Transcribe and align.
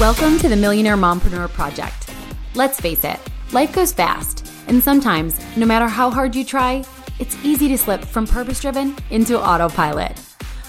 Welcome 0.00 0.38
to 0.38 0.48
the 0.48 0.56
Millionaire 0.56 0.96
Mompreneur 0.96 1.50
Project. 1.50 2.10
Let's 2.54 2.80
face 2.80 3.04
it, 3.04 3.20
life 3.52 3.74
goes 3.74 3.92
fast, 3.92 4.50
and 4.66 4.82
sometimes, 4.82 5.38
no 5.58 5.66
matter 5.66 5.88
how 5.88 6.10
hard 6.10 6.34
you 6.34 6.42
try, 6.42 6.86
it's 7.18 7.36
easy 7.44 7.68
to 7.68 7.76
slip 7.76 8.02
from 8.06 8.26
purpose 8.26 8.62
driven 8.62 8.96
into 9.10 9.38
autopilot. 9.38 10.18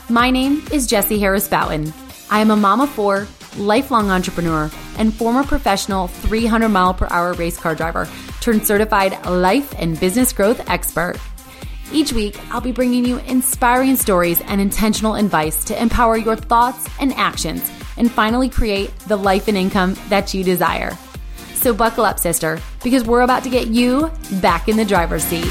My 0.10 0.32
name 0.32 0.62
is 0.74 0.86
Jessie 0.86 1.18
Harris 1.18 1.48
Bouton. 1.48 1.94
I 2.30 2.42
am 2.42 2.52
a 2.52 2.58
mom 2.58 2.82
of 2.82 2.90
four, 2.90 3.26
lifelong 3.56 4.12
entrepreneur, 4.12 4.70
and 4.98 5.14
former 5.14 5.46
professional 5.46 6.08
300 6.10 6.68
mile 6.68 6.94
per 6.94 7.08
hour 7.10 7.32
race 7.32 7.58
car 7.58 7.74
driver 7.74 8.10
turned 8.42 8.68
certified 8.68 9.26
life 9.26 9.74
and 9.80 9.98
business 9.98 10.34
growth 10.34 10.70
expert. 10.70 11.16
Each 11.94 12.12
week, 12.12 12.38
I'll 12.54 12.60
be 12.60 12.74
bringing 12.74 13.06
you 13.06 13.20
inspiring 13.20 13.96
stories 13.96 14.42
and 14.42 14.60
intentional 14.60 15.16
advice 15.16 15.64
to 15.66 15.82
empower 15.82 16.18
your 16.18 16.36
thoughts 16.36 16.90
and 17.00 17.14
actions 17.14 17.72
and 18.02 18.12
finally 18.12 18.50
create 18.50 18.90
the 19.02 19.16
life 19.16 19.48
and 19.48 19.56
income 19.56 19.96
that 20.10 20.34
you 20.34 20.44
desire. 20.44 20.98
So, 21.54 21.72
buckle 21.72 22.04
up, 22.04 22.18
sister, 22.18 22.60
because 22.84 23.04
we're 23.04 23.22
about 23.22 23.44
to 23.44 23.50
get 23.52 23.68
you 23.68 24.12
back 24.42 24.68
in 24.68 24.76
the 24.76 24.84
driver's 24.84 25.24
seat. 25.24 25.46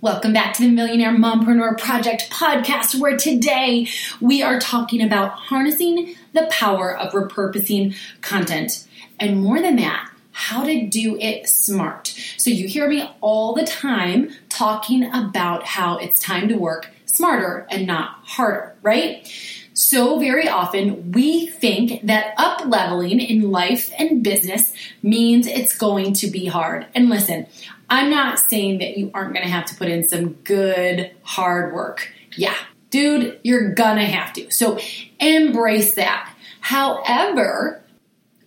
Welcome 0.00 0.32
back 0.32 0.54
to 0.54 0.62
the 0.62 0.70
Millionaire 0.70 1.12
Mompreneur 1.12 1.78
Project 1.78 2.30
podcast, 2.30 2.98
where 2.98 3.18
today 3.18 3.86
we 4.22 4.42
are 4.42 4.58
talking 4.58 5.02
about 5.02 5.32
harnessing 5.32 6.14
the 6.32 6.46
power 6.50 6.96
of 6.96 7.12
repurposing 7.12 7.94
content. 8.22 8.88
And 9.20 9.42
more 9.42 9.60
than 9.60 9.76
that, 9.76 10.10
how 10.34 10.64
to 10.64 10.86
do 10.86 11.16
it 11.18 11.48
smart. 11.48 12.08
So 12.36 12.50
you 12.50 12.68
hear 12.68 12.88
me 12.88 13.08
all 13.20 13.54
the 13.54 13.64
time 13.64 14.30
talking 14.50 15.04
about 15.04 15.64
how 15.64 15.96
it's 15.96 16.18
time 16.18 16.48
to 16.48 16.56
work 16.56 16.90
smarter 17.06 17.66
and 17.70 17.86
not 17.86 18.18
harder, 18.24 18.74
right? 18.82 19.26
So 19.72 20.18
very 20.18 20.48
often 20.48 21.12
we 21.12 21.46
think 21.46 22.06
that 22.06 22.34
up 22.36 22.66
leveling 22.66 23.20
in 23.20 23.50
life 23.50 23.92
and 23.98 24.22
business 24.22 24.72
means 25.02 25.46
it's 25.46 25.76
going 25.76 26.12
to 26.14 26.28
be 26.28 26.46
hard. 26.46 26.86
And 26.94 27.08
listen, 27.08 27.46
I'm 27.88 28.10
not 28.10 28.38
saying 28.38 28.78
that 28.78 28.98
you 28.98 29.10
aren't 29.14 29.34
going 29.34 29.46
to 29.46 29.52
have 29.52 29.66
to 29.66 29.74
put 29.76 29.88
in 29.88 30.06
some 30.06 30.32
good 30.44 31.10
hard 31.22 31.72
work. 31.72 32.12
Yeah, 32.36 32.56
dude, 32.94 33.40
you're 33.42 33.74
gonna 33.74 34.06
have 34.06 34.32
to. 34.34 34.48
So 34.52 34.78
embrace 35.18 35.94
that. 35.94 36.32
However, 36.60 37.82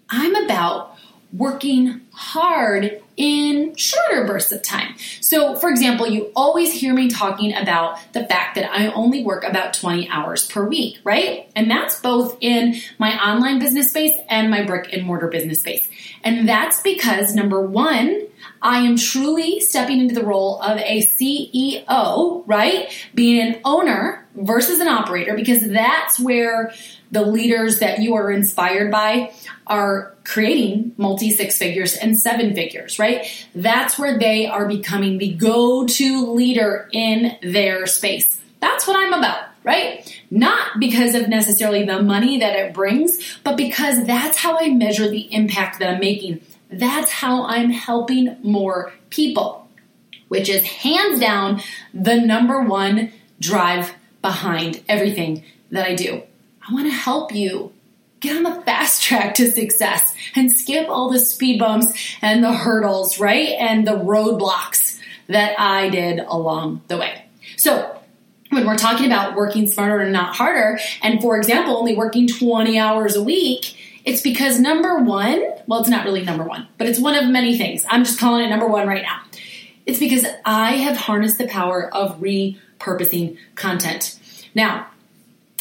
I'm 0.10 0.36
about 0.36 0.97
working 1.34 2.02
hard 2.12 3.02
in 3.18 3.76
shorter 3.76 4.26
bursts 4.26 4.52
of 4.52 4.62
time. 4.62 4.96
So, 5.22 5.56
for 5.56 5.70
example, 5.70 6.08
you 6.08 6.32
always 6.36 6.72
hear 6.72 6.94
me 6.94 7.10
talking 7.10 7.56
about 7.56 8.00
the 8.14 8.26
fact 8.26 8.56
that 8.56 8.72
I 8.72 8.88
only 8.94 9.24
work 9.24 9.44
about 9.44 9.74
20 9.74 10.08
hours 10.10 10.48
per 10.48 10.66
week, 10.66 11.00
right? 11.04 11.52
And 11.56 11.70
that's 11.70 12.00
both 12.00 12.38
in 12.40 12.76
my 13.00 13.18
online 13.18 13.60
business 13.60 13.90
space 13.90 14.16
and 14.30 14.50
my 14.52 14.64
brick 14.64 14.94
and 14.94 15.04
mortar 15.04 15.28
business 15.28 15.60
space. 15.60 15.90
And 16.24 16.48
that's 16.48 16.82
because 16.82 17.34
number 17.36 17.62
one, 17.62 18.28
I 18.62 18.80
am 18.80 18.98
truly 18.98 19.60
stepping 19.60 20.00
into 20.00 20.16
the 20.16 20.24
role 20.24 20.62
of 20.62 20.78
a 20.78 21.02
CEO, 21.02 22.44
right? 22.46 22.92
Being 23.14 23.42
an 23.42 23.62
owner 23.66 24.28
versus 24.36 24.80
an 24.80 24.88
operator, 24.88 25.36
because 25.36 25.68
that's 25.70 26.20
where 26.20 26.72
the 27.12 27.22
leaders 27.22 27.80
that 27.80 28.00
you 28.00 28.16
are 28.16 28.32
inspired 28.32 28.92
by 28.92 29.34
are 29.66 30.14
creating 30.24 30.94
multi 30.98 31.32
six 31.32 31.58
figures 31.58 31.96
and 31.96 32.20
seven 32.20 32.54
figures, 32.54 33.00
right? 33.00 33.48
That's 33.56 33.98
where 33.98 34.18
they 34.18 34.46
are 34.46 34.68
becoming 34.68 35.18
the 35.18 35.34
go 35.34 35.86
to 35.86 36.32
leader 36.34 36.90
in 36.92 37.38
their 37.42 37.86
space. 37.88 38.40
That's 38.60 38.88
what 38.88 38.98
I'm 38.98 39.14
about, 39.14 39.46
right? 39.64 40.22
Not 40.32 40.80
because 40.80 41.16
of 41.16 41.30
necessarily 41.30 41.86
the 41.86 42.02
money 42.02 42.40
that 42.40 42.56
it 42.56 42.74
brings, 42.74 43.38
but 43.44 43.56
because 43.56 44.06
that's 44.06 44.38
how 44.38 44.58
I 44.60 44.70
measure 44.70 45.10
the 45.10 45.34
impact 45.34 45.80
that 45.80 45.90
I'm 45.90 46.00
making. 46.00 46.42
That's 46.70 47.12
how 47.12 47.46
I'm 47.46 47.70
helping 47.70 48.38
more 48.44 48.92
people, 49.10 49.68
which 50.28 50.50
is 50.50 50.66
hands 50.66 51.20
down 51.20 51.62
the 51.94 52.20
number 52.20 52.62
one 52.62 53.14
drive 53.40 53.94
behind 54.22 54.84
everything 54.90 55.44
that 55.72 55.88
I 55.88 55.96
do. 55.96 56.24
I 56.68 56.74
want 56.74 56.88
to 56.88 56.94
help 56.94 57.34
you 57.34 57.72
get 58.20 58.36
on 58.36 58.44
the 58.44 58.62
fast 58.64 59.04
track 59.04 59.36
to 59.36 59.50
success 59.52 60.14
and 60.36 60.52
skip 60.52 60.90
all 60.90 61.12
the 61.12 61.20
speed 61.20 61.60
bumps 61.60 61.94
and 62.22 62.44
the 62.44 62.54
hurdles, 62.54 63.20
right? 63.20 63.50
And 63.60 63.88
the 63.88 63.92
roadblocks 63.92 65.00
that 65.28 65.60
I 65.60 65.90
did 65.90 66.20
along 66.20 66.82
the 66.88 66.98
way. 66.98 67.26
So, 67.56 67.94
when 68.50 68.66
we're 68.66 68.78
talking 68.78 69.08
about 69.08 69.36
working 69.36 69.68
smarter 69.68 70.00
and 70.00 70.14
not 70.14 70.36
harder, 70.36 70.80
and 71.02 71.22
for 71.22 71.38
example, 71.38 71.76
only 71.76 71.96
working 71.96 72.28
20 72.28 72.80
hours 72.80 73.16
a 73.16 73.22
week, 73.22 73.76
it's 74.06 74.22
because 74.22 74.58
number 74.58 75.00
one, 75.00 75.44
well, 75.68 75.82
it's 75.82 75.90
not 75.90 76.06
really 76.06 76.24
number 76.24 76.46
one, 76.46 76.66
but 76.78 76.88
it's 76.88 76.98
one 76.98 77.14
of 77.14 77.30
many 77.30 77.58
things. 77.58 77.86
I'm 77.90 78.06
just 78.06 78.20
calling 78.20 78.46
it 78.46 78.50
number 78.50 78.68
one 78.68 78.88
right 78.88 79.04
now. 79.04 79.20
It's 79.86 80.00
because 80.00 80.26
I 80.46 80.78
have 80.78 80.96
harnessed 80.96 81.38
the 81.38 81.48
power 81.48 81.94
of 81.94 82.22
repurposing 82.22 83.38
content. 83.56 84.18
Now, 84.56 84.88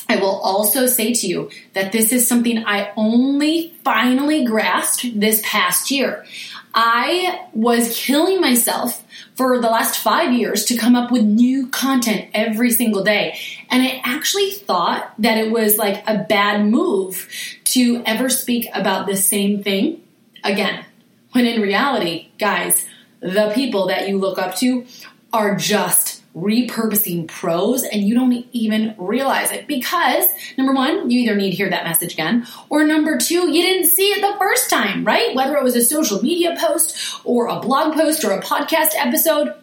I 0.09 0.17
will 0.17 0.39
also 0.41 0.87
say 0.87 1.13
to 1.13 1.27
you 1.27 1.51
that 1.73 1.93
this 1.93 2.13
is 2.13 2.29
something 2.29 2.65
I 2.65 2.93
only 2.97 3.75
finally 3.85 4.45
grasped 4.45 5.19
this 5.19 5.43
past 5.45 5.91
year. 5.91 6.25
I 6.73 7.47
was 7.53 7.97
killing 7.97 8.41
myself 8.41 9.03
for 9.35 9.61
the 9.61 9.69
last 9.69 9.99
five 9.99 10.33
years 10.33 10.67
to 10.67 10.77
come 10.77 10.95
up 10.95 11.11
with 11.11 11.23
new 11.23 11.69
content 11.69 12.31
every 12.35 12.71
single 12.71 13.03
day. 13.03 13.39
And 13.71 13.83
I 13.83 14.01
actually 14.05 14.51
thought 14.51 15.13
that 15.19 15.39
it 15.39 15.51
was 15.51 15.79
like 15.79 16.05
a 16.07 16.25
bad 16.25 16.67
move 16.67 17.29
to 17.65 18.03
ever 18.05 18.29
speak 18.29 18.69
about 18.75 19.07
the 19.07 19.17
same 19.17 19.63
thing 19.63 20.03
again. 20.45 20.85
When 21.33 21.47
in 21.47 21.61
reality, 21.61 22.29
guys, 22.39 22.87
the 23.21 23.53
people 23.55 23.89
that 23.89 24.09
you 24.09 24.19
look 24.19 24.39
up 24.39 24.55
to 24.57 24.87
are 25.33 25.57
just 25.57 26.16
repurposing 26.37 27.27
pros 27.27 27.83
and 27.83 28.03
you 28.03 28.15
don't 28.15 28.47
even 28.53 28.95
realize 28.99 29.51
it 29.53 29.67
because 29.67 30.27
number 30.59 30.75
one, 30.75 31.11
you 31.11 31.21
either 31.21 31.35
need 31.35 31.51
to 31.51 31.57
hear 31.57 31.71
that 31.71 31.85
message 31.85 32.13
again, 32.13 32.47
or 32.69 32.85
number 32.85 33.17
two, 33.17 33.51
you 33.51 33.63
didn't 33.63 33.89
see 33.89 34.09
it 34.09 34.21
the 34.21 34.39
first 34.39 34.69
time, 34.69 35.05
right? 35.05 35.35
Whether 35.35 35.57
it 35.57 35.65
was 35.65 35.77
a 35.77 35.83
social 35.83 36.23
media 36.23 36.55
post 36.59 37.21
or 37.25 37.47
a 37.47 37.61
blog 37.61 37.95
post 37.95 38.23
or 38.23 38.33
a 38.33 38.43
podcast 38.43 38.91
episode. 38.97 39.55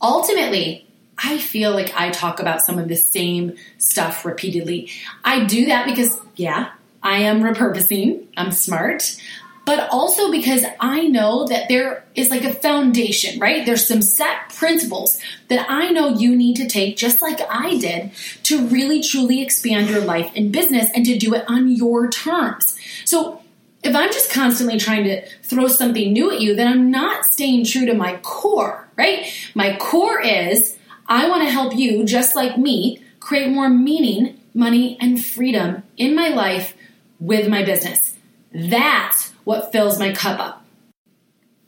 Ultimately, 0.00 0.86
I 1.18 1.36
feel 1.38 1.72
like 1.72 1.92
I 1.94 2.10
talk 2.10 2.40
about 2.40 2.62
some 2.62 2.78
of 2.78 2.88
the 2.88 2.96
same 2.96 3.56
stuff 3.76 4.24
repeatedly. 4.24 4.90
I 5.22 5.44
do 5.44 5.66
that 5.66 5.86
because, 5.86 6.18
yeah, 6.34 6.70
I 7.02 7.18
am 7.18 7.42
repurposing. 7.42 8.26
I'm 8.36 8.52
smart 8.52 9.20
but 9.64 9.88
also 9.90 10.30
because 10.30 10.64
I 10.80 11.06
know 11.06 11.46
that 11.46 11.68
there 11.68 12.04
is 12.14 12.30
like 12.30 12.44
a 12.44 12.52
foundation, 12.52 13.38
right? 13.38 13.64
There's 13.64 13.86
some 13.86 14.02
set 14.02 14.48
principles 14.50 15.20
that 15.48 15.66
I 15.68 15.90
know 15.90 16.08
you 16.08 16.34
need 16.34 16.56
to 16.56 16.66
take, 16.66 16.96
just 16.96 17.22
like 17.22 17.40
I 17.48 17.76
did, 17.78 18.10
to 18.44 18.66
really 18.66 19.02
truly 19.02 19.40
expand 19.40 19.88
your 19.88 20.00
life 20.00 20.32
and 20.34 20.52
business 20.52 20.90
and 20.94 21.06
to 21.06 21.16
do 21.16 21.34
it 21.34 21.44
on 21.48 21.70
your 21.70 22.08
terms. 22.08 22.76
So, 23.04 23.38
if 23.84 23.96
I'm 23.96 24.12
just 24.12 24.32
constantly 24.32 24.78
trying 24.78 25.02
to 25.04 25.26
throw 25.42 25.66
something 25.66 26.12
new 26.12 26.30
at 26.30 26.40
you, 26.40 26.54
then 26.54 26.68
I'm 26.68 26.90
not 26.92 27.24
staying 27.24 27.64
true 27.64 27.84
to 27.86 27.94
my 27.94 28.16
core, 28.18 28.88
right? 28.94 29.26
My 29.56 29.76
core 29.76 30.20
is 30.20 30.78
I 31.08 31.28
want 31.28 31.42
to 31.42 31.50
help 31.50 31.74
you, 31.74 32.04
just 32.04 32.36
like 32.36 32.56
me, 32.56 33.02
create 33.18 33.50
more 33.50 33.68
meaning, 33.68 34.40
money, 34.54 34.96
and 35.00 35.22
freedom 35.22 35.82
in 35.96 36.14
my 36.14 36.28
life 36.28 36.74
with 37.18 37.48
my 37.48 37.64
business. 37.64 38.16
That's 38.52 39.31
what 39.44 39.72
fills 39.72 39.98
my 39.98 40.12
cup 40.12 40.38
up. 40.38 40.64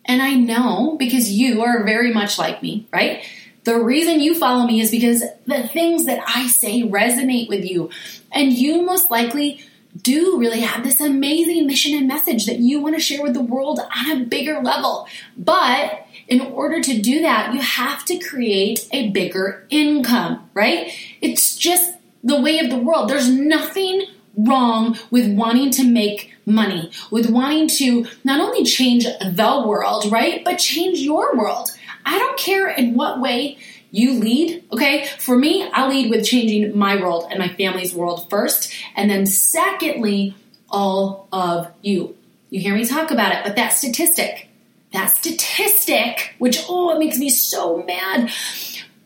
And 0.05 0.23
I 0.23 0.35
know 0.35 0.97
because 0.99 1.33
you 1.33 1.63
are 1.63 1.84
very 1.84 2.13
much 2.13 2.39
like 2.39 2.63
me, 2.63 2.87
right? 2.93 3.25
The 3.65 3.78
reason 3.78 4.21
you 4.21 4.34
follow 4.34 4.66
me 4.66 4.81
is 4.81 4.91
because 4.91 5.22
the 5.47 5.66
things 5.69 6.04
that 6.04 6.22
I 6.27 6.48
say 6.48 6.83
resonate 6.83 7.48
with 7.48 7.65
you. 7.65 7.91
And 8.31 8.53
you 8.53 8.83
most 8.83 9.10
likely 9.10 9.63
do 10.01 10.39
really 10.39 10.60
have 10.60 10.84
this 10.84 11.01
amazing 11.01 11.66
mission 11.66 11.97
and 11.97 12.09
message 12.09 12.47
that 12.47 12.59
you 12.59 12.81
want 12.81 12.97
to 12.97 13.01
share 13.01 13.22
with 13.22 13.33
the 13.33 13.41
world 13.41 13.81
on 13.81 14.10
a 14.10 14.25
bigger 14.25 14.60
level. 14.60 15.07
But 15.37 16.07
in 16.28 16.41
order 16.41 16.81
to 16.83 17.01
do 17.01 17.22
that, 17.22 17.54
you 17.54 17.60
have 17.60 18.04
to 18.07 18.19
create 18.19 18.87
a 18.93 19.10
bigger 19.10 19.66
income, 19.71 20.51
right? 20.53 20.93
It's 21.22 21.57
just 21.57 21.95
the 22.22 22.41
way 22.41 22.59
of 22.59 22.71
the 22.71 22.78
world. 22.78 23.09
There's 23.09 23.31
nothing 23.31 24.07
wrong 24.37 24.98
with 25.10 25.33
wanting 25.33 25.71
to 25.72 25.84
make 25.84 26.34
money, 26.47 26.91
with 27.11 27.31
wanting 27.31 27.69
to 27.69 28.07
not 28.23 28.41
only 28.41 28.65
change 28.65 29.05
the 29.05 29.65
world, 29.67 30.11
right, 30.11 30.45
but 30.45 30.59
change 30.59 30.99
your 30.99 31.37
world. 31.37 31.71
I 32.05 32.19
don't 32.19 32.39
care 32.39 32.69
in 32.69 32.95
what 32.95 33.21
way 33.21 33.59
you 33.91 34.15
lead, 34.15 34.65
okay? 34.73 35.07
For 35.19 35.39
me, 35.39 35.69
I 35.73 35.89
lead 35.89 36.11
with 36.11 36.27
changing 36.27 36.77
my 36.77 36.97
world 36.97 37.29
and 37.31 37.39
my 37.39 37.49
family's 37.49 37.95
world 37.95 38.29
first, 38.29 38.75
and 38.97 39.11
then 39.11 39.27
secondly, 39.27 40.35
all 40.69 41.29
of 41.33 41.71
you. 41.83 42.17
You 42.51 42.61
hear 42.61 42.75
me 42.75 42.85
talk 42.85 43.11
about 43.11 43.33
it, 43.33 43.45
but 43.45 43.57
that 43.57 43.73
statistic, 43.73 44.49
that 44.93 45.07
statistic, 45.07 46.35
which, 46.39 46.65
oh, 46.69 46.91
it 46.91 46.99
makes 46.99 47.19
me 47.19 47.29
so 47.29 47.83
mad 47.83 48.31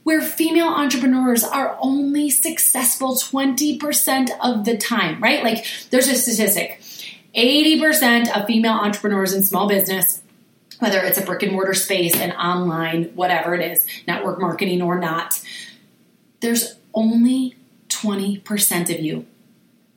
where 0.05 0.23
female 0.23 0.69
entrepreneurs 0.69 1.45
are 1.45 1.77
only 1.81 2.31
successful 2.31 3.15
20% 3.15 4.31
of 4.43 4.65
the 4.65 4.75
time, 4.79 5.23
right? 5.23 5.45
Like 5.45 5.67
there's 5.91 6.09
a 6.09 6.15
statistic 6.15 6.81
80% 7.35 8.35
of 8.37 8.47
female 8.47 8.73
entrepreneurs 8.73 9.33
in 9.33 9.43
small 9.43 9.69
business, 9.69 10.23
whether 10.79 11.01
it's 11.01 11.19
a 11.19 11.23
brick 11.23 11.43
and 11.43 11.53
mortar 11.53 11.75
space, 11.75 12.17
and 12.17 12.33
online, 12.33 13.05
whatever 13.15 13.55
it 13.55 13.73
is, 13.73 13.87
network 14.07 14.41
marketing 14.41 14.83
or 14.83 14.99
not, 14.99 15.41
there's 16.41 16.77
only 16.95 17.57
20% 17.89 18.95
of 18.95 19.01
you. 19.01 19.27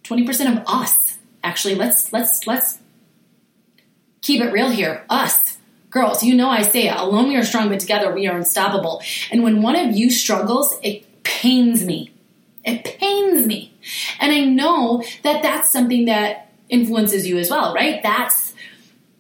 20% 0.04 0.58
of 0.58 0.64
us. 0.68 1.18
Actually, 1.44 1.76
let's 1.76 2.14
let's 2.14 2.46
let's 2.46 2.80
keep 4.22 4.42
it 4.42 4.52
real 4.52 4.70
here. 4.70 5.04
Us. 5.10 5.58
Girls, 5.90 6.24
you 6.24 6.36
know 6.36 6.50
I 6.50 6.62
say 6.62 6.88
it. 6.88 6.96
Alone 6.96 7.30
we 7.30 7.36
are 7.36 7.44
strong, 7.44 7.70
but 7.70 7.80
together 7.80 8.14
we 8.14 8.28
are 8.28 8.38
unstoppable. 8.38 9.02
And 9.32 9.44
when 9.44 9.62
one 9.62 9.76
of 9.76 9.96
you 9.96 10.10
struggles, 10.10 10.74
it 10.84 11.24
pains 11.24 11.84
me. 11.84 12.12
It 12.64 12.84
pains 12.84 13.46
me. 13.46 13.74
And 14.20 14.32
I 14.32 14.46
know 14.46 15.04
that 15.24 15.42
that's 15.42 15.72
something 15.72 16.06
that 16.06 16.51
influences 16.72 17.28
you 17.28 17.38
as 17.38 17.52
well, 17.52 17.76
right? 17.76 18.02
That's 18.02 18.56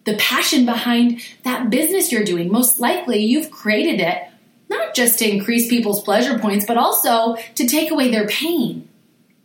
the 0.05 0.15
passion 0.15 0.65
behind 0.65 1.21
that 1.43 1.69
business 1.69 2.11
you're 2.11 2.23
doing. 2.23 2.51
Most 2.51 2.79
likely 2.79 3.23
you've 3.23 3.51
created 3.51 3.99
it 3.99 4.23
not 4.69 4.95
just 4.95 5.19
to 5.19 5.29
increase 5.29 5.69
people's 5.69 6.01
pleasure 6.01 6.39
points, 6.39 6.65
but 6.65 6.77
also 6.77 7.35
to 7.55 7.67
take 7.67 7.91
away 7.91 8.09
their 8.09 8.25
pain, 8.27 8.87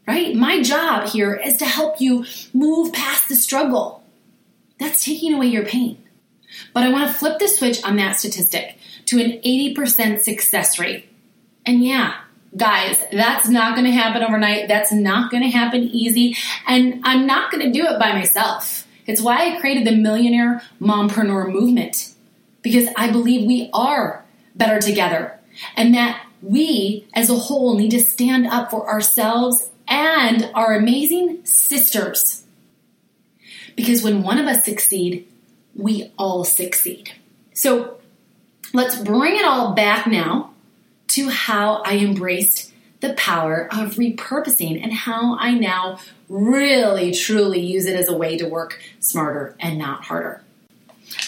right? 0.07 0.35
My 0.35 0.63
job 0.63 1.09
here 1.09 1.35
is 1.35 1.57
to 1.59 1.65
help 1.67 2.01
you 2.01 2.25
move 2.55 2.93
past 2.93 3.29
the 3.29 3.35
struggle. 3.35 4.05
That's 4.79 5.05
taking 5.05 5.35
away 5.35 5.49
your 5.49 5.65
pain. 5.65 6.03
But 6.73 6.85
I 6.85 6.91
want 6.91 7.09
to 7.09 7.13
flip 7.13 7.39
the 7.39 7.49
switch 7.49 7.83
on 7.83 7.97
that 7.97 8.17
statistic 8.17 8.79
to 9.07 9.21
an 9.21 9.41
80% 9.43 10.21
success 10.21 10.79
rate. 10.79 11.09
And 11.67 11.85
yeah, 11.85 12.15
guys, 12.57 13.03
that's 13.13 13.49
not 13.49 13.75
going 13.75 13.87
to 13.87 13.93
happen 13.93 14.23
overnight. 14.23 14.69
That's 14.69 14.93
not 14.93 15.31
going 15.31 15.43
to 15.43 15.51
happen 15.51 15.83
easy. 15.83 16.37
And 16.67 17.01
I'm 17.05 17.27
not 17.27 17.51
going 17.51 17.65
to 17.65 17.79
do 17.79 17.87
it 17.87 17.99
by 17.99 18.13
myself. 18.13 18.87
It's 19.07 19.21
why 19.21 19.55
I 19.55 19.61
created 19.61 19.87
the 19.87 19.97
Millionaire 19.97 20.63
Mompreneur 20.81 21.53
movement 21.53 22.13
because 22.63 22.89
I 22.97 23.11
believe 23.11 23.47
we 23.47 23.71
are 23.73 24.25
better 24.55 24.81
together 24.81 25.39
and 25.77 25.95
that 25.95 26.27
we 26.43 27.07
as 27.15 27.31
a 27.31 27.37
whole 27.37 27.77
need 27.77 27.91
to 27.93 28.01
stand 28.01 28.47
up 28.47 28.71
for 28.71 28.89
ourselves 28.89 29.71
and 29.87 30.51
our 30.55 30.75
amazing 30.75 31.45
sisters. 31.45 32.45
Because 33.77 34.03
when 34.03 34.23
one 34.23 34.39
of 34.39 34.47
us 34.47 34.65
succeed, 34.65 35.29
we 35.75 36.13
all 36.19 36.45
succeed. 36.45 37.13
So 37.53 37.99
let's 38.73 38.97
bring 38.97 39.37
it 39.37 39.45
all 39.45 39.75
back 39.75 40.07
now 40.07 40.55
to 41.09 41.29
how 41.29 41.83
I 41.85 41.99
embraced 41.99 42.73
the 43.01 43.15
power 43.15 43.69
of 43.73 43.95
repurposing 43.95 44.83
and 44.83 44.93
how 44.93 45.37
I 45.39 45.55
now 45.55 45.99
really 46.29 47.13
truly 47.13 47.61
use 47.61 47.87
it 47.87 47.95
as 47.97 48.09
a 48.09 48.17
way 48.17 48.37
to 48.39 48.49
work 48.49 48.81
smarter 49.01 49.55
and 49.61 49.79
not 49.79 50.05
harder. 50.05 50.43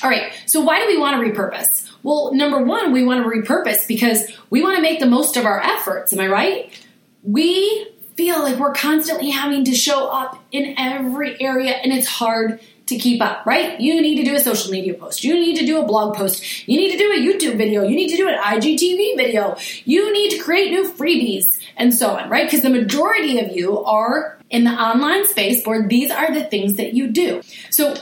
All 0.02 0.10
right, 0.10 0.32
so 0.46 0.60
why 0.60 0.80
do 0.80 0.86
we 0.86 0.98
want 0.98 1.22
to 1.22 1.30
repurpose? 1.30 1.88
Well, 2.02 2.34
number 2.34 2.62
one, 2.62 2.92
we 2.92 3.04
want 3.04 3.22
to 3.22 3.28
repurpose 3.28 3.86
because 3.86 4.25
we 4.50 4.62
want 4.62 4.76
to 4.76 4.82
make 4.82 5.00
the 5.00 5.06
most 5.06 5.36
of 5.36 5.44
our 5.44 5.60
efforts. 5.60 6.12
Am 6.12 6.20
I 6.20 6.26
right? 6.26 6.86
We 7.22 7.88
feel 8.16 8.42
like 8.42 8.58
we're 8.58 8.75
constantly 8.75 9.30
having 9.30 9.64
to 9.64 9.75
show 9.75 10.08
up 10.08 10.42
in 10.50 10.75
every 10.76 11.40
area 11.40 11.72
and 11.72 11.92
it's 11.92 12.08
hard 12.08 12.60
to 12.88 12.96
keep 12.96 13.20
up, 13.23 13.44
right? 13.44 13.79
You 13.81 14.00
need 14.00 14.17
to 14.17 14.25
do 14.25 14.35
a 14.35 14.40
social 14.40 14.73
media 14.73 14.94
post. 14.94 15.23
You 15.23 15.35
need 15.35 15.56
to 15.56 15.67
do 15.67 15.81
a 15.81 15.87
blog 15.87 16.17
post. 16.17 16.67
You 16.67 16.76
need 16.79 16.90
to 16.93 16.99
do 16.99 17.12
a 17.12 17.17
YouTube 17.17 17.56
video. 17.56 17.82
You 17.82 17.94
need 17.94 18.08
to 18.08 18.17
do 18.17 18.29
an 18.29 18.38
IGTV 18.38 19.17
video. 19.17 19.56
You 19.85 20.12
need 20.12 20.31
to 20.31 20.38
create 20.38 20.70
new 20.70 20.90
freebies 20.90 21.58
and 21.76 21.94
so 21.94 22.17
on, 22.17 22.31
right? 22.31 22.46
Because 22.46 22.62
the 22.62 22.70
majority 22.70 23.40
of 23.40 23.55
you 23.55 23.85
are 23.85 24.38
in 24.50 24.64
the 24.64 24.70
online 24.70 25.26
space 25.26 25.64
where 25.67 25.87
these 25.87 26.11
are 26.11 26.32
the 26.32 26.44
things 26.44 26.76
that 26.76 26.94
you 26.94 27.08
do. 27.08 27.43
So 27.70 27.94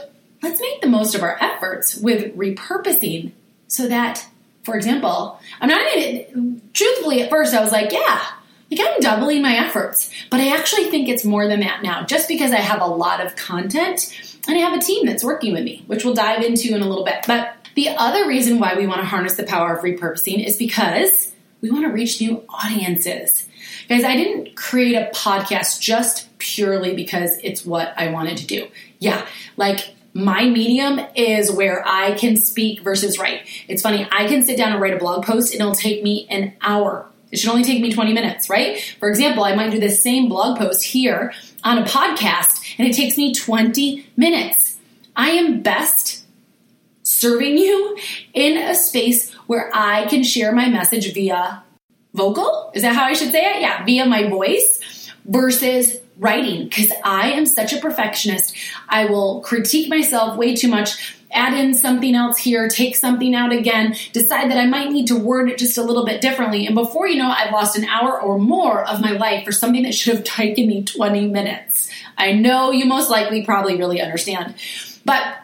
let's 0.43 0.61
make 0.61 0.81
the 0.81 0.88
most 0.88 1.15
of 1.15 1.23
our 1.23 1.37
efforts 1.41 1.97
with 1.97 2.37
repurposing 2.37 3.33
so 3.67 3.88
that, 3.88 4.25
for 4.62 4.77
example, 4.77 5.41
I'm 5.61 5.69
not 5.69 5.97
even, 5.97 6.62
truthfully, 6.73 7.23
at 7.23 7.31
first 7.31 7.55
I 7.55 7.61
was 7.61 7.73
like, 7.73 7.91
yeah, 7.91 8.25
like 8.71 8.81
I'm 8.81 9.01
doubling 9.01 9.43
my 9.43 9.57
efforts. 9.57 10.11
But 10.31 10.41
I 10.41 10.57
actually 10.57 10.91
think 10.91 11.09
it's 11.09 11.25
more 11.25 11.47
than 11.47 11.61
that 11.61 11.83
now, 11.83 12.05
just 12.05 12.29
because 12.29 12.53
I 12.53 12.57
have 12.57 12.81
a 12.81 12.87
lot 12.87 13.25
of 13.25 13.37
content 13.37 14.13
and 14.49 14.57
I 14.57 14.61
have 14.61 14.79
a 14.79 14.83
team 14.83 15.07
that's 15.07 15.25
working 15.25 15.53
with 15.53 15.65
me, 15.65 15.85
which 15.87 16.05
we'll 16.05 16.15
dive 16.15 16.43
into 16.43 16.75
in 16.75 16.83
a 16.83 16.89
little 16.89 17.05
bit. 17.05 17.25
But 17.27 17.55
the 17.75 17.91
other 17.91 18.27
reason 18.27 18.59
why 18.59 18.75
we 18.75 18.87
want 18.87 19.01
to 19.01 19.07
harness 19.07 19.37
the 19.37 19.45
power 19.45 19.75
of 19.75 19.85
repurposing 19.85 20.45
is 20.45 20.57
because 20.57 21.33
we 21.61 21.71
want 21.71 21.85
to 21.85 21.93
reach 21.93 22.21
new 22.21 22.43
audiences. 22.49 23.47
Guys, 23.89 24.05
I 24.05 24.17
didn't 24.17 24.57
create 24.57 24.95
a 24.95 25.11
podcast 25.15 25.81
just 25.81 26.37
purely 26.39 26.95
because 26.95 27.39
it's 27.43 27.65
what 27.65 27.95
I 27.97 28.11
wanted 28.11 28.39
to 28.39 28.47
do. 28.47 28.69
Yeah, 28.99 29.27
like 29.57 29.95
my 30.12 30.49
medium 30.49 31.01
is 31.15 31.53
where 31.53 31.87
I 31.87 32.15
can 32.15 32.37
speak 32.37 32.81
versus 32.81 33.19
write. 33.19 33.47
It's 33.69 33.83
funny, 33.83 34.09
I 34.11 34.27
can 34.27 34.43
sit 34.43 34.57
down 34.57 34.73
and 34.73 34.81
write 34.81 34.95
a 34.95 34.99
blog 34.99 35.25
post 35.25 35.53
and 35.53 35.61
it'll 35.61 35.75
take 35.75 36.03
me 36.03 36.27
an 36.31 36.55
hour. 36.61 37.07
It 37.37 37.41
should 37.41 37.50
only 37.50 37.65
take 37.65 37.83
me 37.83 37.93
20 37.93 38.15
minutes, 38.15 38.49
right? 38.49 38.81
For 38.99 39.11
example, 39.11 39.44
I 39.44 39.55
might 39.55 39.71
do 39.71 39.79
the 39.79 39.91
same 39.91 40.31
blog 40.31 40.56
post 40.56 40.83
here 40.83 41.35
on 41.62 41.77
a 41.77 41.85
podcast 41.85 42.65
and 42.79 42.88
it 42.88 42.94
takes 42.94 43.19
me 43.19 43.35
20 43.35 44.06
minutes. 44.17 44.79
I 45.15 45.33
am 45.33 45.61
best 45.61 46.25
serving 47.03 47.59
you 47.59 47.99
in 48.33 48.56
a 48.56 48.75
space 48.75 49.35
where 49.49 49.71
I 49.75 50.06
can 50.06 50.25
share 50.25 50.50
my 50.50 50.71
message 50.71 51.12
via 51.12 51.62
vocal. 52.15 52.71
Is 52.73 52.81
that 52.81 52.94
how 52.94 53.05
I 53.05 53.12
should 53.12 53.33
say 53.33 53.44
it? 53.44 53.61
Yeah, 53.61 53.85
via 53.85 54.06
my 54.06 54.31
voice 54.31 55.12
versus 55.27 55.99
writing 56.19 56.69
because 56.69 56.91
I 57.05 57.33
am 57.33 57.44
such 57.44 57.75
a 57.75 57.81
perfectionist. 57.81 58.56
I 58.88 59.05
will 59.05 59.43
critique 59.43 59.91
myself 59.91 60.38
way 60.38 60.56
too 60.56 60.69
much 60.69 61.16
add 61.31 61.55
in 61.55 61.75
something 61.75 62.14
else 62.14 62.38
here, 62.38 62.69
take 62.69 62.96
something 62.96 63.34
out 63.34 63.52
again, 63.52 63.96
decide 64.12 64.50
that 64.50 64.58
I 64.58 64.67
might 64.67 64.90
need 64.90 65.08
to 65.08 65.17
word 65.17 65.50
it 65.50 65.58
just 65.58 65.78
a 65.78 65.82
little 65.82 66.05
bit 66.05 66.20
differently. 66.20 66.67
And 66.67 66.75
before 66.75 67.08
you 67.08 67.17
know 67.17 67.31
it, 67.31 67.38
I've 67.38 67.52
lost 67.52 67.76
an 67.76 67.84
hour 67.84 68.20
or 68.20 68.38
more 68.38 68.84
of 68.84 69.00
my 69.00 69.12
life 69.12 69.44
for 69.44 69.52
something 69.52 69.82
that 69.82 69.94
should 69.94 70.14
have 70.14 70.25
taken 70.25 70.67
me 70.67 70.84
20 70.84 71.28
minutes. 71.28 71.90
I 72.17 72.32
know 72.32 72.70
you 72.70 72.87
most 72.87 73.11
likely 73.11 73.44
probably 73.44 73.76
really 73.76 74.00
understand. 74.00 74.55
But 75.05 75.38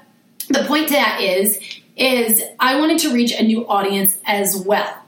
the 0.49 0.65
point 0.65 0.89
to 0.89 0.95
that 0.95 1.21
is, 1.21 1.59
is 1.97 2.43
I 2.59 2.79
wanted 2.81 2.99
to 3.01 3.13
reach 3.13 3.33
a 3.33 3.43
new 3.43 3.67
audience 3.67 4.17
as 4.25 4.57
well. 4.57 4.99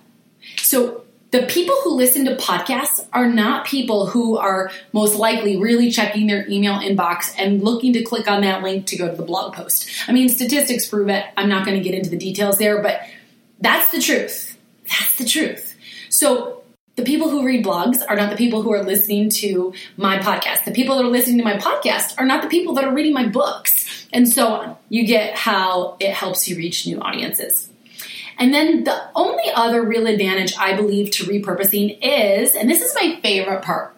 So 0.56 1.03
the 1.34 1.42
people 1.46 1.74
who 1.82 1.96
listen 1.96 2.24
to 2.26 2.36
podcasts 2.36 3.04
are 3.12 3.26
not 3.26 3.66
people 3.66 4.06
who 4.06 4.38
are 4.38 4.70
most 4.92 5.16
likely 5.16 5.56
really 5.56 5.90
checking 5.90 6.28
their 6.28 6.48
email 6.48 6.74
inbox 6.74 7.34
and 7.36 7.60
looking 7.60 7.92
to 7.92 8.04
click 8.04 8.28
on 8.28 8.42
that 8.42 8.62
link 8.62 8.86
to 8.86 8.96
go 8.96 9.10
to 9.10 9.16
the 9.16 9.24
blog 9.24 9.52
post. 9.52 9.90
I 10.06 10.12
mean, 10.12 10.28
statistics 10.28 10.86
prove 10.86 11.08
it. 11.08 11.24
I'm 11.36 11.48
not 11.48 11.66
going 11.66 11.76
to 11.76 11.82
get 11.82 11.92
into 11.92 12.08
the 12.08 12.16
details 12.16 12.58
there, 12.58 12.80
but 12.80 13.00
that's 13.60 13.90
the 13.90 14.00
truth. 14.00 14.56
That's 14.88 15.16
the 15.16 15.24
truth. 15.24 15.74
So, 16.08 16.62
the 16.94 17.02
people 17.02 17.28
who 17.28 17.44
read 17.44 17.64
blogs 17.64 18.00
are 18.08 18.14
not 18.14 18.30
the 18.30 18.36
people 18.36 18.62
who 18.62 18.72
are 18.72 18.84
listening 18.84 19.28
to 19.30 19.74
my 19.96 20.18
podcast. 20.18 20.64
The 20.64 20.70
people 20.70 20.94
that 20.94 21.04
are 21.04 21.10
listening 21.10 21.38
to 21.38 21.44
my 21.44 21.56
podcast 21.56 22.14
are 22.16 22.24
not 22.24 22.42
the 22.42 22.48
people 22.48 22.74
that 22.74 22.84
are 22.84 22.94
reading 22.94 23.12
my 23.12 23.26
books, 23.26 24.06
and 24.12 24.28
so 24.28 24.46
on. 24.46 24.76
You 24.88 25.04
get 25.04 25.34
how 25.34 25.96
it 25.98 26.12
helps 26.12 26.46
you 26.46 26.54
reach 26.56 26.86
new 26.86 27.00
audiences. 27.00 27.68
And 28.38 28.52
then 28.52 28.84
the 28.84 29.10
only 29.14 29.44
other 29.54 29.82
real 29.82 30.06
advantage 30.06 30.54
I 30.58 30.74
believe 30.74 31.10
to 31.12 31.24
repurposing 31.24 31.98
is, 32.02 32.54
and 32.54 32.68
this 32.68 32.82
is 32.82 32.94
my 32.94 33.18
favorite 33.22 33.62
part, 33.62 33.94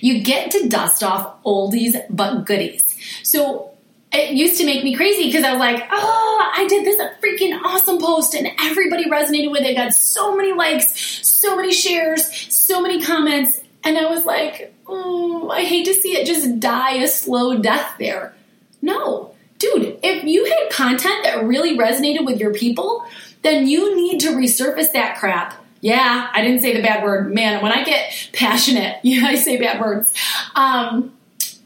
you 0.00 0.22
get 0.22 0.50
to 0.52 0.68
dust 0.68 1.02
off 1.02 1.42
oldies 1.44 1.96
but 2.10 2.44
goodies. 2.44 2.96
So 3.22 3.72
it 4.12 4.32
used 4.32 4.58
to 4.58 4.66
make 4.66 4.84
me 4.84 4.94
crazy 4.94 5.26
because 5.26 5.44
I 5.44 5.52
was 5.52 5.60
like, 5.60 5.88
oh, 5.90 6.52
I 6.54 6.66
did 6.66 6.84
this 6.84 7.00
freaking 7.22 7.58
awesome 7.62 7.98
post 7.98 8.34
and 8.34 8.48
everybody 8.60 9.08
resonated 9.08 9.50
with 9.50 9.62
it, 9.62 9.74
got 9.74 9.94
so 9.94 10.36
many 10.36 10.52
likes, 10.52 11.26
so 11.26 11.56
many 11.56 11.72
shares, 11.72 12.54
so 12.54 12.80
many 12.82 13.00
comments. 13.02 13.60
And 13.84 13.96
I 13.96 14.06
was 14.06 14.24
like, 14.24 14.74
oh, 14.86 15.50
I 15.50 15.64
hate 15.64 15.86
to 15.86 15.94
see 15.94 16.10
it 16.10 16.26
just 16.26 16.60
die 16.60 16.96
a 16.96 17.08
slow 17.08 17.58
death 17.58 17.94
there. 17.98 18.34
No, 18.82 19.34
dude, 19.58 19.98
if 20.02 20.24
you 20.24 20.44
had 20.44 20.70
content 20.70 21.24
that 21.24 21.44
really 21.44 21.78
resonated 21.78 22.26
with 22.26 22.38
your 22.38 22.52
people, 22.52 23.06
then 23.42 23.66
you 23.66 23.96
need 23.96 24.20
to 24.20 24.30
resurface 24.30 24.92
that 24.92 25.18
crap. 25.18 25.54
Yeah, 25.80 26.30
I 26.32 26.42
didn't 26.42 26.62
say 26.62 26.76
the 26.76 26.82
bad 26.82 27.02
word. 27.02 27.34
Man, 27.34 27.62
when 27.62 27.72
I 27.72 27.84
get 27.84 28.30
passionate, 28.32 28.98
yeah, 29.02 29.26
I 29.26 29.34
say 29.34 29.58
bad 29.58 29.80
words. 29.80 30.12
Um, 30.54 31.12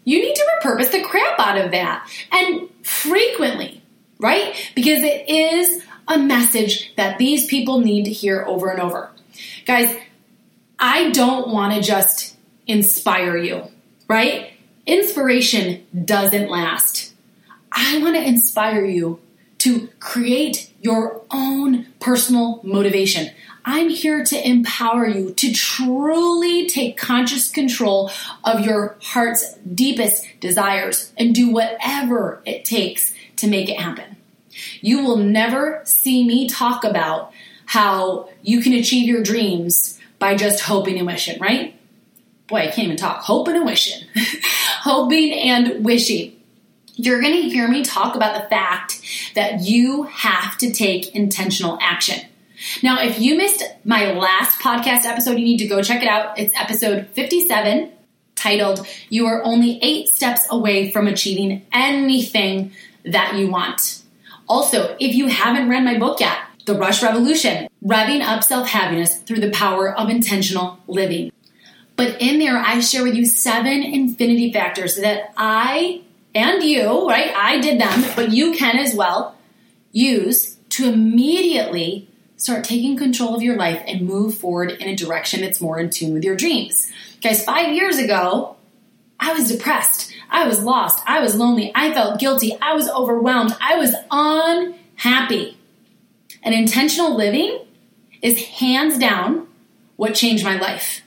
you 0.04 0.20
need 0.20 0.34
to 0.34 0.44
repurpose 0.62 0.90
the 0.90 1.02
crap 1.02 1.38
out 1.38 1.58
of 1.58 1.72
that. 1.72 2.08
And 2.32 2.68
frequently, 2.82 3.82
right? 4.18 4.54
Because 4.74 5.02
it 5.02 5.28
is 5.28 5.84
a 6.08 6.18
message 6.18 6.94
that 6.96 7.18
these 7.18 7.46
people 7.46 7.80
need 7.80 8.04
to 8.04 8.12
hear 8.12 8.44
over 8.46 8.70
and 8.70 8.80
over. 8.80 9.10
Guys, 9.66 9.94
I 10.78 11.10
don't 11.10 11.48
want 11.48 11.74
to 11.74 11.82
just 11.82 12.36
inspire 12.66 13.36
you, 13.36 13.64
right? 14.08 14.52
Inspiration 14.86 15.84
doesn't 16.04 16.48
last. 16.48 17.12
I 17.72 17.98
want 17.98 18.14
to 18.14 18.22
inspire 18.22 18.84
you 18.84 19.20
to 19.66 19.88
create 19.98 20.70
your 20.80 21.22
own 21.32 21.86
personal 21.98 22.60
motivation. 22.62 23.32
I'm 23.64 23.88
here 23.88 24.24
to 24.24 24.48
empower 24.48 25.08
you 25.08 25.34
to 25.34 25.52
truly 25.52 26.68
take 26.68 26.96
conscious 26.96 27.50
control 27.50 28.12
of 28.44 28.64
your 28.64 28.96
heart's 29.02 29.54
deepest 29.54 30.24
desires 30.38 31.12
and 31.16 31.34
do 31.34 31.50
whatever 31.50 32.40
it 32.46 32.64
takes 32.64 33.12
to 33.38 33.48
make 33.48 33.68
it 33.68 33.80
happen. 33.80 34.16
You 34.80 35.02
will 35.02 35.16
never 35.16 35.82
see 35.84 36.24
me 36.24 36.46
talk 36.48 36.84
about 36.84 37.32
how 37.64 38.28
you 38.42 38.60
can 38.60 38.72
achieve 38.72 39.08
your 39.08 39.24
dreams 39.24 39.98
by 40.20 40.36
just 40.36 40.62
hoping 40.62 40.96
and 40.96 41.08
wishing, 41.08 41.40
right? 41.40 41.74
Boy, 42.46 42.58
I 42.58 42.66
can't 42.66 42.84
even 42.86 42.96
talk. 42.96 43.22
Hoping 43.22 43.56
and 43.56 43.66
wishing. 43.66 44.06
hoping 44.82 45.32
and 45.32 45.84
wishing. 45.84 46.35
You're 46.98 47.20
going 47.20 47.34
to 47.34 47.42
hear 47.42 47.68
me 47.68 47.84
talk 47.84 48.16
about 48.16 48.42
the 48.42 48.48
fact 48.48 49.02
that 49.34 49.60
you 49.60 50.04
have 50.04 50.56
to 50.58 50.72
take 50.72 51.14
intentional 51.14 51.78
action. 51.80 52.26
Now, 52.82 53.02
if 53.02 53.20
you 53.20 53.36
missed 53.36 53.62
my 53.84 54.12
last 54.12 54.58
podcast 54.60 55.04
episode, 55.04 55.38
you 55.38 55.44
need 55.44 55.58
to 55.58 55.66
go 55.66 55.82
check 55.82 56.02
it 56.02 56.08
out. 56.08 56.38
It's 56.38 56.58
episode 56.58 57.08
57 57.08 57.92
titled, 58.34 58.86
You 59.10 59.26
Are 59.26 59.44
Only 59.44 59.78
Eight 59.82 60.08
Steps 60.08 60.46
Away 60.50 60.90
from 60.90 61.06
Achieving 61.06 61.66
Anything 61.70 62.72
That 63.04 63.34
You 63.36 63.50
Want. 63.50 64.02
Also, 64.48 64.96
if 64.98 65.14
you 65.14 65.26
haven't 65.26 65.68
read 65.68 65.84
my 65.84 65.98
book 65.98 66.20
yet, 66.20 66.38
The 66.64 66.74
Rush 66.74 67.02
Revolution 67.02 67.68
Revving 67.84 68.22
Up 68.22 68.42
Self 68.42 68.70
Happiness 68.70 69.18
Through 69.18 69.40
the 69.40 69.50
Power 69.50 69.94
of 69.94 70.08
Intentional 70.08 70.78
Living. 70.86 71.30
But 71.96 72.22
in 72.22 72.38
there, 72.38 72.56
I 72.56 72.80
share 72.80 73.02
with 73.02 73.14
you 73.14 73.26
seven 73.26 73.82
infinity 73.82 74.50
factors 74.50 74.96
that 74.96 75.34
I 75.36 76.02
and 76.36 76.62
you, 76.62 77.08
right? 77.08 77.34
I 77.34 77.60
did 77.60 77.80
them, 77.80 78.04
but 78.14 78.32
you 78.32 78.54
can 78.54 78.78
as 78.78 78.94
well 78.94 79.36
use 79.92 80.56
to 80.70 80.88
immediately 80.88 82.08
start 82.36 82.64
taking 82.64 82.96
control 82.96 83.34
of 83.34 83.42
your 83.42 83.56
life 83.56 83.82
and 83.86 84.02
move 84.02 84.36
forward 84.36 84.70
in 84.72 84.88
a 84.88 84.96
direction 84.96 85.40
that's 85.40 85.60
more 85.60 85.78
in 85.78 85.90
tune 85.90 86.12
with 86.12 86.24
your 86.24 86.36
dreams. 86.36 86.90
Guys, 87.22 87.44
five 87.44 87.74
years 87.74 87.98
ago, 87.98 88.56
I 89.18 89.32
was 89.32 89.50
depressed. 89.50 90.12
I 90.30 90.46
was 90.46 90.62
lost. 90.62 91.02
I 91.06 91.20
was 91.20 91.36
lonely. 91.36 91.72
I 91.74 91.92
felt 91.92 92.20
guilty. 92.20 92.56
I 92.60 92.74
was 92.74 92.88
overwhelmed. 92.88 93.56
I 93.60 93.76
was 93.76 93.94
unhappy. 94.10 95.56
And 96.42 96.54
intentional 96.54 97.16
living 97.16 97.60
is 98.20 98.44
hands 98.46 98.98
down 98.98 99.48
what 99.96 100.14
changed 100.14 100.44
my 100.44 100.58
life. 100.58 101.00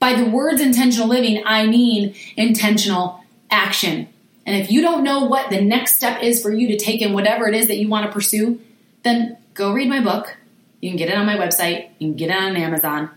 By 0.00 0.14
the 0.14 0.28
words 0.28 0.60
intentional 0.60 1.08
living, 1.08 1.42
I 1.46 1.66
mean 1.66 2.14
intentional 2.36 3.22
action. 3.50 4.08
And 4.50 4.60
if 4.60 4.72
you 4.72 4.82
don't 4.82 5.04
know 5.04 5.26
what 5.26 5.48
the 5.48 5.60
next 5.60 5.94
step 5.94 6.24
is 6.24 6.42
for 6.42 6.52
you 6.52 6.66
to 6.66 6.76
take 6.76 7.02
in 7.02 7.12
whatever 7.12 7.46
it 7.46 7.54
is 7.54 7.68
that 7.68 7.76
you 7.76 7.86
want 7.86 8.06
to 8.06 8.12
pursue, 8.12 8.60
then 9.04 9.38
go 9.54 9.72
read 9.72 9.88
my 9.88 10.00
book. 10.00 10.36
You 10.80 10.90
can 10.90 10.96
get 10.96 11.08
it 11.08 11.14
on 11.16 11.24
my 11.24 11.36
website, 11.36 11.90
you 12.00 12.08
can 12.08 12.16
get 12.16 12.30
it 12.30 12.36
on 12.36 12.56
Amazon, 12.56 13.10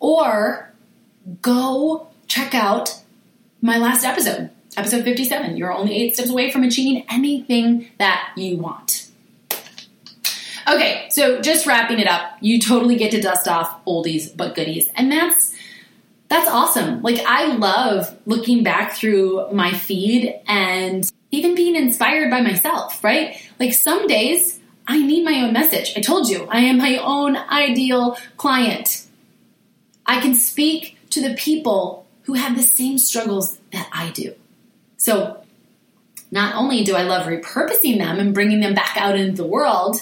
or 0.00 0.72
go 1.42 2.08
check 2.26 2.56
out 2.56 3.00
my 3.62 3.78
last 3.78 4.04
episode, 4.04 4.50
episode 4.76 5.04
57. 5.04 5.56
You're 5.56 5.72
only 5.72 5.94
eight 5.94 6.14
steps 6.14 6.28
away 6.28 6.50
from 6.50 6.64
achieving 6.64 7.04
anything 7.08 7.88
that 7.98 8.32
you 8.36 8.56
want. 8.56 9.10
Okay, 10.66 11.06
so 11.10 11.40
just 11.40 11.68
wrapping 11.68 12.00
it 12.00 12.08
up, 12.08 12.32
you 12.40 12.58
totally 12.58 12.96
get 12.96 13.12
to 13.12 13.20
dust 13.20 13.46
off 13.46 13.84
oldies 13.84 14.36
but 14.36 14.56
goodies. 14.56 14.88
And 14.96 15.12
that's 15.12 15.49
that's 16.30 16.48
awesome. 16.48 17.02
Like 17.02 17.18
I 17.26 17.56
love 17.56 18.16
looking 18.24 18.62
back 18.62 18.92
through 18.92 19.50
my 19.52 19.72
feed 19.72 20.32
and 20.46 21.10
even 21.32 21.56
being 21.56 21.74
inspired 21.74 22.30
by 22.30 22.40
myself, 22.40 23.02
right? 23.02 23.36
Like 23.58 23.74
some 23.74 24.06
days 24.06 24.60
I 24.86 25.02
need 25.02 25.24
my 25.24 25.42
own 25.42 25.52
message. 25.52 25.92
I 25.96 26.00
told 26.00 26.28
you, 26.28 26.46
I 26.48 26.60
am 26.60 26.78
my 26.78 26.98
own 26.98 27.36
ideal 27.36 28.16
client. 28.36 29.06
I 30.06 30.20
can 30.20 30.36
speak 30.36 30.98
to 31.10 31.20
the 31.20 31.34
people 31.34 32.06
who 32.22 32.34
have 32.34 32.56
the 32.56 32.62
same 32.62 32.98
struggles 32.98 33.58
that 33.72 33.88
I 33.92 34.10
do. 34.10 34.34
So, 34.98 35.42
not 36.30 36.54
only 36.54 36.84
do 36.84 36.94
I 36.94 37.02
love 37.02 37.26
repurposing 37.26 37.98
them 37.98 38.20
and 38.20 38.32
bringing 38.32 38.60
them 38.60 38.74
back 38.74 38.96
out 38.96 39.18
into 39.18 39.42
the 39.42 39.48
world 39.48 40.00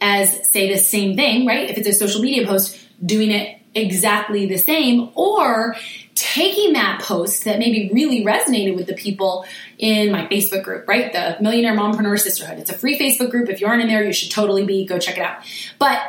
as, 0.00 0.50
say, 0.50 0.72
the 0.72 0.78
same 0.78 1.14
thing, 1.14 1.46
right? 1.46 1.68
If 1.68 1.76
it's 1.76 1.88
a 1.88 1.92
social 1.92 2.22
media 2.22 2.46
post, 2.46 2.78
doing 3.04 3.30
it 3.30 3.60
exactly 3.76 4.46
the 4.46 4.56
same, 4.56 5.10
or 5.14 5.76
taking 6.14 6.72
that 6.72 7.02
post 7.02 7.44
that 7.44 7.58
maybe 7.58 7.90
really 7.92 8.24
resonated 8.24 8.74
with 8.74 8.86
the 8.86 8.94
people 8.94 9.44
in 9.78 10.10
my 10.10 10.26
Facebook 10.26 10.64
group, 10.64 10.88
right? 10.88 11.12
The 11.12 11.36
Millionaire 11.40 11.76
Mompreneur 11.76 12.18
Sisterhood. 12.18 12.58
It's 12.58 12.70
a 12.70 12.74
free 12.74 12.98
Facebook 12.98 13.30
group. 13.30 13.48
If 13.48 13.60
you 13.60 13.66
aren't 13.66 13.82
in 13.82 13.88
there, 13.88 14.02
you 14.02 14.12
should 14.12 14.30
totally 14.30 14.64
be. 14.64 14.86
Go 14.86 14.98
check 14.98 15.18
it 15.18 15.22
out. 15.22 15.44
But 15.78 16.00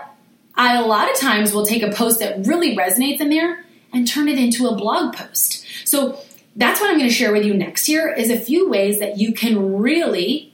I 0.56 0.78
a 0.78 0.86
lot 0.86 1.12
of 1.12 1.20
times 1.20 1.54
will 1.54 1.66
take 1.66 1.84
a 1.84 1.92
post 1.92 2.20
that 2.20 2.48
really 2.48 2.76
resonates 2.76 3.20
in 3.20 3.30
there 3.30 3.66
and 3.94 4.08
turn 4.08 4.28
it 4.28 4.40
into 4.40 4.68
a 4.68 4.76
blog 4.76 5.14
post. 5.14 5.66
So 5.86 6.20
that's 6.56 6.82
what 6.82 6.90
I'm 6.90 6.98
going 6.98 7.10
to 7.10 7.16
share 7.16 7.32
with 7.32 7.46
you 7.46 7.54
next 7.54 7.88
year 7.88 8.12
is 8.12 8.30
a 8.30 8.40
few 8.40 8.70
ways 8.70 9.00
that 9.00 9.18
you 9.18 9.34
can 9.34 9.78
really 9.78 10.54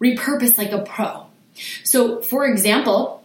repurpose 0.00 0.56
like 0.56 0.72
a 0.72 0.80
pro. 0.82 1.26
So 1.84 2.22
for 2.22 2.46
example, 2.46 3.21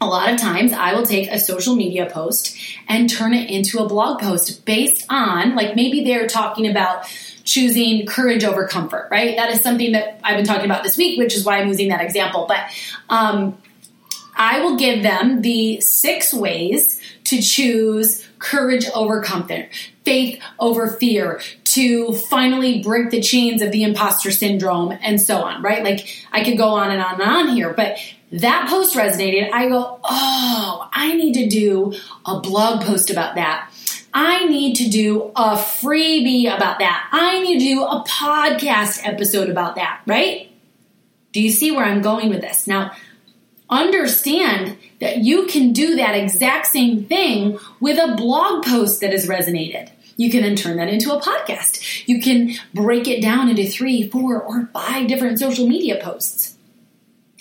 a 0.00 0.06
lot 0.06 0.32
of 0.32 0.40
times 0.40 0.72
I 0.72 0.94
will 0.94 1.04
take 1.04 1.30
a 1.30 1.38
social 1.38 1.76
media 1.76 2.08
post 2.08 2.56
and 2.88 3.08
turn 3.08 3.34
it 3.34 3.50
into 3.50 3.80
a 3.80 3.88
blog 3.88 4.20
post 4.20 4.64
based 4.64 5.04
on, 5.10 5.54
like 5.54 5.76
maybe 5.76 6.04
they're 6.04 6.26
talking 6.26 6.66
about 6.66 7.04
choosing 7.44 8.06
courage 8.06 8.42
over 8.42 8.66
comfort, 8.66 9.08
right? 9.10 9.36
That 9.36 9.50
is 9.50 9.60
something 9.60 9.92
that 9.92 10.18
I've 10.24 10.36
been 10.36 10.46
talking 10.46 10.64
about 10.64 10.84
this 10.84 10.96
week, 10.96 11.18
which 11.18 11.36
is 11.36 11.44
why 11.44 11.58
I'm 11.58 11.68
using 11.68 11.88
that 11.88 12.00
example. 12.00 12.46
But 12.48 12.60
um, 13.10 13.58
I 14.36 14.60
will 14.60 14.76
give 14.76 15.02
them 15.02 15.42
the 15.42 15.80
six 15.80 16.32
ways 16.32 17.00
to 17.24 17.42
choose 17.42 18.26
courage 18.38 18.86
over 18.94 19.22
comfort, 19.22 19.68
faith 20.04 20.40
over 20.58 20.88
fear, 20.88 21.42
to 21.64 22.14
finally 22.14 22.82
break 22.82 23.10
the 23.10 23.20
chains 23.20 23.60
of 23.60 23.70
the 23.70 23.82
imposter 23.82 24.30
syndrome, 24.30 24.96
and 25.02 25.20
so 25.20 25.42
on, 25.42 25.62
right? 25.62 25.84
Like 25.84 26.24
I 26.32 26.42
could 26.42 26.56
go 26.56 26.68
on 26.68 26.90
and 26.90 27.02
on 27.02 27.20
and 27.20 27.30
on 27.30 27.48
here, 27.48 27.74
but 27.74 27.98
that 28.32 28.68
post 28.68 28.94
resonated. 28.94 29.50
I 29.52 29.68
go, 29.68 30.00
oh, 30.04 30.88
I 30.92 31.14
need 31.14 31.34
to 31.34 31.48
do 31.48 31.94
a 32.24 32.40
blog 32.40 32.82
post 32.82 33.10
about 33.10 33.34
that. 33.34 33.70
I 34.12 34.46
need 34.46 34.74
to 34.76 34.88
do 34.88 35.30
a 35.36 35.56
freebie 35.56 36.52
about 36.54 36.80
that. 36.80 37.08
I 37.12 37.40
need 37.42 37.60
to 37.60 37.64
do 37.64 37.84
a 37.84 38.04
podcast 38.04 39.00
episode 39.04 39.48
about 39.48 39.76
that, 39.76 40.02
right? 40.06 40.50
Do 41.32 41.40
you 41.40 41.50
see 41.50 41.70
where 41.70 41.84
I'm 41.84 42.02
going 42.02 42.28
with 42.28 42.40
this? 42.40 42.66
Now, 42.66 42.92
understand 43.68 44.76
that 45.00 45.18
you 45.18 45.46
can 45.46 45.72
do 45.72 45.96
that 45.96 46.16
exact 46.16 46.66
same 46.66 47.04
thing 47.04 47.58
with 47.78 47.98
a 47.98 48.16
blog 48.16 48.64
post 48.64 49.00
that 49.00 49.12
has 49.12 49.28
resonated. 49.28 49.90
You 50.16 50.30
can 50.30 50.42
then 50.42 50.56
turn 50.56 50.76
that 50.76 50.88
into 50.88 51.14
a 51.14 51.20
podcast. 51.20 52.06
You 52.06 52.20
can 52.20 52.54
break 52.74 53.06
it 53.06 53.22
down 53.22 53.48
into 53.48 53.66
three, 53.66 54.10
four, 54.10 54.42
or 54.42 54.66
five 54.72 55.06
different 55.06 55.38
social 55.38 55.66
media 55.66 55.98
posts. 56.02 56.56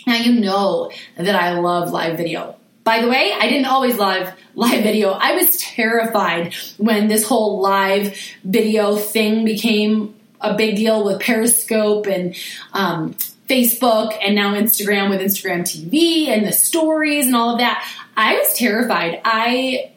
Now 0.10 0.16
you 0.16 0.40
know 0.40 0.90
that 1.18 1.36
I 1.36 1.60
love 1.60 1.92
live 1.92 2.18
video. 2.18 2.56
By 2.84 3.04
the 3.04 3.08
way, 3.08 3.32
I 3.32 3.48
didn't 3.48 3.68
always 3.68 3.96
love 3.96 4.34
live 4.56 4.82
video. 4.82 5.12
I 5.12 5.34
was 5.34 5.56
terrified 5.58 6.56
when 6.78 7.08
this 7.08 7.28
whole 7.28 7.62
live 7.62 8.18
video 8.44 8.96
thing 8.96 9.46
became 9.46 10.16
a 10.42 10.56
big 10.56 10.78
deal 10.78 11.06
with 11.06 11.22
Periscope 11.22 12.08
and 12.08 12.36
um, 12.74 13.14
Facebook 13.48 14.18
and 14.20 14.34
now 14.34 14.56
Instagram 14.56 15.12
with 15.12 15.22
Instagram 15.22 15.62
TV 15.62 16.28
and 16.30 16.44
the 16.44 16.54
stories 16.54 17.28
and 17.28 17.36
all 17.36 17.54
of 17.54 17.60
that. 17.60 17.88
I 18.18 18.34
was 18.34 18.52
terrified. 18.56 19.22
I 19.24 19.92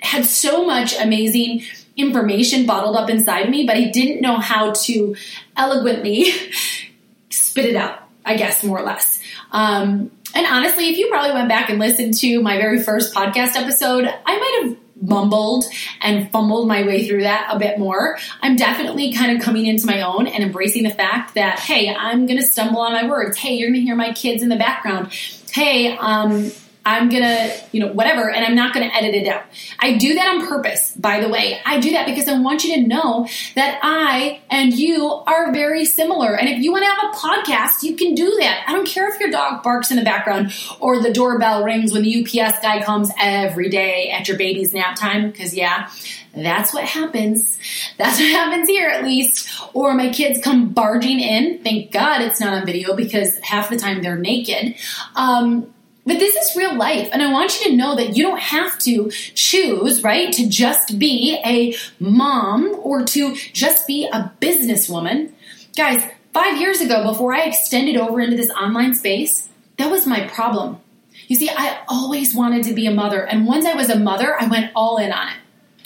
had 0.00 0.26
so 0.26 0.66
much 0.66 0.94
amazing 0.94 1.62
information 1.96 2.66
bottled 2.66 2.96
up 2.96 3.08
inside 3.08 3.48
me, 3.48 3.64
but 3.66 3.76
I 3.76 3.84
didn't 3.84 4.20
know 4.20 4.36
how 4.36 4.72
to 4.72 5.16
eloquently 5.56 6.32
spit 7.30 7.64
it 7.64 7.76
out, 7.76 8.06
I 8.26 8.36
guess, 8.36 8.62
more 8.62 8.78
or 8.78 8.84
less. 8.84 9.22
Um, 9.54 10.10
and 10.34 10.46
honestly, 10.46 10.90
if 10.90 10.98
you 10.98 11.08
probably 11.08 11.32
went 11.32 11.48
back 11.48 11.70
and 11.70 11.78
listened 11.78 12.14
to 12.18 12.42
my 12.42 12.58
very 12.58 12.82
first 12.82 13.14
podcast 13.14 13.54
episode, 13.54 14.04
I 14.04 14.36
might 14.36 14.60
have 14.62 14.76
mumbled 15.00 15.64
and 16.00 16.30
fumbled 16.30 16.66
my 16.66 16.82
way 16.82 17.06
through 17.06 17.22
that 17.22 17.48
a 17.52 17.58
bit 17.58 17.78
more. 17.78 18.18
I'm 18.42 18.56
definitely 18.56 19.12
kind 19.12 19.36
of 19.36 19.42
coming 19.42 19.66
into 19.66 19.86
my 19.86 20.02
own 20.02 20.26
and 20.26 20.42
embracing 20.42 20.82
the 20.82 20.90
fact 20.90 21.34
that, 21.34 21.60
hey, 21.60 21.94
I'm 21.94 22.26
going 22.26 22.40
to 22.40 22.46
stumble 22.46 22.80
on 22.80 22.92
my 22.92 23.08
words. 23.08 23.36
Hey, 23.36 23.54
you're 23.54 23.68
going 23.68 23.80
to 23.80 23.84
hear 23.84 23.96
my 23.96 24.12
kids 24.12 24.42
in 24.42 24.48
the 24.48 24.56
background. 24.56 25.12
Hey, 25.52 25.96
um, 25.96 26.50
I'm 26.86 27.08
gonna, 27.08 27.50
you 27.72 27.80
know, 27.80 27.92
whatever, 27.92 28.30
and 28.30 28.44
I'm 28.44 28.54
not 28.54 28.74
gonna 28.74 28.90
edit 28.92 29.14
it 29.14 29.26
out. 29.26 29.44
I 29.78 29.96
do 29.96 30.14
that 30.14 30.28
on 30.28 30.46
purpose, 30.46 30.92
by 30.92 31.20
the 31.20 31.28
way. 31.28 31.60
I 31.64 31.80
do 31.80 31.92
that 31.92 32.06
because 32.06 32.28
I 32.28 32.38
want 32.38 32.64
you 32.64 32.74
to 32.74 32.86
know 32.86 33.26
that 33.54 33.80
I 33.82 34.40
and 34.50 34.72
you 34.72 35.06
are 35.06 35.52
very 35.52 35.84
similar. 35.84 36.36
And 36.36 36.48
if 36.48 36.62
you 36.62 36.72
wanna 36.72 36.86
have 36.86 37.12
a 37.12 37.16
podcast, 37.16 37.82
you 37.82 37.96
can 37.96 38.14
do 38.14 38.36
that. 38.40 38.64
I 38.66 38.72
don't 38.72 38.86
care 38.86 39.08
if 39.08 39.18
your 39.18 39.30
dog 39.30 39.62
barks 39.62 39.90
in 39.90 39.96
the 39.96 40.04
background 40.04 40.52
or 40.80 41.00
the 41.00 41.12
doorbell 41.12 41.64
rings 41.64 41.92
when 41.92 42.02
the 42.02 42.22
UPS 42.22 42.60
guy 42.60 42.82
comes 42.82 43.10
every 43.20 43.70
day 43.70 44.10
at 44.10 44.28
your 44.28 44.36
baby's 44.36 44.74
nap 44.74 44.96
time, 44.96 45.30
because 45.30 45.54
yeah, 45.54 45.90
that's 46.36 46.74
what 46.74 46.84
happens. 46.84 47.58
That's 47.96 48.18
what 48.18 48.28
happens 48.28 48.68
here 48.68 48.88
at 48.88 49.04
least. 49.04 49.48
Or 49.72 49.94
my 49.94 50.10
kids 50.10 50.40
come 50.40 50.70
barging 50.70 51.20
in. 51.20 51.62
Thank 51.62 51.92
God 51.92 52.22
it's 52.22 52.40
not 52.40 52.54
on 52.54 52.66
video 52.66 52.96
because 52.96 53.38
half 53.38 53.70
the 53.70 53.76
time 53.76 54.02
they're 54.02 54.18
naked. 54.18 54.74
Um, 55.14 55.73
But 56.06 56.18
this 56.18 56.36
is 56.36 56.54
real 56.54 56.76
life, 56.76 57.08
and 57.12 57.22
I 57.22 57.32
want 57.32 57.58
you 57.58 57.70
to 57.70 57.76
know 57.76 57.96
that 57.96 58.14
you 58.14 58.24
don't 58.24 58.40
have 58.40 58.78
to 58.80 59.10
choose, 59.10 60.02
right, 60.02 60.30
to 60.34 60.46
just 60.46 60.98
be 60.98 61.40
a 61.44 61.74
mom 61.98 62.78
or 62.82 63.04
to 63.04 63.34
just 63.34 63.86
be 63.86 64.06
a 64.06 64.30
businesswoman. 64.40 65.32
Guys, 65.74 66.02
five 66.34 66.60
years 66.60 66.82
ago, 66.82 67.04
before 67.04 67.32
I 67.32 67.44
extended 67.44 67.96
over 67.96 68.20
into 68.20 68.36
this 68.36 68.50
online 68.50 68.94
space, 68.94 69.48
that 69.78 69.90
was 69.90 70.06
my 70.06 70.28
problem. 70.28 70.78
You 71.26 71.36
see, 71.36 71.48
I 71.48 71.82
always 71.88 72.34
wanted 72.34 72.64
to 72.64 72.74
be 72.74 72.86
a 72.86 72.90
mother, 72.90 73.26
and 73.26 73.46
once 73.46 73.64
I 73.64 73.72
was 73.72 73.88
a 73.88 73.98
mother, 73.98 74.38
I 74.38 74.46
went 74.46 74.72
all 74.76 74.98
in 74.98 75.10
on 75.10 75.28
it. 75.28 75.38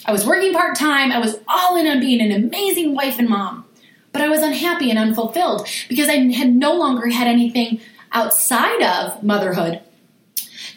I 0.04 0.10
was 0.10 0.26
working 0.26 0.52
part 0.52 0.76
time, 0.76 1.12
I 1.12 1.20
was 1.20 1.38
all 1.46 1.76
in 1.76 1.87
on 1.87 2.00
being 2.00 2.20
an 2.20 2.32
amazing 2.32 2.92
wife 2.96 3.20
and 3.20 3.28
mom, 3.28 3.66
but 4.10 4.22
I 4.22 4.28
was 4.28 4.42
unhappy 4.42 4.90
and 4.90 4.98
unfulfilled 4.98 5.68
because 5.88 6.08
I 6.08 6.32
had 6.32 6.52
no 6.52 6.75
longer 6.75 7.06
had 7.08 7.28
anything 7.28 7.80
outside 8.12 8.82
of 8.82 9.22
motherhood 9.22 9.80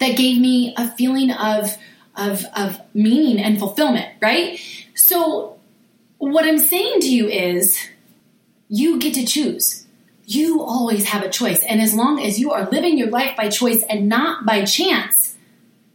that 0.01 0.17
gave 0.17 0.41
me 0.41 0.73
a 0.77 0.89
feeling 0.91 1.31
of, 1.31 1.77
of, 2.17 2.43
of 2.55 2.81
meaning 2.93 3.39
and 3.39 3.59
fulfillment, 3.59 4.07
right? 4.19 4.59
So, 4.95 5.59
what 6.17 6.43
I'm 6.45 6.57
saying 6.57 7.01
to 7.01 7.09
you 7.09 7.27
is 7.27 7.79
you 8.67 8.99
get 8.99 9.13
to 9.13 9.25
choose. 9.25 9.85
You 10.25 10.61
always 10.61 11.05
have 11.05 11.23
a 11.23 11.29
choice. 11.29 11.63
And 11.63 11.79
as 11.81 11.93
long 11.93 12.19
as 12.19 12.39
you 12.39 12.51
are 12.51 12.69
living 12.69 12.97
your 12.97 13.09
life 13.09 13.37
by 13.37 13.49
choice 13.49 13.83
and 13.83 14.09
not 14.09 14.45
by 14.45 14.65
chance, 14.65 15.35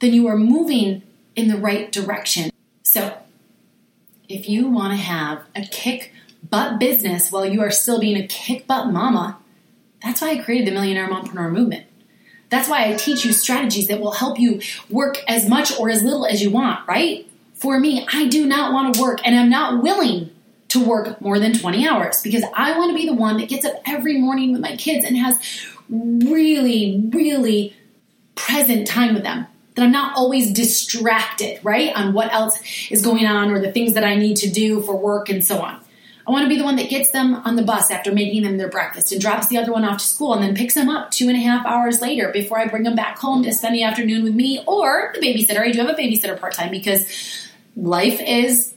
then 0.00 0.12
you 0.12 0.28
are 0.28 0.36
moving 0.36 1.02
in 1.34 1.48
the 1.48 1.56
right 1.56 1.90
direction. 1.90 2.50
So, 2.84 3.18
if 4.28 4.48
you 4.48 4.68
want 4.68 4.92
to 4.92 4.96
have 4.98 5.42
a 5.56 5.62
kick 5.62 6.12
butt 6.48 6.78
business 6.78 7.32
while 7.32 7.46
you 7.46 7.60
are 7.60 7.72
still 7.72 7.98
being 7.98 8.16
a 8.16 8.26
kick 8.26 8.68
butt 8.68 8.92
mama, 8.92 9.38
that's 10.00 10.20
why 10.20 10.30
I 10.30 10.38
created 10.38 10.68
the 10.68 10.72
Millionaire 10.72 11.08
Mompreneur 11.08 11.50
Movement. 11.50 11.86
That's 12.48 12.68
why 12.68 12.88
I 12.88 12.94
teach 12.94 13.24
you 13.24 13.32
strategies 13.32 13.88
that 13.88 14.00
will 14.00 14.12
help 14.12 14.38
you 14.38 14.60
work 14.88 15.18
as 15.28 15.48
much 15.48 15.78
or 15.78 15.90
as 15.90 16.02
little 16.02 16.26
as 16.26 16.42
you 16.42 16.50
want, 16.50 16.86
right? 16.86 17.28
For 17.54 17.80
me, 17.80 18.06
I 18.12 18.26
do 18.26 18.46
not 18.46 18.72
want 18.72 18.94
to 18.94 19.00
work 19.00 19.20
and 19.24 19.34
I'm 19.34 19.50
not 19.50 19.82
willing 19.82 20.30
to 20.68 20.84
work 20.84 21.20
more 21.20 21.38
than 21.38 21.58
20 21.58 21.88
hours 21.88 22.22
because 22.22 22.44
I 22.54 22.78
want 22.78 22.90
to 22.90 22.94
be 22.94 23.06
the 23.06 23.14
one 23.14 23.38
that 23.38 23.48
gets 23.48 23.64
up 23.64 23.74
every 23.86 24.18
morning 24.18 24.52
with 24.52 24.60
my 24.60 24.76
kids 24.76 25.04
and 25.04 25.16
has 25.16 25.38
really, 25.88 27.08
really 27.12 27.74
present 28.34 28.86
time 28.86 29.14
with 29.14 29.22
them. 29.22 29.46
That 29.74 29.82
I'm 29.82 29.92
not 29.92 30.16
always 30.16 30.52
distracted, 30.52 31.60
right, 31.62 31.94
on 31.94 32.14
what 32.14 32.32
else 32.32 32.62
is 32.90 33.02
going 33.02 33.26
on 33.26 33.50
or 33.50 33.60
the 33.60 33.72
things 33.72 33.92
that 33.92 34.04
I 34.04 34.14
need 34.14 34.36
to 34.38 34.50
do 34.50 34.80
for 34.80 34.96
work 34.96 35.28
and 35.28 35.44
so 35.44 35.60
on. 35.60 35.80
I 36.26 36.32
want 36.32 36.44
to 36.44 36.48
be 36.48 36.56
the 36.56 36.64
one 36.64 36.76
that 36.76 36.88
gets 36.88 37.10
them 37.10 37.34
on 37.34 37.54
the 37.54 37.62
bus 37.62 37.90
after 37.90 38.12
making 38.12 38.42
them 38.42 38.56
their 38.56 38.68
breakfast 38.68 39.12
and 39.12 39.20
drops 39.20 39.46
the 39.46 39.58
other 39.58 39.72
one 39.72 39.84
off 39.84 39.98
to 39.98 40.04
school 40.04 40.34
and 40.34 40.42
then 40.42 40.56
picks 40.56 40.74
them 40.74 40.88
up 40.88 41.10
two 41.12 41.28
and 41.28 41.36
a 41.36 41.40
half 41.40 41.64
hours 41.64 42.00
later 42.00 42.30
before 42.32 42.58
I 42.58 42.66
bring 42.66 42.82
them 42.82 42.96
back 42.96 43.18
home 43.18 43.44
to 43.44 43.52
spend 43.52 43.74
the 43.74 43.84
afternoon 43.84 44.24
with 44.24 44.34
me 44.34 44.62
or 44.66 45.12
the 45.14 45.20
babysitter. 45.20 45.60
I 45.60 45.70
do 45.70 45.78
have 45.80 45.88
a 45.88 45.94
babysitter 45.94 46.38
part 46.38 46.54
time 46.54 46.70
because 46.70 47.06
life 47.76 48.20
is 48.20 48.74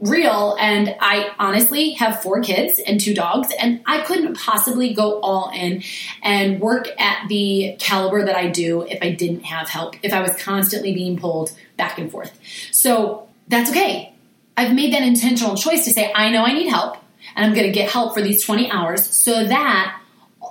real 0.00 0.56
and 0.60 0.94
I 1.00 1.32
honestly 1.38 1.90
have 1.92 2.22
four 2.22 2.40
kids 2.40 2.78
and 2.78 3.00
two 3.00 3.14
dogs 3.14 3.52
and 3.58 3.80
I 3.86 4.02
couldn't 4.02 4.36
possibly 4.36 4.94
go 4.94 5.20
all 5.20 5.50
in 5.50 5.82
and 6.22 6.60
work 6.60 6.88
at 7.00 7.28
the 7.28 7.76
caliber 7.78 8.24
that 8.24 8.36
I 8.36 8.48
do 8.48 8.82
if 8.82 9.02
I 9.02 9.10
didn't 9.10 9.44
have 9.44 9.68
help, 9.68 9.96
if 10.02 10.12
I 10.12 10.22
was 10.22 10.36
constantly 10.36 10.94
being 10.94 11.18
pulled 11.18 11.52
back 11.76 11.98
and 11.98 12.10
forth. 12.10 12.38
So 12.72 13.28
that's 13.48 13.70
okay. 13.70 14.14
I've 14.58 14.74
made 14.74 14.92
that 14.92 15.02
intentional 15.02 15.54
choice 15.54 15.84
to 15.84 15.92
say, 15.92 16.12
I 16.12 16.30
know 16.30 16.42
I 16.42 16.52
need 16.52 16.68
help 16.68 16.96
and 17.36 17.46
I'm 17.46 17.54
going 17.54 17.66
to 17.66 17.72
get 17.72 17.88
help 17.88 18.12
for 18.12 18.20
these 18.20 18.44
20 18.44 18.68
hours 18.72 19.06
so 19.06 19.44
that 19.44 20.00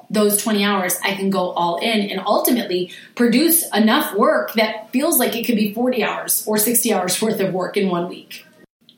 those 0.09 0.41
20 0.41 0.63
hours 0.63 0.97
I 1.03 1.13
can 1.13 1.29
go 1.29 1.51
all 1.51 1.75
in 1.79 2.09
and 2.09 2.21
ultimately 2.25 2.93
produce 3.15 3.69
enough 3.75 4.15
work 4.15 4.53
that 4.53 4.89
feels 4.91 5.17
like 5.17 5.35
it 5.35 5.45
could 5.45 5.57
be 5.57 5.73
40 5.73 6.05
hours 6.05 6.47
or 6.47 6.57
60 6.57 6.93
hours 6.93 7.21
worth 7.21 7.41
of 7.41 7.53
work 7.53 7.75
in 7.75 7.89
one 7.89 8.07
week. 8.07 8.45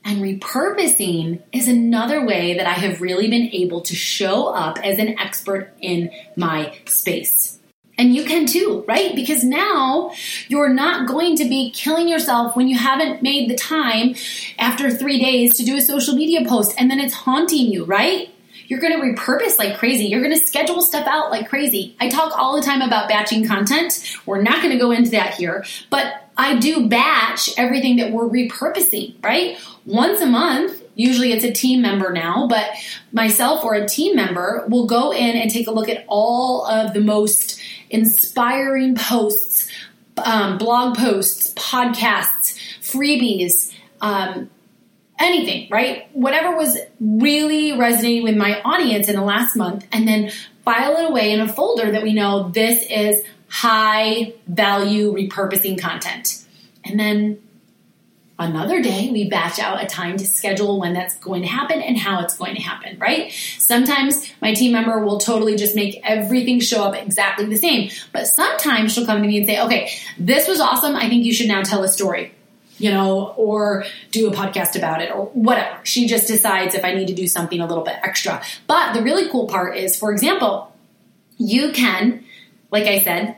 And 0.04 0.22
repurposing 0.22 1.42
is 1.50 1.66
another 1.66 2.24
way 2.24 2.56
that 2.56 2.68
I 2.68 2.74
have 2.74 3.00
really 3.00 3.28
been 3.28 3.50
able 3.52 3.80
to 3.80 3.96
show 3.96 4.46
up 4.46 4.78
as 4.78 5.00
an 5.00 5.18
expert 5.18 5.72
in 5.80 6.12
my 6.36 6.78
space. 6.86 7.58
And 8.00 8.14
you 8.14 8.24
can 8.24 8.46
too, 8.46 8.82
right? 8.88 9.14
Because 9.14 9.44
now 9.44 10.12
you're 10.48 10.72
not 10.72 11.06
going 11.06 11.36
to 11.36 11.44
be 11.44 11.70
killing 11.70 12.08
yourself 12.08 12.56
when 12.56 12.66
you 12.66 12.78
haven't 12.78 13.22
made 13.22 13.50
the 13.50 13.54
time 13.54 14.14
after 14.60 14.90
three 14.90 15.18
days 15.18 15.56
to 15.56 15.64
do 15.64 15.76
a 15.76 15.80
social 15.80 16.14
media 16.14 16.46
post 16.46 16.74
and 16.78 16.90
then 16.90 17.00
it's 17.00 17.14
haunting 17.14 17.66
you, 17.66 17.84
right? 17.84 18.30
You're 18.68 18.78
going 18.78 18.92
to 18.92 19.04
repurpose 19.04 19.58
like 19.58 19.78
crazy. 19.78 20.04
You're 20.04 20.22
going 20.22 20.38
to 20.38 20.40
schedule 20.40 20.80
stuff 20.80 21.04
out 21.08 21.32
like 21.32 21.48
crazy. 21.48 21.96
I 21.98 22.08
talk 22.08 22.38
all 22.38 22.54
the 22.54 22.62
time 22.62 22.82
about 22.82 23.08
batching 23.08 23.44
content. 23.44 24.16
We're 24.26 24.42
not 24.42 24.62
going 24.62 24.70
to 24.70 24.78
go 24.78 24.92
into 24.92 25.10
that 25.10 25.34
here, 25.34 25.64
but 25.90 26.30
I 26.36 26.56
do 26.56 26.88
batch 26.88 27.50
everything 27.58 27.96
that 27.96 28.12
we're 28.12 28.28
repurposing, 28.28 29.16
right? 29.24 29.58
Once 29.84 30.20
a 30.20 30.26
month, 30.26 30.80
usually 30.94 31.32
it's 31.32 31.44
a 31.44 31.50
team 31.50 31.82
member 31.82 32.12
now, 32.12 32.46
but 32.46 32.70
myself 33.12 33.64
or 33.64 33.74
a 33.74 33.88
team 33.88 34.14
member 34.14 34.64
will 34.68 34.86
go 34.86 35.12
in 35.12 35.36
and 35.36 35.50
take 35.50 35.66
a 35.66 35.72
look 35.72 35.88
at 35.88 36.04
all 36.06 36.64
of 36.64 36.94
the 36.94 37.00
most 37.00 37.60
inspiring 37.90 38.94
posts, 38.94 39.68
um, 40.24 40.58
blog 40.58 40.96
posts, 40.96 41.52
podcasts, 41.54 42.56
freebies, 42.80 43.74
um, 44.00 44.50
anything, 45.18 45.68
right? 45.70 46.08
Whatever 46.14 46.56
was 46.56 46.78
really 47.00 47.78
resonating 47.78 48.24
with 48.24 48.36
my 48.36 48.60
audience 48.62 49.08
in 49.08 49.16
the 49.16 49.22
last 49.22 49.54
month, 49.56 49.86
and 49.92 50.08
then 50.08 50.30
file 50.64 50.96
it 50.96 51.10
away 51.10 51.32
in 51.32 51.40
a 51.40 51.48
folder 51.48 51.90
that 51.92 52.02
we 52.02 52.14
know 52.14 52.48
this 52.48 52.84
is 52.90 53.22
high 53.48 54.32
value 54.46 55.12
repurposing 55.12 55.80
content. 55.80 56.44
And 56.84 56.98
then 56.98 57.42
another 58.38 58.80
day 58.80 59.10
we 59.10 59.28
batch 59.28 59.58
out 59.58 59.82
a 59.82 59.86
time 59.86 60.16
to 60.16 60.26
schedule 60.26 60.80
when 60.80 60.94
that's 60.94 61.18
going 61.18 61.42
to 61.42 61.48
happen 61.48 61.82
and 61.82 61.98
how 61.98 62.22
it's 62.22 62.36
going 62.38 62.54
to 62.54 62.62
happen, 62.62 62.98
right? 62.98 63.32
Sometimes 63.32 64.32
my 64.40 64.54
team 64.54 64.72
member 64.72 65.04
will 65.04 65.18
totally 65.18 65.56
just 65.56 65.74
make 65.76 66.00
everything 66.04 66.60
show 66.60 66.84
up 66.84 66.94
exactly 66.94 67.44
the 67.46 67.56
same. 67.56 67.90
But 68.12 68.28
sometimes 68.28 68.94
she'll 68.94 69.04
come 69.04 69.20
to 69.20 69.28
me 69.28 69.38
and 69.38 69.46
say, 69.46 69.60
okay, 69.60 69.90
this 70.18 70.48
was 70.48 70.60
awesome. 70.60 70.96
I 70.96 71.08
think 71.08 71.24
you 71.24 71.34
should 71.34 71.48
now 71.48 71.62
tell 71.62 71.82
a 71.82 71.88
story. 71.88 72.32
You 72.80 72.90
know, 72.90 73.34
or 73.36 73.84
do 74.10 74.28
a 74.28 74.32
podcast 74.32 74.74
about 74.74 75.02
it 75.02 75.12
or 75.14 75.26
whatever. 75.26 75.78
She 75.84 76.06
just 76.06 76.26
decides 76.26 76.74
if 76.74 76.84
I 76.84 76.94
need 76.94 77.08
to 77.08 77.14
do 77.14 77.26
something 77.26 77.60
a 77.60 77.66
little 77.66 77.84
bit 77.84 77.96
extra. 78.02 78.42
But 78.66 78.94
the 78.94 79.02
really 79.02 79.30
cool 79.30 79.46
part 79.46 79.76
is, 79.76 79.96
for 79.96 80.10
example, 80.10 80.74
you 81.36 81.72
can, 81.72 82.24
like 82.70 82.86
I 82.86 83.00
said, 83.00 83.36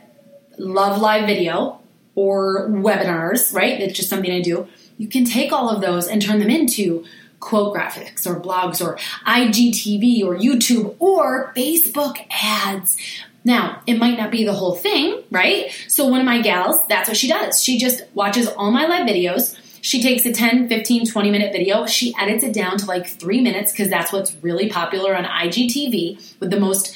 love 0.57 1.01
live 1.01 1.27
video 1.27 1.79
or 2.15 2.69
webinars, 2.69 3.53
right? 3.53 3.79
It's 3.81 3.95
just 3.97 4.09
something 4.09 4.31
I 4.31 4.41
do 4.41 4.67
you 4.97 5.07
can 5.07 5.25
take 5.25 5.51
all 5.51 5.69
of 5.69 5.81
those 5.81 6.07
and 6.07 6.21
turn 6.21 6.39
them 6.39 6.49
into 6.49 7.05
quote 7.39 7.75
graphics 7.75 8.25
or 8.25 8.39
blogs 8.39 8.81
or 8.81 8.97
IGTV 9.25 10.23
or 10.23 10.35
YouTube 10.35 10.95
or 10.99 11.51
Facebook 11.55 12.17
ads. 12.29 12.97
Now, 13.45 13.81
it 13.85 13.97
might 13.97 14.17
not 14.17 14.31
be 14.31 14.45
the 14.45 14.53
whole 14.53 14.75
thing, 14.75 15.21
right? 15.29 15.71
So 15.87 16.07
one 16.07 16.19
of 16.19 16.25
my 16.25 16.41
gals, 16.41 16.79
that's 16.87 17.09
what 17.09 17.17
she 17.17 17.27
does. 17.27 17.61
She 17.61 17.77
just 17.77 18.03
watches 18.13 18.47
all 18.47 18.71
my 18.71 18.85
live 18.85 19.07
videos. 19.07 19.57
She 19.81 20.01
takes 20.01 20.25
a 20.25 20.31
10, 20.31 20.69
15, 20.69 21.07
20 21.07 21.31
minute 21.31 21.51
video. 21.51 21.85
She 21.85 22.15
edits 22.17 22.43
it 22.43 22.53
down 22.53 22.77
to 22.77 22.85
like 22.85 23.07
three 23.07 23.41
minutes 23.41 23.71
because 23.71 23.89
that's 23.89 24.13
what's 24.13 24.33
really 24.41 24.69
popular 24.69 25.15
on 25.15 25.25
IGTV 25.25 26.39
with 26.39 26.51
the 26.51 26.59
most 26.59 26.95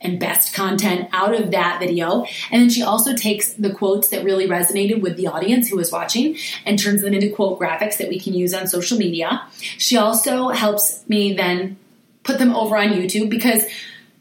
and 0.00 0.20
best 0.20 0.54
content 0.54 1.08
out 1.12 1.34
of 1.34 1.52
that 1.52 1.78
video. 1.80 2.26
And 2.50 2.62
then 2.62 2.68
she 2.68 2.82
also 2.82 3.14
takes 3.14 3.52
the 3.54 3.72
quotes 3.72 4.08
that 4.08 4.24
really 4.24 4.46
resonated 4.46 5.00
with 5.00 5.16
the 5.16 5.28
audience 5.28 5.68
who 5.68 5.76
was 5.76 5.90
watching 5.90 6.36
and 6.64 6.78
turns 6.78 7.02
them 7.02 7.14
into 7.14 7.30
quote 7.30 7.58
graphics 7.58 7.96
that 7.98 8.08
we 8.08 8.20
can 8.20 8.34
use 8.34 8.52
on 8.52 8.66
social 8.66 8.98
media. 8.98 9.42
She 9.78 9.96
also 9.96 10.48
helps 10.48 11.08
me 11.08 11.34
then 11.34 11.78
put 12.24 12.38
them 12.38 12.54
over 12.54 12.76
on 12.76 12.88
YouTube 12.88 13.30
because 13.30 13.64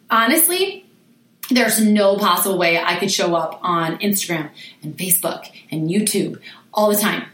honestly, 0.10 0.85
there's 1.50 1.84
no 1.84 2.18
possible 2.18 2.58
way 2.58 2.80
I 2.80 2.98
could 2.98 3.12
show 3.12 3.36
up 3.36 3.60
on 3.62 4.00
Instagram 4.00 4.50
and 4.82 4.98
Facebook 4.98 5.50
and 5.72 5.90
YouTube 5.90 6.40
all 6.74 6.90
the 6.90 6.98
time. 6.98 7.26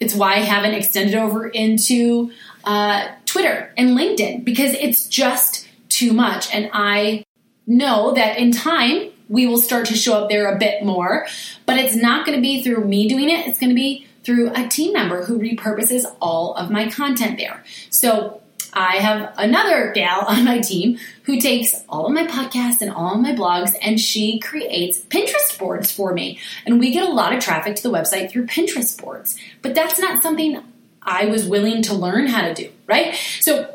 It's 0.00 0.14
why 0.14 0.34
I 0.34 0.40
haven't 0.40 0.74
extended 0.74 1.14
over 1.14 1.46
into 1.46 2.32
uh, 2.64 3.08
Twitter 3.24 3.72
and 3.76 3.96
LinkedIn 3.96 4.44
because 4.44 4.74
it's 4.74 5.06
just 5.06 5.68
too 5.88 6.12
much. 6.12 6.52
And 6.52 6.70
I 6.72 7.24
know 7.66 8.12
that 8.14 8.38
in 8.38 8.50
time 8.50 9.10
we 9.28 9.46
will 9.46 9.58
start 9.58 9.86
to 9.86 9.94
show 9.94 10.22
up 10.22 10.28
there 10.28 10.52
a 10.52 10.58
bit 10.58 10.84
more, 10.84 11.26
but 11.64 11.78
it's 11.78 11.94
not 11.94 12.26
going 12.26 12.36
to 12.36 12.42
be 12.42 12.62
through 12.62 12.84
me 12.84 13.08
doing 13.08 13.30
it. 13.30 13.46
It's 13.46 13.60
going 13.60 13.70
to 13.70 13.76
be 13.76 14.06
through 14.24 14.50
a 14.54 14.68
team 14.68 14.92
member 14.92 15.24
who 15.24 15.38
repurposes 15.38 16.04
all 16.20 16.54
of 16.54 16.70
my 16.70 16.90
content 16.90 17.38
there. 17.38 17.64
So 17.90 18.41
I 18.72 18.96
have 18.96 19.34
another 19.36 19.92
gal 19.92 20.20
on 20.26 20.44
my 20.44 20.60
team 20.60 20.98
who 21.24 21.40
takes 21.40 21.74
all 21.88 22.06
of 22.06 22.12
my 22.12 22.26
podcasts 22.26 22.80
and 22.80 22.90
all 22.90 23.14
of 23.14 23.20
my 23.20 23.32
blogs 23.32 23.74
and 23.80 24.00
she 24.00 24.38
creates 24.38 25.00
Pinterest 25.00 25.58
boards 25.58 25.90
for 25.90 26.12
me. 26.12 26.38
And 26.66 26.80
we 26.80 26.92
get 26.92 27.08
a 27.08 27.12
lot 27.12 27.32
of 27.34 27.42
traffic 27.42 27.76
to 27.76 27.82
the 27.82 27.90
website 27.90 28.30
through 28.30 28.46
Pinterest 28.46 29.00
boards. 29.00 29.38
But 29.60 29.74
that's 29.74 29.98
not 29.98 30.22
something 30.22 30.62
I 31.02 31.26
was 31.26 31.46
willing 31.46 31.82
to 31.82 31.94
learn 31.94 32.28
how 32.28 32.42
to 32.42 32.54
do, 32.54 32.70
right? 32.86 33.14
So 33.40 33.71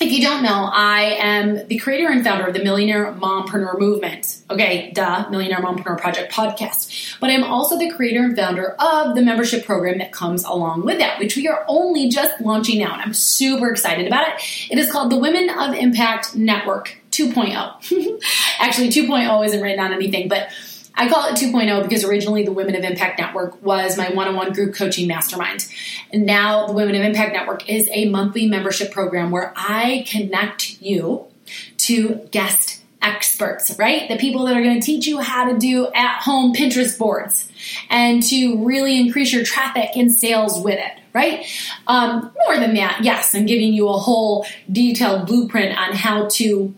if 0.00 0.12
you 0.12 0.22
don't 0.22 0.42
know, 0.42 0.68
I 0.72 1.16
am 1.18 1.66
the 1.68 1.78
creator 1.78 2.08
and 2.08 2.22
founder 2.22 2.46
of 2.46 2.54
the 2.54 2.62
Millionaire 2.62 3.12
Mompreneur 3.12 3.78
Movement. 3.78 4.42
Okay, 4.50 4.90
duh, 4.94 5.28
Millionaire 5.30 5.60
Mompreneur 5.60 5.98
Project 5.98 6.32
podcast. 6.32 7.18
But 7.20 7.30
I'm 7.30 7.44
also 7.44 7.78
the 7.78 7.90
creator 7.90 8.22
and 8.22 8.36
founder 8.36 8.76
of 8.78 9.14
the 9.14 9.22
membership 9.22 9.64
program 9.64 9.98
that 9.98 10.12
comes 10.12 10.44
along 10.44 10.84
with 10.84 10.98
that, 10.98 11.18
which 11.18 11.36
we 11.36 11.48
are 11.48 11.64
only 11.68 12.08
just 12.08 12.40
launching 12.40 12.78
now. 12.78 12.92
And 12.92 13.02
I'm 13.02 13.14
super 13.14 13.70
excited 13.70 14.06
about 14.06 14.28
it. 14.28 14.70
It 14.70 14.78
is 14.78 14.90
called 14.90 15.10
the 15.10 15.18
Women 15.18 15.50
of 15.50 15.74
Impact 15.74 16.34
Network 16.34 16.96
2.0. 17.12 18.20
Actually, 18.60 18.88
2.0 18.88 19.46
isn't 19.46 19.62
written 19.62 19.80
on 19.80 19.92
anything, 19.92 20.28
but 20.28 20.50
I 20.96 21.08
call 21.08 21.28
it 21.28 21.34
2.0 21.34 21.82
because 21.82 22.04
originally 22.04 22.44
the 22.44 22.52
Women 22.52 22.74
of 22.74 22.82
Impact 22.82 23.18
Network 23.18 23.62
was 23.62 23.98
my 23.98 24.10
one 24.10 24.28
on 24.28 24.36
one 24.36 24.52
group 24.52 24.74
coaching 24.74 25.06
mastermind. 25.06 25.66
And 26.12 26.24
now 26.24 26.66
the 26.66 26.72
Women 26.72 26.94
of 26.94 27.02
Impact 27.02 27.32
Network 27.32 27.68
is 27.68 27.88
a 27.92 28.08
monthly 28.08 28.46
membership 28.46 28.92
program 28.92 29.30
where 29.30 29.52
I 29.56 30.06
connect 30.08 30.80
you 30.80 31.26
to 31.78 32.26
guest 32.30 32.82
experts, 33.02 33.78
right? 33.78 34.08
The 34.08 34.16
people 34.16 34.46
that 34.46 34.56
are 34.56 34.62
going 34.62 34.80
to 34.80 34.84
teach 34.84 35.06
you 35.06 35.18
how 35.20 35.52
to 35.52 35.58
do 35.58 35.86
at 35.92 36.22
home 36.22 36.54
Pinterest 36.54 36.98
boards 36.98 37.48
and 37.90 38.22
to 38.24 38.64
really 38.64 38.98
increase 38.98 39.32
your 39.32 39.44
traffic 39.44 39.90
and 39.96 40.12
sales 40.12 40.62
with 40.62 40.78
it, 40.78 40.92
right? 41.12 41.46
Um, 41.86 42.32
more 42.46 42.58
than 42.58 42.74
that, 42.74 43.04
yes, 43.04 43.34
I'm 43.34 43.46
giving 43.46 43.72
you 43.72 43.88
a 43.88 43.98
whole 43.98 44.46
detailed 44.70 45.26
blueprint 45.26 45.78
on 45.78 45.94
how 45.94 46.28
to 46.32 46.74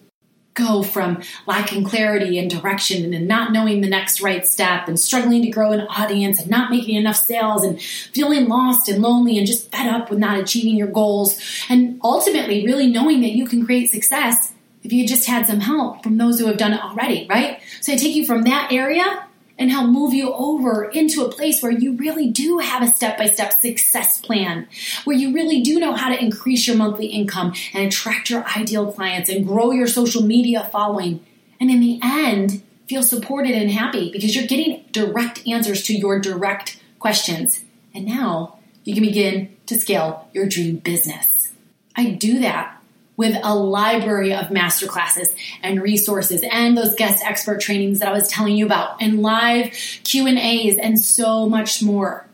go 0.59 0.83
from 0.83 1.23
lacking 1.47 1.85
clarity 1.85 2.39
and 2.39 2.51
direction 2.51 3.15
and 3.15 3.29
not 3.29 3.53
knowing 3.53 3.81
the 3.81 3.89
next 3.89 4.21
right 4.21 4.47
step 4.47 4.89
and 4.89 4.99
struggling 4.99 5.43
to 5.43 5.51
grow 5.51 5.73
an 5.73 5.83
audience 5.83 6.41
and 6.41 6.51
not 6.51 6.71
making 6.71 6.97
enough 6.97 7.17
sales 7.17 7.65
and 7.65 7.81
feeling 7.81 8.49
lost 8.49 8.89
and 8.89 9.01
lonely 9.01 9.39
and 9.39 9.47
just 9.47 9.71
fed 9.71 9.87
up 9.87 10.11
with 10.11 10.19
not 10.19 10.39
achieving 10.39 10.77
your 10.77 10.89
goals 10.89 11.41
and 11.69 12.01
ultimately 12.03 12.65
really 12.67 12.89
knowing 12.89 13.21
that 13.21 13.33
you 13.33 13.47
can 13.47 13.65
create 13.65 13.91
success 13.91 14.53
if 14.83 14.93
you 14.93 15.07
just 15.07 15.27
had 15.27 15.47
some 15.47 15.61
help 15.61 16.03
from 16.03 16.19
those 16.19 16.39
who 16.39 16.47
have 16.47 16.57
done 16.57 16.73
it 16.73 16.81
already, 16.81 17.27
right? 17.29 17.61
So 17.81 17.93
I 17.93 17.97
take 17.97 18.15
you 18.15 18.27
from 18.27 18.43
that 18.43 18.73
area 18.73 19.28
and 19.59 19.71
help 19.71 19.91
move 19.91 20.15
you 20.15 20.33
over 20.33 20.85
into 20.85 21.25
a 21.25 21.31
place 21.31 21.63
where 21.63 21.73
you 21.73 21.97
really 21.97 22.31
do 22.31 22.59
have 22.59 22.83
a 22.83 22.93
step 22.93 23.19
by 23.19 23.27
step 23.27 23.53
success 23.53 24.21
plan, 24.21 24.69
where 25.05 25.17
you 25.17 25.35
really 25.35 25.61
do 25.61 25.81
know 25.81 25.95
how 25.95 26.09
to 26.09 26.23
increase 26.23 26.67
your 26.67 26.77
monthly 26.77 27.07
income 27.07 27.53
and 27.75 27.87
attract 27.87 28.31
your 28.31 28.45
ideal 28.57 28.93
clients 28.93 29.29
and 29.29 29.47
grow 29.47 29.73
your 29.73 29.89
social 29.89 30.23
media 30.23 30.69
following. 30.71 31.25
And 31.61 31.71
in 31.71 31.81
the 31.81 31.99
end, 32.03 32.63
feel 32.89 33.03
supported 33.03 33.53
and 33.53 33.71
happy 33.71 34.11
because 34.11 34.35
you're 34.35 34.47
getting 34.47 34.85
direct 34.93 35.47
answers 35.47 35.83
to 35.85 35.95
your 35.95 36.19
direct 36.21 36.81
questions. 36.99 37.61
And 37.95 38.07
now 38.07 38.59
you 38.85 38.95
can 38.95 39.03
begin 39.03 39.57
to 39.67 39.77
scale 39.77 40.29
your 40.33 40.47
dream 40.47 40.77
business. 40.77 41.53
I 41.97 42.11
do 42.11 42.39
that 42.41 42.78
with 43.19 43.37
a 43.43 43.55
library 43.55 44.33
of 44.33 44.47
masterclasses 44.47 45.35
and 45.61 45.83
resources 45.83 46.43
and 46.51 46.79
those 46.79 46.95
guest 46.95 47.23
expert 47.27 47.61
trainings 47.61 47.99
that 47.99 48.09
I 48.09 48.13
was 48.13 48.29
telling 48.29 48.57
you 48.57 48.65
about 48.65 49.03
and 49.03 49.21
live 49.21 49.73
Q&As 50.05 50.79
and 50.79 50.99
so 50.99 51.49
much 51.49 51.83
more. 51.83 52.27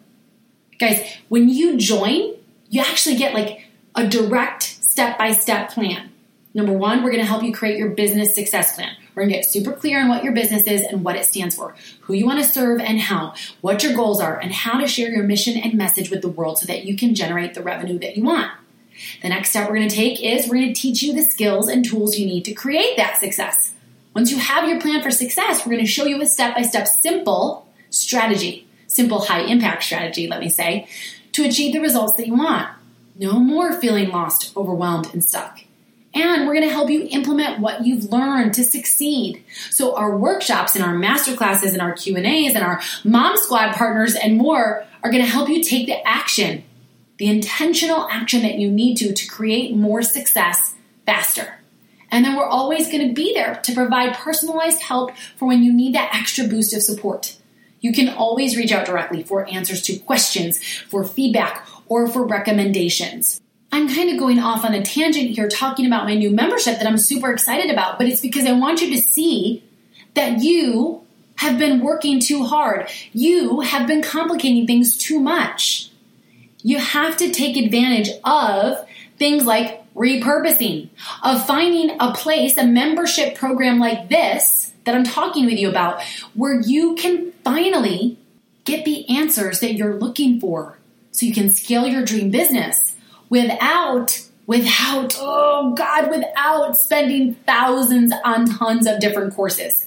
Guys, 0.78 1.00
when 1.28 1.48
you 1.48 1.78
join, 1.78 2.34
you 2.68 2.82
actually 2.82 3.16
get 3.16 3.32
like 3.32 3.64
a 3.94 4.06
direct 4.06 4.62
step-by-step 4.62 5.70
plan. 5.70 6.10
Number 6.52 6.74
one, 6.74 7.02
we're 7.02 7.10
going 7.10 7.22
to 7.22 7.28
help 7.28 7.42
you 7.42 7.52
create 7.52 7.78
your 7.78 7.90
business 7.90 8.34
success 8.34 8.74
plan. 8.76 8.94
We're 9.14 9.22
going 9.22 9.30
to 9.32 9.38
get 9.38 9.46
super 9.46 9.72
clear 9.72 10.02
on 10.02 10.08
what 10.08 10.22
your 10.22 10.34
business 10.34 10.66
is 10.66 10.82
and 10.82 11.02
what 11.02 11.16
it 11.16 11.24
stands 11.24 11.54
for, 11.54 11.74
who 12.02 12.12
you 12.12 12.26
want 12.26 12.40
to 12.40 12.48
serve 12.48 12.80
and 12.80 13.00
how, 13.00 13.34
what 13.62 13.82
your 13.82 13.94
goals 13.94 14.20
are, 14.20 14.38
and 14.38 14.52
how 14.52 14.78
to 14.78 14.86
share 14.86 15.10
your 15.10 15.24
mission 15.24 15.56
and 15.56 15.74
message 15.74 16.10
with 16.10 16.20
the 16.20 16.28
world 16.28 16.58
so 16.58 16.66
that 16.66 16.84
you 16.84 16.96
can 16.96 17.14
generate 17.14 17.54
the 17.54 17.62
revenue 17.62 17.98
that 18.00 18.16
you 18.16 18.24
want. 18.24 18.52
The 19.22 19.28
next 19.28 19.50
step 19.50 19.68
we're 19.68 19.76
going 19.76 19.88
to 19.88 19.94
take 19.94 20.22
is 20.22 20.46
we're 20.46 20.54
going 20.54 20.72
to 20.72 20.80
teach 20.80 21.02
you 21.02 21.12
the 21.12 21.22
skills 21.22 21.68
and 21.68 21.84
tools 21.84 22.18
you 22.18 22.26
need 22.26 22.44
to 22.44 22.54
create 22.54 22.96
that 22.96 23.18
success. 23.18 23.72
Once 24.14 24.30
you 24.30 24.38
have 24.38 24.68
your 24.68 24.80
plan 24.80 25.02
for 25.02 25.10
success, 25.10 25.66
we're 25.66 25.72
going 25.72 25.84
to 25.84 25.90
show 25.90 26.04
you 26.04 26.20
a 26.22 26.26
step 26.26 26.54
by 26.54 26.62
step 26.62 26.86
simple 26.86 27.66
strategy, 27.90 28.66
simple 28.86 29.20
high 29.20 29.42
impact 29.42 29.82
strategy, 29.82 30.28
let 30.28 30.40
me 30.40 30.48
say, 30.48 30.86
to 31.32 31.44
achieve 31.44 31.72
the 31.72 31.80
results 31.80 32.14
that 32.14 32.26
you 32.26 32.36
want. 32.36 32.68
No 33.16 33.38
more 33.38 33.72
feeling 33.72 34.10
lost, 34.10 34.56
overwhelmed, 34.56 35.12
and 35.12 35.24
stuck. 35.24 35.60
And 36.14 36.46
we're 36.46 36.54
going 36.54 36.68
to 36.68 36.72
help 36.72 36.90
you 36.90 37.08
implement 37.10 37.60
what 37.60 37.84
you've 37.84 38.04
learned 38.04 38.54
to 38.54 38.64
succeed. 38.64 39.44
So 39.70 39.96
our 39.96 40.16
workshops 40.16 40.76
and 40.76 40.84
our 40.84 40.94
masterclasses 40.94 41.72
and 41.72 41.82
our 41.82 41.92
Q&As 41.92 42.54
and 42.54 42.64
our 42.64 42.80
mom 43.02 43.36
squad 43.36 43.72
partners 43.74 44.14
and 44.14 44.38
more 44.38 44.84
are 45.02 45.10
going 45.10 45.24
to 45.24 45.28
help 45.28 45.48
you 45.48 45.62
take 45.62 45.86
the 45.86 46.06
action 46.06 46.62
the 47.18 47.26
intentional 47.26 48.08
action 48.10 48.42
that 48.42 48.58
you 48.58 48.70
need 48.70 48.96
to 48.96 49.12
to 49.12 49.28
create 49.28 49.76
more 49.76 50.02
success 50.02 50.74
faster. 51.06 51.58
And 52.10 52.24
then 52.24 52.36
we're 52.36 52.46
always 52.46 52.90
going 52.90 53.08
to 53.08 53.14
be 53.14 53.34
there 53.34 53.56
to 53.64 53.74
provide 53.74 54.14
personalized 54.14 54.82
help 54.82 55.16
for 55.36 55.48
when 55.48 55.62
you 55.62 55.72
need 55.72 55.94
that 55.94 56.14
extra 56.14 56.46
boost 56.46 56.74
of 56.74 56.82
support. 56.82 57.36
You 57.80 57.92
can 57.92 58.08
always 58.08 58.56
reach 58.56 58.72
out 58.72 58.86
directly 58.86 59.22
for 59.22 59.48
answers 59.48 59.82
to 59.82 59.98
questions, 59.98 60.62
for 60.88 61.04
feedback, 61.04 61.66
or 61.86 62.08
for 62.08 62.26
recommendations. 62.26 63.40
I'm 63.72 63.92
kind 63.92 64.10
of 64.10 64.18
going 64.18 64.38
off 64.38 64.64
on 64.64 64.74
a 64.74 64.82
tangent 64.82 65.30
here 65.30 65.48
talking 65.48 65.86
about 65.86 66.04
my 66.04 66.14
new 66.14 66.30
membership 66.30 66.78
that 66.78 66.86
I'm 66.86 66.98
super 66.98 67.32
excited 67.32 67.70
about, 67.70 67.98
but 67.98 68.06
it's 68.06 68.20
because 68.20 68.46
I 68.46 68.52
want 68.52 68.80
you 68.80 68.94
to 68.94 69.02
see 69.02 69.64
that 70.14 70.42
you 70.42 71.04
have 71.36 71.58
been 71.58 71.80
working 71.80 72.20
too 72.20 72.44
hard. 72.44 72.88
You 73.12 73.60
have 73.60 73.88
been 73.88 74.02
complicating 74.02 74.66
things 74.66 74.96
too 74.96 75.18
much 75.18 75.90
you 76.64 76.78
have 76.78 77.16
to 77.18 77.30
take 77.30 77.56
advantage 77.56 78.10
of 78.24 78.88
things 79.18 79.44
like 79.44 79.82
repurposing, 79.94 80.88
of 81.22 81.46
finding 81.46 81.96
a 82.00 82.12
place, 82.14 82.56
a 82.56 82.66
membership 82.66 83.36
program 83.36 83.78
like 83.78 84.08
this 84.08 84.72
that 84.84 84.94
I'm 84.94 85.04
talking 85.04 85.44
with 85.44 85.58
you 85.58 85.68
about, 85.68 86.02
where 86.34 86.60
you 86.60 86.96
can 86.96 87.32
finally 87.44 88.18
get 88.64 88.84
the 88.84 89.08
answers 89.08 89.60
that 89.60 89.74
you're 89.74 89.94
looking 89.94 90.40
for 90.40 90.78
so 91.12 91.26
you 91.26 91.34
can 91.34 91.50
scale 91.50 91.86
your 91.86 92.04
dream 92.04 92.30
business 92.30 92.96
without 93.28 94.20
without 94.46 95.16
oh 95.18 95.74
god 95.74 96.10
without 96.10 96.76
spending 96.76 97.34
thousands 97.46 98.12
on 98.24 98.46
tons 98.46 98.86
of 98.86 99.00
different 99.00 99.34
courses. 99.34 99.86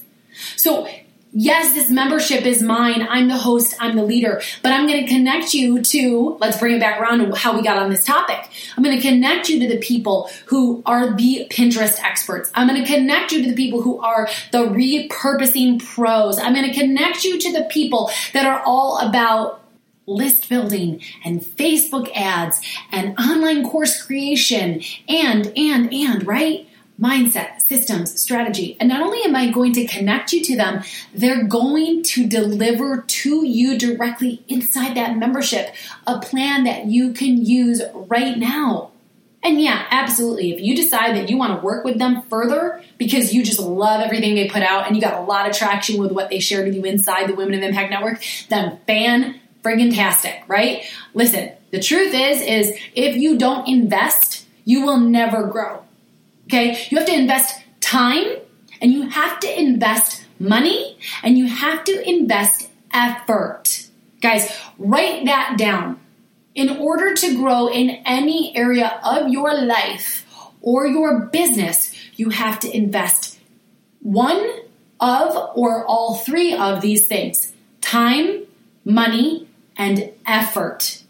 So 0.56 0.88
yes, 1.32 1.74
this 1.74 1.90
membership 1.90 2.46
is 2.46 2.62
mine. 2.62 3.06
I'm 3.08 3.28
the 3.28 3.36
host, 3.36 3.74
I'm 3.80 3.96
the 3.96 4.04
leader, 4.04 4.40
but 4.62 4.72
I'm 4.72 4.86
going 4.86 5.04
to 5.04 5.12
connect 5.12 5.54
you 5.54 5.82
to, 5.82 6.36
let's 6.40 6.58
bring 6.58 6.76
it 6.76 6.80
back 6.80 7.00
around 7.00 7.18
to 7.18 7.34
how 7.36 7.56
we 7.56 7.62
got 7.62 7.78
on 7.78 7.90
this 7.90 8.04
topic. 8.04 8.38
I'm 8.76 8.82
going 8.82 8.96
to 8.96 9.02
connect 9.02 9.48
you 9.48 9.60
to 9.60 9.68
the 9.68 9.78
people 9.78 10.30
who 10.46 10.82
are 10.86 11.14
the 11.14 11.46
Pinterest 11.50 12.02
experts. 12.02 12.50
I'm 12.54 12.68
going 12.68 12.82
to 12.82 12.86
connect 12.86 13.32
you 13.32 13.42
to 13.42 13.50
the 13.50 13.56
people 13.56 13.82
who 13.82 14.00
are 14.00 14.28
the 14.52 14.58
repurposing 14.58 15.84
pros. 15.84 16.38
I'm 16.38 16.54
going 16.54 16.70
to 16.70 16.78
connect 16.78 17.24
you 17.24 17.38
to 17.38 17.52
the 17.52 17.64
people 17.64 18.10
that 18.32 18.46
are 18.46 18.62
all 18.64 18.98
about 18.98 19.62
list 20.06 20.48
building 20.48 21.02
and 21.24 21.42
Facebook 21.42 22.10
ads 22.14 22.60
and 22.90 23.18
online 23.18 23.68
course 23.68 24.02
creation 24.02 24.80
and, 25.06 25.52
and, 25.56 25.92
and, 25.92 26.26
right? 26.26 26.66
Mindset, 27.00 27.60
systems, 27.60 28.20
strategy. 28.20 28.76
And 28.80 28.88
not 28.88 29.00
only 29.00 29.22
am 29.24 29.36
I 29.36 29.50
going 29.50 29.72
to 29.74 29.86
connect 29.86 30.32
you 30.32 30.42
to 30.44 30.56
them, 30.56 30.82
they're 31.14 31.44
going 31.44 32.02
to 32.04 32.26
deliver 32.26 33.02
to 33.02 33.46
you 33.46 33.78
directly 33.78 34.42
inside 34.48 34.96
that 34.96 35.16
membership 35.16 35.74
a 36.06 36.18
plan 36.18 36.64
that 36.64 36.86
you 36.86 37.12
can 37.12 37.44
use 37.44 37.80
right 37.94 38.36
now. 38.36 38.90
And 39.42 39.60
yeah, 39.60 39.86
absolutely. 39.90 40.52
If 40.52 40.60
you 40.60 40.74
decide 40.74 41.14
that 41.16 41.30
you 41.30 41.36
want 41.36 41.58
to 41.58 41.64
work 41.64 41.84
with 41.84 41.98
them 41.98 42.22
further 42.22 42.82
because 42.98 43.32
you 43.32 43.44
just 43.44 43.60
love 43.60 44.00
everything 44.00 44.34
they 44.34 44.48
put 44.48 44.62
out 44.62 44.86
and 44.86 44.96
you 44.96 45.02
got 45.02 45.14
a 45.14 45.24
lot 45.24 45.48
of 45.48 45.56
traction 45.56 45.98
with 46.00 46.10
what 46.10 46.28
they 46.28 46.40
shared 46.40 46.66
with 46.66 46.74
you 46.74 46.82
inside 46.82 47.28
the 47.28 47.34
Women 47.34 47.54
of 47.54 47.62
Impact 47.62 47.90
Network, 47.90 48.22
then 48.48 48.80
fan 48.86 49.40
friggin' 49.62 49.94
tastic, 49.94 50.42
right? 50.48 50.84
Listen, 51.14 51.52
the 51.70 51.80
truth 51.80 52.14
is, 52.14 52.40
is 52.42 52.78
if 52.94 53.16
you 53.16 53.38
don't 53.38 53.68
invest, 53.68 54.46
you 54.64 54.84
will 54.84 54.98
never 54.98 55.46
grow. 55.46 55.84
Okay? 56.48 56.86
You 56.90 56.98
have 56.98 57.06
to 57.06 57.14
invest 57.14 57.62
time 57.80 58.24
and 58.80 58.92
you 58.92 59.08
have 59.08 59.38
to 59.40 59.60
invest 59.60 60.24
money 60.40 60.98
and 61.22 61.36
you 61.36 61.46
have 61.46 61.84
to 61.84 62.08
invest 62.08 62.70
effort. 62.92 63.86
Guys, 64.20 64.50
write 64.78 65.26
that 65.26 65.56
down. 65.58 66.00
In 66.54 66.70
order 66.78 67.14
to 67.14 67.36
grow 67.36 67.68
in 67.68 67.90
any 68.04 68.56
area 68.56 68.98
of 69.04 69.28
your 69.28 69.54
life 69.54 70.26
or 70.60 70.86
your 70.86 71.26
business, 71.26 71.94
you 72.16 72.30
have 72.30 72.58
to 72.60 72.76
invest 72.76 73.38
one 74.00 74.44
of 74.98 75.52
or 75.54 75.86
all 75.86 76.16
three 76.16 76.54
of 76.54 76.80
these 76.80 77.04
things 77.04 77.52
time, 77.80 78.44
money, 78.84 79.48
and 79.76 80.10
effort. 80.26 81.02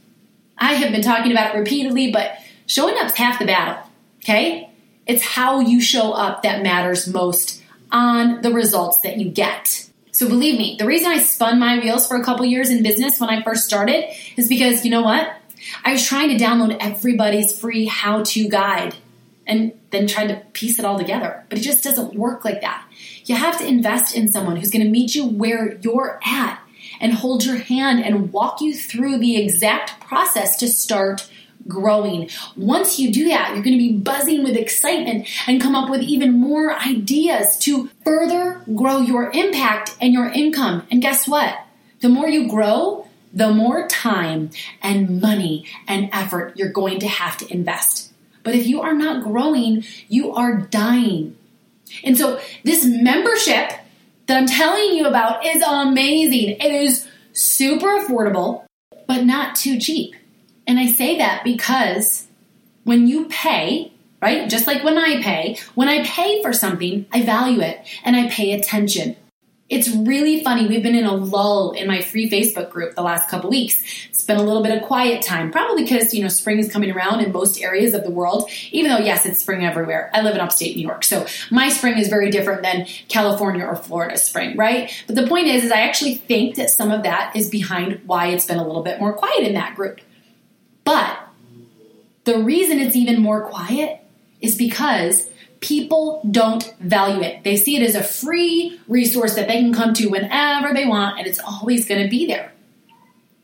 I 0.59 0.75
have 0.75 0.93
been 0.93 1.03
talking 1.03 1.33
about 1.33 1.55
it 1.55 1.59
repeatedly, 1.59 2.13
but 2.13 2.39
showing 2.67 2.97
up's 2.99 3.17
half 3.17 3.39
the 3.39 3.47
battle. 3.47 3.83
Okay? 4.23 4.68
It's 5.09 5.25
how 5.25 5.61
you 5.61 5.81
show 5.81 6.13
up 6.13 6.43
that 6.43 6.63
matters 6.63 7.09
most 7.09 7.63
on 7.91 8.43
the 8.43 8.53
results 8.53 9.01
that 9.01 9.17
you 9.17 9.31
get. 9.31 9.89
So 10.13 10.29
believe 10.29 10.59
me, 10.59 10.77
the 10.79 10.87
reason 10.87 11.11
I 11.11 11.19
spun 11.19 11.59
my 11.59 11.79
wheels 11.79 12.07
for 12.07 12.17
a 12.17 12.25
couple 12.25 12.45
years 12.45 12.71
in 12.71 12.83
business 12.83 13.19
when 13.19 13.31
I 13.31 13.43
first 13.43 13.65
started 13.65 14.05
is 14.37 14.49
because 14.49 14.85
you 14.85 14.91
know 14.91 15.03
what? 15.03 15.33
I 15.85 15.93
was 15.93 16.07
trying 16.07 16.37
to 16.37 16.45
download 16.45 16.77
everybody's 16.81 17.59
free 17.59 17.87
how 17.87 18.23
to 18.25 18.49
guide. 18.49 18.95
and 19.49 19.73
then 19.91 20.07
trying 20.07 20.29
to 20.29 20.37
piece 20.53 20.79
it 20.79 20.85
all 20.85 20.99
together. 20.99 21.43
But 21.49 21.59
it 21.59 21.63
just 21.63 21.83
doesn't 21.83 22.15
work 22.15 22.45
like 22.45 22.61
that. 22.61 22.87
You 23.25 23.35
have 23.35 23.59
to 23.59 23.67
invest 23.67 24.15
in 24.15 24.31
someone 24.31 24.57
who's 24.57 24.71
going 24.71 24.85
to 24.85 24.91
meet 24.91 25.15
you 25.15 25.27
where 25.27 25.79
you're 25.79 26.21
at 26.25 26.61
and 27.01 27.15
hold 27.15 27.45
your 27.45 27.57
hand 27.57 28.05
and 28.05 28.31
walk 28.31 28.61
you 28.61 28.75
through 28.77 29.19
the 29.19 29.39
exact 29.39 30.01
process 30.01 30.57
to 30.59 30.69
start 30.69 31.31
growing. 31.67 32.31
Once 32.57 32.99
you 32.99 33.13
do 33.13 33.29
that, 33.29 33.55
you're 33.55 33.63
going 33.63 33.77
to 33.77 33.79
be 33.79 33.93
buzzing 33.93 34.45
with 34.45 34.57
excitement 34.57 35.27
and 35.47 35.61
come 35.61 35.75
up 35.75 35.91
with 35.91 36.03
even 36.03 36.33
more 36.33 36.73
ideas 36.75 37.59
to 37.59 37.91
further 38.05 38.63
grow 38.75 38.99
your 38.99 39.31
impact 39.33 39.97
and 40.01 40.13
your 40.13 40.29
income. 40.29 40.87
And 40.91 41.03
guess 41.03 41.27
what? 41.29 41.59
The 42.01 42.09
more 42.09 42.29
you 42.29 42.49
grow, 42.49 43.07
the 43.33 43.51
more 43.51 43.87
time 43.89 44.51
and 44.83 45.21
money 45.21 45.67
and 45.87 46.09
effort 46.13 46.57
you're 46.57 46.73
going 46.73 47.01
to 47.01 47.09
have 47.09 47.37
to 47.39 47.53
invest. 47.53 48.13
But 48.43 48.55
if 48.55 48.67
you 48.67 48.81
are 48.81 48.95
not 48.95 49.25
growing, 49.25 49.85
you 50.09 50.33
are 50.35 50.57
dying. 50.57 51.37
And 52.05 52.17
so 52.17 52.41
this 52.65 52.85
membership 52.85 53.73
that 54.27 54.37
I'm 54.37 54.47
telling 54.47 54.93
you 54.93 55.07
about 55.07 55.45
is 55.45 55.63
amazing. 55.63 56.57
It 56.61 56.73
is 56.73 57.07
super 57.33 57.99
affordable, 57.99 58.65
but 59.07 59.25
not 59.25 59.57
too 59.57 59.79
cheap. 59.79 60.15
And 60.69 60.79
I 60.79 60.87
say 60.87 61.17
that 61.19 61.43
because 61.45 62.29
when 62.85 63.09
you 63.09 63.25
pay, 63.29 63.91
right, 64.21 64.49
just 64.51 64.67
like 64.67 64.85
when 64.85 64.99
I 64.99 65.23
pay, 65.23 65.59
when 65.75 65.89
I 65.89 66.05
pay 66.05 66.43
for 66.43 66.53
something, 66.53 67.07
I 67.11 67.23
value 67.23 67.63
it 67.63 67.81
and 68.05 68.15
I 68.15 68.29
pay 68.29 68.53
attention. 68.53 69.17
It's 69.71 69.89
really 69.89 70.43
funny. 70.43 70.67
We've 70.67 70.83
been 70.83 70.95
in 70.95 71.05
a 71.05 71.15
lull 71.15 71.73
in 71.73 71.87
my 71.87 72.01
free 72.01 72.31
Facebook 72.31 72.71
group 72.71 72.95
the 72.95 73.03
last 73.03 73.29
couple 73.29 73.51
weeks. 73.51 73.83
It's 74.09 74.23
been 74.23 74.39
a 74.39 74.43
little 74.43 74.63
bit 74.63 74.77
of 74.77 74.83
quiet 74.83 75.21
time, 75.23 75.51
probably 75.51 75.83
because, 75.83 76.15
you 76.15 76.23
know, 76.23 76.29
spring 76.29 76.59
is 76.59 76.73
coming 76.73 76.91
around 76.91 77.21
in 77.21 77.33
most 77.33 77.61
areas 77.61 77.93
of 77.93 78.03
the 78.03 78.11
world, 78.11 78.51
even 78.71 78.91
though, 78.91 78.99
yes, 78.99 79.27
it's 79.27 79.41
spring 79.41 79.67
everywhere. 79.67 80.11
I 80.15 80.23
live 80.23 80.35
in 80.35 80.41
upstate 80.41 80.75
New 80.75 80.87
York, 80.87 81.05
so 81.05 81.27
my 81.51 81.69
spring 81.69 81.99
is 81.99 82.09
very 82.09 82.31
different 82.31 82.63
than 82.63 82.87
California 83.09 83.65
or 83.65 83.77
Florida 83.77 84.17
spring, 84.17 84.57
right? 84.57 84.91
But 85.07 85.17
the 85.17 85.27
point 85.27 85.49
is, 85.49 85.65
is 85.65 85.71
I 85.71 85.81
actually 85.81 86.15
think 86.15 86.57
that 86.57 86.71
some 86.71 86.91
of 86.91 87.03
that 87.03 87.37
is 87.37 87.51
behind 87.51 88.01
why 88.07 88.29
it's 88.29 88.47
been 88.47 88.59
a 88.59 88.67
little 88.67 88.83
bit 88.83 89.01
more 89.01 89.13
quiet 89.13 89.41
in 89.41 89.53
that 89.53 89.77
group. 89.77 90.01
But 90.89 91.19
the 92.25 92.39
reason 92.39 92.79
it's 92.79 92.97
even 92.97 93.21
more 93.21 93.43
quiet 93.43 94.01
is 94.41 94.57
because 94.57 95.29
people 95.61 96.23
don't 96.31 96.65
value 96.81 97.21
it. 97.21 97.45
They 97.45 97.57
see 97.57 97.77
it 97.77 97.83
as 97.83 97.95
a 97.95 98.03
free 98.03 98.81
resource 98.89 99.35
that 99.35 99.49
they 99.49 99.59
can 99.59 99.75
come 99.75 99.93
to 99.93 100.09
whenever 100.09 100.73
they 100.73 100.87
want, 100.87 101.19
and 101.19 101.27
it's 101.27 101.41
always 101.41 101.87
going 101.87 102.03
to 102.03 102.09
be 102.09 102.27
there. 102.27 102.55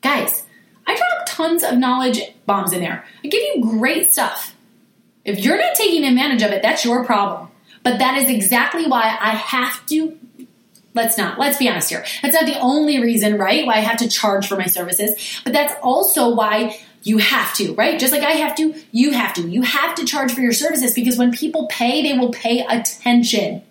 Guys, 0.01 0.47
I 0.87 0.97
drop 0.97 1.27
tons 1.27 1.63
of 1.63 1.77
knowledge 1.77 2.23
bombs 2.47 2.73
in 2.73 2.81
there. 2.81 3.05
I 3.23 3.29
give 3.29 3.43
you 3.43 3.61
great 3.79 4.11
stuff. 4.11 4.55
If 5.27 5.41
you're 5.41 5.59
not 5.59 5.75
taking 5.75 6.07
advantage 6.07 6.41
of 6.41 6.51
it, 6.51 6.63
that's 6.63 6.83
your 6.83 7.05
problem. 7.05 7.51
But 7.83 7.99
that 7.99 8.23
is 8.23 8.31
exactly 8.31 8.87
why 8.87 9.19
I 9.21 9.33
have 9.33 9.85
to. 9.89 10.19
Let's 10.95 11.19
not, 11.19 11.39
let's 11.39 11.59
be 11.59 11.69
honest 11.69 11.91
here. 11.91 12.07
That's 12.23 12.35
not 12.35 12.47
the 12.47 12.59
only 12.61 13.03
reason, 13.03 13.37
right? 13.37 13.67
Why 13.67 13.75
I 13.75 13.81
have 13.81 13.99
to 13.99 14.09
charge 14.09 14.49
for 14.49 14.57
my 14.57 14.67
services, 14.67 15.41
but 15.45 15.53
that's 15.53 15.75
also 15.83 16.35
why 16.35 16.79
you 17.05 17.19
have 17.19 17.55
to, 17.55 17.75
right? 17.75 18.01
Just 18.01 18.13
like 18.13 18.23
I 18.23 18.33
have 18.33 18.57
to, 18.57 18.75
you 18.91 19.13
have 19.13 19.35
to. 19.35 19.49
You 19.49 19.63
have 19.63 19.95
to 19.97 20.05
charge 20.05 20.33
for 20.33 20.41
your 20.41 20.53
services 20.53 20.95
because 20.95 21.17
when 21.17 21.33
people 21.33 21.69
pay, 21.69 22.03
they 22.03 22.19
will 22.19 22.33
pay 22.33 22.67
attention. 22.67 23.63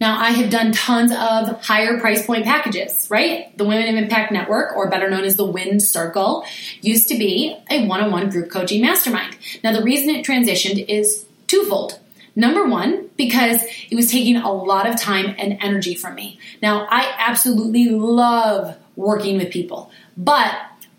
Now, 0.00 0.18
I 0.18 0.30
have 0.30 0.50
done 0.50 0.72
tons 0.72 1.12
of 1.12 1.62
higher 1.64 2.00
price 2.00 2.26
point 2.26 2.44
packages, 2.44 3.06
right? 3.10 3.56
The 3.56 3.64
Women 3.64 3.88
of 3.88 4.02
Impact 4.02 4.32
Network, 4.32 4.76
or 4.76 4.90
better 4.90 5.08
known 5.08 5.24
as 5.24 5.36
the 5.36 5.46
Wind 5.46 5.82
Circle, 5.82 6.44
used 6.80 7.08
to 7.08 7.18
be 7.18 7.56
a 7.70 7.86
one 7.86 8.00
on 8.00 8.10
one 8.10 8.28
group 8.28 8.50
coaching 8.50 8.82
mastermind. 8.82 9.36
Now, 9.62 9.72
the 9.72 9.82
reason 9.82 10.10
it 10.10 10.26
transitioned 10.26 10.84
is 10.88 11.26
twofold. 11.46 12.00
Number 12.34 12.66
one, 12.66 13.08
because 13.16 13.62
it 13.88 13.94
was 13.94 14.10
taking 14.10 14.36
a 14.36 14.52
lot 14.52 14.88
of 14.88 15.00
time 15.00 15.36
and 15.38 15.58
energy 15.60 15.94
from 15.94 16.16
me. 16.16 16.40
Now, 16.60 16.86
I 16.90 17.14
absolutely 17.16 17.90
love 17.90 18.76
working 18.96 19.36
with 19.36 19.50
people, 19.50 19.90
but 20.16 20.54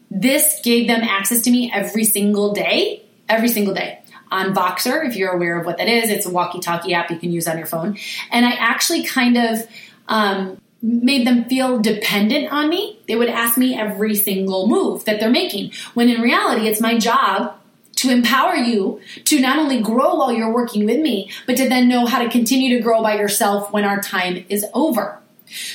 this 0.09 0.59
gave 0.63 0.87
them 0.87 1.01
access 1.01 1.41
to 1.41 1.51
me 1.51 1.71
every 1.73 2.03
single 2.03 2.53
day, 2.53 3.03
every 3.27 3.49
single 3.49 3.73
day. 3.73 3.99
On 4.31 4.53
Voxer, 4.53 5.07
if 5.07 5.15
you're 5.15 5.31
aware 5.31 5.59
of 5.59 5.65
what 5.65 5.77
that 5.77 5.87
is, 5.87 6.09
it's 6.09 6.25
a 6.25 6.29
walkie 6.29 6.59
talkie 6.59 6.93
app 6.93 7.11
you 7.11 7.17
can 7.17 7.31
use 7.31 7.47
on 7.47 7.57
your 7.57 7.67
phone. 7.67 7.97
And 8.31 8.45
I 8.45 8.51
actually 8.53 9.03
kind 9.03 9.37
of 9.37 9.67
um, 10.07 10.59
made 10.81 11.25
them 11.25 11.45
feel 11.45 11.79
dependent 11.79 12.51
on 12.51 12.69
me. 12.69 12.99
They 13.07 13.15
would 13.15 13.29
ask 13.29 13.57
me 13.57 13.75
every 13.75 14.15
single 14.15 14.67
move 14.67 15.05
that 15.05 15.19
they're 15.19 15.29
making, 15.29 15.71
when 15.93 16.09
in 16.09 16.21
reality, 16.21 16.67
it's 16.67 16.81
my 16.81 16.97
job 16.97 17.55
to 17.97 18.11
empower 18.11 18.55
you 18.55 18.99
to 19.23 19.39
not 19.39 19.57
only 19.57 19.81
grow 19.81 20.15
while 20.15 20.31
you're 20.31 20.53
working 20.53 20.85
with 20.85 20.99
me, 20.99 21.31
but 21.47 21.55
to 21.57 21.69
then 21.69 21.87
know 21.87 22.05
how 22.05 22.21
to 22.21 22.29
continue 22.29 22.75
to 22.75 22.83
grow 22.83 23.01
by 23.01 23.15
yourself 23.15 23.71
when 23.71 23.85
our 23.85 24.01
time 24.01 24.45
is 24.49 24.65
over. 24.73 25.17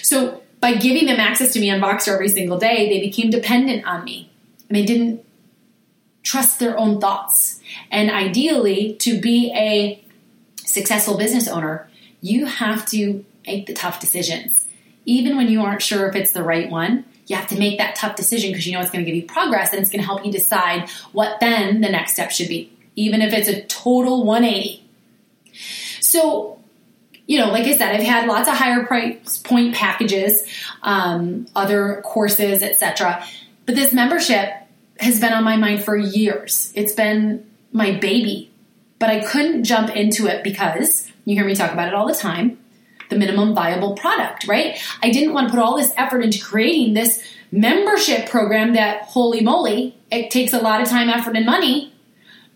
So 0.02 0.42
by 0.60 0.74
giving 0.74 1.06
them 1.06 1.18
access 1.18 1.52
to 1.54 1.60
me 1.60 1.70
on 1.70 1.80
Voxer 1.80 2.14
every 2.14 2.28
single 2.28 2.58
day, 2.58 2.88
they 2.88 3.00
became 3.00 3.30
dependent 3.30 3.86
on 3.86 4.04
me 4.04 4.30
and 4.68 4.76
they 4.76 4.84
didn't 4.84 5.24
trust 6.22 6.58
their 6.58 6.78
own 6.78 7.00
thoughts. 7.00 7.60
And 7.90 8.10
ideally, 8.10 8.94
to 9.00 9.20
be 9.20 9.52
a 9.54 10.04
successful 10.64 11.16
business 11.16 11.48
owner, 11.48 11.88
you 12.20 12.46
have 12.46 12.86
to 12.90 13.24
make 13.46 13.66
the 13.66 13.74
tough 13.74 14.00
decisions. 14.00 14.66
Even 15.06 15.36
when 15.36 15.48
you 15.48 15.62
aren't 15.62 15.82
sure 15.82 16.06
if 16.08 16.14
it's 16.14 16.32
the 16.32 16.42
right 16.42 16.70
one, 16.70 17.04
you 17.26 17.36
have 17.36 17.48
to 17.48 17.58
make 17.58 17.78
that 17.78 17.94
tough 17.94 18.16
decision 18.16 18.50
because 18.50 18.66
you 18.66 18.72
know 18.72 18.80
it's 18.80 18.90
going 18.90 19.04
to 19.04 19.10
give 19.10 19.20
you 19.20 19.26
progress 19.26 19.72
and 19.72 19.80
it's 19.80 19.90
going 19.90 20.00
to 20.00 20.06
help 20.06 20.24
you 20.24 20.32
decide 20.32 20.88
what 21.12 21.40
then 21.40 21.80
the 21.80 21.88
next 21.88 22.12
step 22.12 22.30
should 22.30 22.48
be, 22.48 22.72
even 22.96 23.22
if 23.22 23.32
it's 23.32 23.48
a 23.48 23.62
total 23.62 24.24
180. 24.24 24.84
So, 26.00 26.59
you 27.30 27.38
know, 27.38 27.52
like 27.52 27.64
I 27.64 27.76
said, 27.76 27.94
I've 27.94 28.02
had 28.02 28.26
lots 28.26 28.48
of 28.48 28.56
higher 28.56 28.84
price 28.84 29.38
point 29.38 29.72
packages, 29.72 30.44
um, 30.82 31.46
other 31.54 32.02
courses, 32.04 32.60
etc. 32.60 33.24
But 33.66 33.76
this 33.76 33.92
membership 33.92 34.52
has 34.98 35.20
been 35.20 35.32
on 35.32 35.44
my 35.44 35.56
mind 35.56 35.84
for 35.84 35.96
years. 35.96 36.72
It's 36.74 36.92
been 36.92 37.48
my 37.70 37.92
baby, 37.92 38.50
but 38.98 39.10
I 39.10 39.20
couldn't 39.20 39.62
jump 39.62 39.94
into 39.94 40.26
it 40.26 40.42
because 40.42 41.08
you 41.24 41.36
hear 41.36 41.44
me 41.46 41.54
talk 41.54 41.72
about 41.72 41.86
it 41.86 41.94
all 41.94 42.08
the 42.08 42.16
time 42.16 42.58
the 43.10 43.16
minimum 43.16 43.54
viable 43.54 43.94
product, 43.94 44.48
right? 44.48 44.80
I 45.02 45.10
didn't 45.10 45.32
want 45.32 45.48
to 45.48 45.54
put 45.54 45.60
all 45.60 45.76
this 45.76 45.92
effort 45.96 46.22
into 46.22 46.40
creating 46.40 46.94
this 46.94 47.22
membership 47.52 48.28
program 48.28 48.74
that, 48.74 49.02
holy 49.02 49.40
moly, 49.40 49.96
it 50.10 50.30
takes 50.30 50.52
a 50.52 50.60
lot 50.60 50.80
of 50.80 50.88
time, 50.88 51.08
effort, 51.08 51.36
and 51.36 51.46
money 51.46 51.92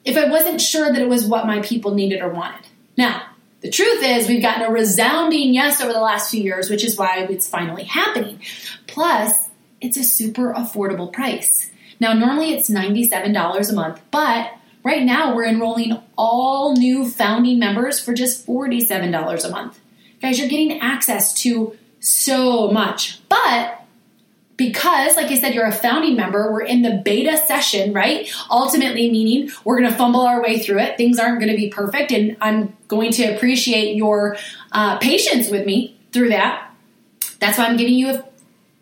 if 0.05 0.17
I 0.17 0.29
wasn't 0.29 0.61
sure 0.61 0.93
that 0.93 1.01
it 1.01 1.09
was 1.09 1.27
what 1.27 1.47
my 1.47 1.61
people 1.61 1.95
needed 1.95 2.21
or 2.21 2.29
wanted. 2.29 2.67
Now, 2.97 3.23
the 3.65 3.71
truth 3.71 4.03
is, 4.03 4.29
we've 4.29 4.43
gotten 4.43 4.63
a 4.63 4.71
resounding 4.71 5.55
yes 5.55 5.81
over 5.81 5.91
the 5.91 5.99
last 5.99 6.31
few 6.31 6.43
years, 6.43 6.69
which 6.69 6.85
is 6.85 6.99
why 6.99 7.21
it's 7.31 7.49
finally 7.49 7.85
happening. 7.85 8.43
Plus, 8.87 9.49
it's 9.81 9.97
a 9.97 10.05
super 10.05 10.53
affordable 10.53 11.11
price. 11.11 11.71
Now, 11.99 12.13
normally 12.13 12.53
it's 12.53 12.69
$97 12.69 13.71
a 13.71 13.73
month, 13.73 14.03
but 14.11 14.53
right 14.83 15.03
now 15.03 15.35
we're 15.35 15.47
enrolling 15.47 15.99
all 16.19 16.77
new 16.77 17.09
founding 17.09 17.59
members 17.59 17.99
for 17.99 18.13
just 18.13 18.47
$47 18.47 19.45
a 19.45 19.49
month. 19.49 19.81
Guys, 20.21 20.39
you're 20.39 20.49
getting 20.51 20.81
access 20.81 21.33
to 21.41 21.75
so 22.01 22.71
much. 22.71 23.27
But 23.31 23.81
because, 24.57 25.17
like 25.17 25.27
I 25.27 25.39
said, 25.39 25.55
you're 25.55 25.67
a 25.67 25.73
founding 25.73 26.17
member, 26.17 26.53
we're 26.53 26.63
in 26.63 26.83
the 26.83 27.03
beta 27.05 27.37
session, 27.37 27.93
right? 27.93 28.33
Ultimately, 28.51 29.11
meaning 29.11 29.51
we're 29.65 29.79
going 29.79 29.91
to 29.91 29.97
fumble 29.97 30.21
our 30.21 30.43
way 30.43 30.59
through 30.59 30.79
it. 30.79 30.97
Things 30.97 31.19
aren't 31.19 31.41
going 31.41 31.51
to 31.51 31.57
be 31.57 31.69
perfect, 31.69 32.13
and 32.13 32.37
I'm 32.41 32.77
going 32.89 33.11
to 33.13 33.35
appreciate 33.35 33.97
your 33.97 34.37
uh, 34.73 34.99
patience 34.99 35.51
with 35.51 35.67
me 35.67 35.99
through 36.13 36.29
that. 36.31 36.71
That's 37.41 37.59
why 37.59 37.67
I'm 37.67 37.77
giving 37.77 37.95
you 37.95 38.11
a 38.11 38.25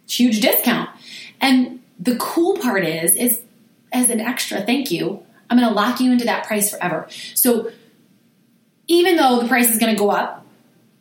huge 0.09 0.41
discount. 0.41 0.91
And 1.41 1.81
the 1.99 2.17
cool 2.17 2.59
part 2.59 2.85
is, 2.85 3.17
is 3.17 3.41
as 3.93 4.11
an 4.11 4.21
extra 4.21 4.61
thank 4.63 4.91
you, 4.91 5.25
I'm 5.49 5.59
going 5.59 5.69
to 5.69 5.75
lock 5.75 6.01
you 6.01 6.13
into 6.13 6.25
that 6.27 6.47
price 6.47 6.71
forever. 6.71 7.07
So 7.35 7.71
even 8.89 9.17
though 9.17 9.41
the 9.41 9.49
price 9.49 9.71
is 9.71 9.79
going 9.79 9.95
to 9.95 9.99
go 9.99 10.11
up, 10.11 10.47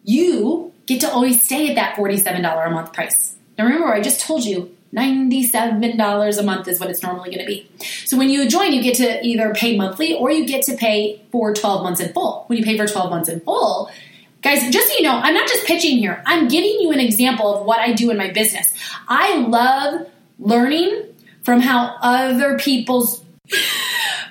you 0.03 0.73
get 0.85 1.01
to 1.01 1.11
always 1.11 1.43
stay 1.43 1.69
at 1.69 1.75
that 1.75 1.95
$47 1.95 2.67
a 2.67 2.69
month 2.69 2.93
price. 2.93 3.35
Now 3.61 3.67
remember, 3.67 3.93
I 3.93 4.01
just 4.01 4.21
told 4.21 4.43
you 4.43 4.75
$97 4.91 6.39
a 6.39 6.43
month 6.43 6.67
is 6.67 6.79
what 6.79 6.89
it's 6.89 7.03
normally 7.03 7.29
going 7.29 7.41
to 7.41 7.45
be. 7.45 7.69
So 8.05 8.17
when 8.17 8.31
you 8.31 8.49
join, 8.49 8.73
you 8.73 8.81
get 8.81 8.95
to 8.95 9.23
either 9.23 9.53
pay 9.53 9.77
monthly 9.77 10.15
or 10.15 10.31
you 10.31 10.47
get 10.47 10.63
to 10.63 10.75
pay 10.75 11.21
for 11.31 11.53
12 11.53 11.83
months 11.83 12.01
in 12.01 12.11
full. 12.11 12.45
When 12.47 12.57
you 12.57 12.65
pay 12.65 12.75
for 12.75 12.87
12 12.87 13.11
months 13.11 13.29
in 13.29 13.39
full, 13.41 13.91
guys, 14.41 14.67
just 14.73 14.87
so 14.87 14.95
you 14.97 15.03
know, 15.03 15.13
I'm 15.13 15.35
not 15.35 15.47
just 15.47 15.67
pitching 15.67 15.99
here. 15.99 16.23
I'm 16.25 16.47
giving 16.47 16.75
you 16.79 16.91
an 16.91 16.99
example 16.99 17.53
of 17.53 17.63
what 17.63 17.77
I 17.77 17.93
do 17.93 18.09
in 18.09 18.17
my 18.17 18.31
business. 18.31 18.73
I 19.07 19.37
love 19.37 20.07
learning 20.39 21.13
from 21.43 21.59
how 21.59 21.97
other 22.01 22.57
people's 22.57 23.23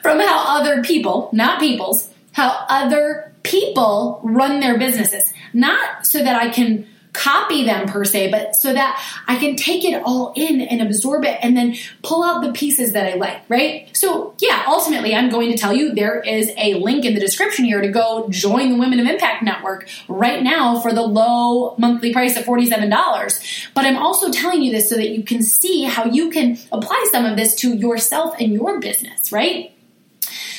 from 0.03 0.19
how 0.19 0.59
other 0.59 0.83
people, 0.83 1.31
not 1.33 1.61
people's, 1.61 2.13
how 2.33 2.67
other 2.69 3.33
people 3.45 4.21
run 4.25 4.59
their 4.59 4.77
businesses. 4.77 5.33
Not 5.53 6.05
so 6.05 6.19
that 6.19 6.35
I 6.35 6.49
can 6.49 6.89
copy 7.13 7.65
them 7.65 7.89
per 7.89 8.05
se, 8.05 8.31
but 8.31 8.55
so 8.55 8.73
that 8.73 9.03
I 9.27 9.37
can 9.37 9.57
take 9.57 9.85
it 9.85 10.03
all 10.05 10.33
in 10.37 10.61
and 10.61 10.81
absorb 10.81 11.25
it 11.25 11.39
and 11.43 11.57
then 11.57 11.77
pull 12.03 12.23
out 12.23 12.43
the 12.43 12.53
pieces 12.53 12.93
that 12.93 13.13
I 13.13 13.17
like, 13.17 13.43
right? 13.49 13.89
So, 13.97 14.35
yeah, 14.39 14.65
ultimately, 14.67 15.15
I'm 15.15 15.29
going 15.29 15.51
to 15.51 15.57
tell 15.57 15.75
you 15.75 15.95
there 15.95 16.21
is 16.21 16.53
a 16.57 16.75
link 16.75 17.05
in 17.05 17.15
the 17.15 17.21
description 17.21 17.65
here 17.65 17.81
to 17.81 17.89
go 17.89 18.29
join 18.29 18.71
the 18.73 18.79
Women 18.79 19.01
of 19.01 19.07
Impact 19.07 19.43
Network 19.43 19.89
right 20.09 20.43
now 20.43 20.81
for 20.81 20.93
the 20.93 21.03
low 21.03 21.75
monthly 21.79 22.13
price 22.13 22.37
of 22.37 22.45
$47. 22.45 23.71
But 23.75 23.85
I'm 23.85 23.97
also 23.97 24.31
telling 24.31 24.63
you 24.63 24.71
this 24.71 24.89
so 24.89 24.97
that 24.97 25.11
you 25.11 25.23
can 25.23 25.43
see 25.43 25.85
how 25.85 26.05
you 26.05 26.31
can 26.31 26.59
apply 26.73 27.09
some 27.11 27.25
of 27.25 27.37
this 27.37 27.55
to 27.57 27.75
yourself 27.75 28.35
and 28.39 28.53
your 28.53 28.81
business, 28.81 29.33
right? 29.33 29.73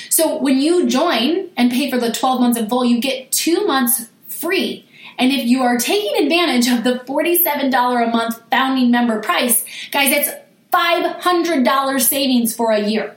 So 0.10 0.38
when 0.38 0.60
you 0.60 0.88
join 0.88 1.50
and 1.56 1.72
pay 1.72 1.90
for 1.90 1.98
the 1.98 2.12
12 2.12 2.42
months 2.42 2.60
in 2.60 2.68
full, 2.68 2.84
you 2.84 3.00
get 3.00 3.32
two 3.32 3.66
months 3.66 4.10
free. 4.28 4.86
And 5.18 5.32
if 5.32 5.46
you 5.46 5.64
are 5.64 5.78
taking 5.78 6.24
advantage 6.24 6.68
of 6.68 6.84
the 6.84 7.04
$47 7.06 8.08
a 8.08 8.12
month 8.12 8.42
founding 8.50 8.92
member 8.92 9.22
price, 9.22 9.64
guys, 9.92 10.12
it's 10.12 10.30
$500 10.74 12.02
savings 12.02 12.54
for 12.56 12.72
a 12.72 12.80
year. 12.80 13.16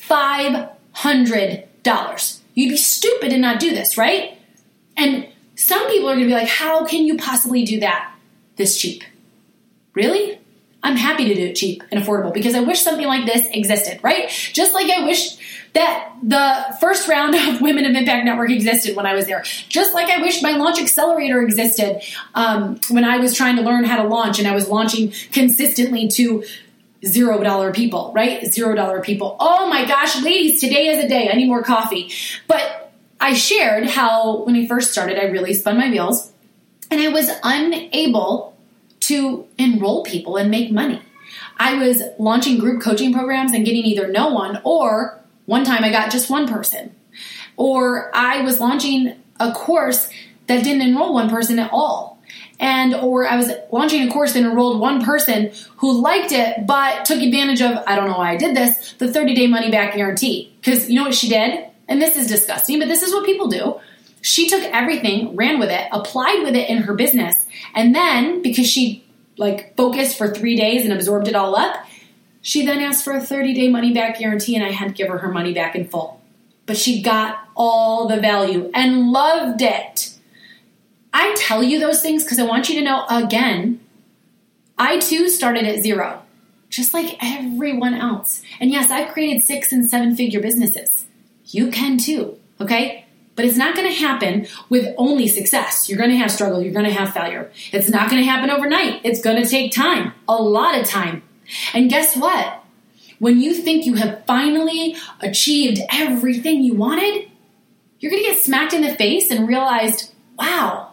$500. 0.00 2.38
You'd 2.54 2.70
be 2.70 2.76
stupid 2.76 3.30
to 3.30 3.38
not 3.38 3.60
do 3.60 3.70
this, 3.70 3.96
right? 3.96 4.36
And 4.96 5.28
some 5.54 5.86
people 5.88 6.08
are 6.08 6.14
going 6.14 6.24
to 6.24 6.26
be 6.26 6.34
like, 6.34 6.48
how 6.48 6.84
can 6.86 7.04
you 7.04 7.16
possibly 7.16 7.64
do 7.64 7.78
that 7.80 8.12
this 8.56 8.78
cheap? 8.78 9.04
Really? 9.94 10.38
I'm 10.82 10.96
happy 10.96 11.28
to 11.28 11.34
do 11.34 11.46
it 11.46 11.54
cheap 11.54 11.82
and 11.90 12.02
affordable 12.02 12.32
because 12.32 12.54
I 12.54 12.60
wish 12.60 12.80
something 12.80 13.06
like 13.06 13.26
this 13.26 13.46
existed, 13.50 14.00
right? 14.02 14.30
Just 14.30 14.72
like 14.72 14.90
I 14.90 15.04
wish 15.04 15.36
that 15.72 16.12
the 16.22 16.76
first 16.80 17.08
round 17.08 17.34
of 17.34 17.60
Women 17.60 17.84
of 17.86 17.94
Impact 17.94 18.24
Network 18.24 18.50
existed 18.50 18.96
when 18.96 19.06
I 19.06 19.14
was 19.14 19.26
there. 19.26 19.42
Just 19.68 19.94
like 19.94 20.08
I 20.08 20.20
wish 20.20 20.42
my 20.42 20.52
launch 20.52 20.80
accelerator 20.80 21.40
existed 21.42 22.02
um, 22.34 22.80
when 22.88 23.04
I 23.04 23.18
was 23.18 23.34
trying 23.34 23.56
to 23.56 23.62
learn 23.62 23.84
how 23.84 24.02
to 24.02 24.08
launch 24.08 24.38
and 24.38 24.48
I 24.48 24.54
was 24.54 24.68
launching 24.68 25.12
consistently 25.32 26.08
to 26.08 26.44
zero 27.06 27.42
dollar 27.42 27.72
people, 27.72 28.12
right? 28.14 28.44
Zero 28.46 28.74
dollar 28.74 29.00
people. 29.00 29.36
Oh 29.40 29.68
my 29.68 29.84
gosh, 29.86 30.20
ladies, 30.22 30.60
today 30.60 30.88
is 30.88 31.04
a 31.04 31.08
day. 31.08 31.30
I 31.30 31.36
need 31.36 31.46
more 31.46 31.62
coffee. 31.62 32.12
But 32.46 32.92
I 33.20 33.34
shared 33.34 33.86
how 33.86 34.44
when 34.44 34.56
I 34.56 34.66
first 34.66 34.92
started, 34.92 35.18
I 35.18 35.26
really 35.26 35.54
spun 35.54 35.76
my 35.78 35.90
wheels 35.90 36.32
and 36.90 37.00
I 37.00 37.08
was 37.08 37.30
unable 37.42 38.56
to 39.00 39.46
enroll 39.58 40.02
people 40.02 40.36
and 40.36 40.50
make 40.50 40.70
money. 40.70 41.02
I 41.58 41.74
was 41.74 42.02
launching 42.18 42.58
group 42.58 42.82
coaching 42.82 43.12
programs 43.12 43.52
and 43.52 43.64
getting 43.64 43.84
either 43.84 44.08
no 44.08 44.30
one 44.30 44.60
or 44.64 45.19
one 45.50 45.64
time 45.64 45.82
I 45.82 45.90
got 45.90 46.12
just 46.12 46.30
one 46.30 46.46
person. 46.46 46.94
Or 47.56 48.10
I 48.14 48.42
was 48.42 48.60
launching 48.60 49.16
a 49.40 49.52
course 49.52 50.08
that 50.46 50.62
didn't 50.62 50.82
enroll 50.82 51.12
one 51.12 51.28
person 51.28 51.58
at 51.58 51.72
all. 51.72 52.22
And 52.60 52.94
or 52.94 53.26
I 53.26 53.36
was 53.36 53.50
launching 53.72 54.06
a 54.06 54.12
course 54.12 54.34
that 54.34 54.44
enrolled 54.44 54.78
one 54.80 55.02
person 55.04 55.50
who 55.78 56.00
liked 56.00 56.30
it 56.30 56.66
but 56.66 57.04
took 57.04 57.20
advantage 57.20 57.60
of 57.62 57.82
I 57.84 57.96
don't 57.96 58.08
know 58.08 58.18
why 58.18 58.30
I 58.30 58.36
did 58.36 58.56
this, 58.56 58.92
the 58.98 59.06
30-day 59.06 59.48
money 59.48 59.72
back 59.72 59.94
guarantee. 59.96 60.54
Cuz 60.62 60.88
you 60.88 60.94
know 60.94 61.02
what 61.02 61.14
she 61.14 61.28
did? 61.28 61.64
And 61.88 62.00
this 62.00 62.16
is 62.16 62.28
disgusting, 62.28 62.78
but 62.78 62.86
this 62.86 63.02
is 63.02 63.12
what 63.12 63.26
people 63.26 63.48
do. 63.48 63.80
She 64.22 64.48
took 64.48 64.62
everything, 64.62 65.34
ran 65.34 65.58
with 65.58 65.70
it, 65.70 65.88
applied 65.90 66.42
with 66.44 66.54
it 66.54 66.70
in 66.70 66.78
her 66.82 66.94
business, 66.94 67.34
and 67.74 67.92
then 67.92 68.40
because 68.42 68.68
she 68.68 69.02
like 69.36 69.74
focused 69.76 70.16
for 70.16 70.28
3 70.32 70.54
days 70.54 70.84
and 70.84 70.92
absorbed 70.92 71.26
it 71.26 71.34
all 71.34 71.56
up, 71.56 71.74
she 72.42 72.64
then 72.64 72.80
asked 72.80 73.04
for 73.04 73.12
a 73.12 73.20
30 73.20 73.54
day 73.54 73.68
money 73.68 73.92
back 73.92 74.18
guarantee, 74.18 74.56
and 74.56 74.64
I 74.64 74.70
had 74.70 74.88
to 74.88 74.94
give 74.94 75.08
her 75.08 75.18
her 75.18 75.30
money 75.30 75.52
back 75.52 75.74
in 75.74 75.86
full. 75.86 76.20
But 76.66 76.76
she 76.76 77.02
got 77.02 77.48
all 77.56 78.08
the 78.08 78.20
value 78.20 78.70
and 78.74 79.10
loved 79.10 79.60
it. 79.62 80.14
I 81.12 81.34
tell 81.36 81.62
you 81.62 81.80
those 81.80 82.00
things 82.00 82.22
because 82.22 82.38
I 82.38 82.44
want 82.44 82.68
you 82.68 82.76
to 82.76 82.84
know 82.84 83.04
again, 83.08 83.80
I 84.78 84.98
too 84.98 85.28
started 85.28 85.64
at 85.64 85.82
zero, 85.82 86.22
just 86.68 86.94
like 86.94 87.16
everyone 87.20 87.94
else. 87.94 88.42
And 88.60 88.70
yes, 88.70 88.90
I've 88.90 89.12
created 89.12 89.42
six 89.42 89.72
and 89.72 89.88
seven 89.88 90.16
figure 90.16 90.40
businesses. 90.40 91.06
You 91.46 91.70
can 91.70 91.98
too, 91.98 92.38
okay? 92.60 93.04
But 93.34 93.44
it's 93.44 93.56
not 93.56 93.74
going 93.74 93.88
to 93.88 93.94
happen 93.94 94.46
with 94.68 94.94
only 94.96 95.26
success. 95.26 95.88
You're 95.88 95.98
going 95.98 96.10
to 96.10 96.16
have 96.16 96.30
struggle. 96.30 96.60
You're 96.60 96.72
going 96.72 96.84
to 96.84 96.92
have 96.92 97.12
failure. 97.12 97.50
It's 97.72 97.88
not 97.88 98.10
going 98.10 98.22
to 98.22 98.28
happen 98.28 98.50
overnight. 98.50 99.00
It's 99.02 99.20
going 99.20 99.42
to 99.42 99.48
take 99.48 99.72
time, 99.72 100.12
a 100.28 100.36
lot 100.36 100.78
of 100.78 100.86
time. 100.86 101.22
And 101.74 101.90
guess 101.90 102.16
what? 102.16 102.64
When 103.18 103.40
you 103.40 103.54
think 103.54 103.84
you 103.84 103.94
have 103.94 104.24
finally 104.26 104.96
achieved 105.20 105.80
everything 105.90 106.62
you 106.62 106.74
wanted, 106.74 107.30
you're 107.98 108.10
going 108.10 108.22
to 108.22 108.30
get 108.30 108.38
smacked 108.38 108.72
in 108.72 108.82
the 108.82 108.94
face 108.94 109.30
and 109.30 109.46
realized, 109.46 110.12
wow, 110.38 110.92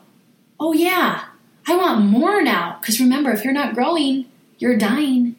oh 0.60 0.74
yeah, 0.74 1.24
I 1.66 1.76
want 1.76 2.06
more 2.06 2.42
now. 2.42 2.78
Because 2.80 3.00
remember, 3.00 3.32
if 3.32 3.44
you're 3.44 3.54
not 3.54 3.76
growing, 3.76 4.26
you're 4.58 4.78
dying. 4.78 5.36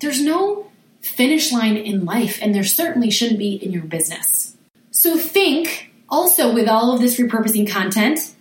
There's 0.00 0.22
no 0.22 0.70
finish 1.00 1.52
line 1.52 1.76
in 1.76 2.04
life, 2.04 2.38
and 2.42 2.54
there 2.54 2.64
certainly 2.64 3.10
shouldn't 3.10 3.38
be 3.38 3.54
in 3.54 3.72
your 3.72 3.84
business. 3.84 4.56
So 4.90 5.18
think 5.18 5.92
also 6.08 6.52
with 6.54 6.68
all 6.68 6.94
of 6.94 7.00
this 7.00 7.18
repurposing 7.18 7.68
content, 7.68 8.34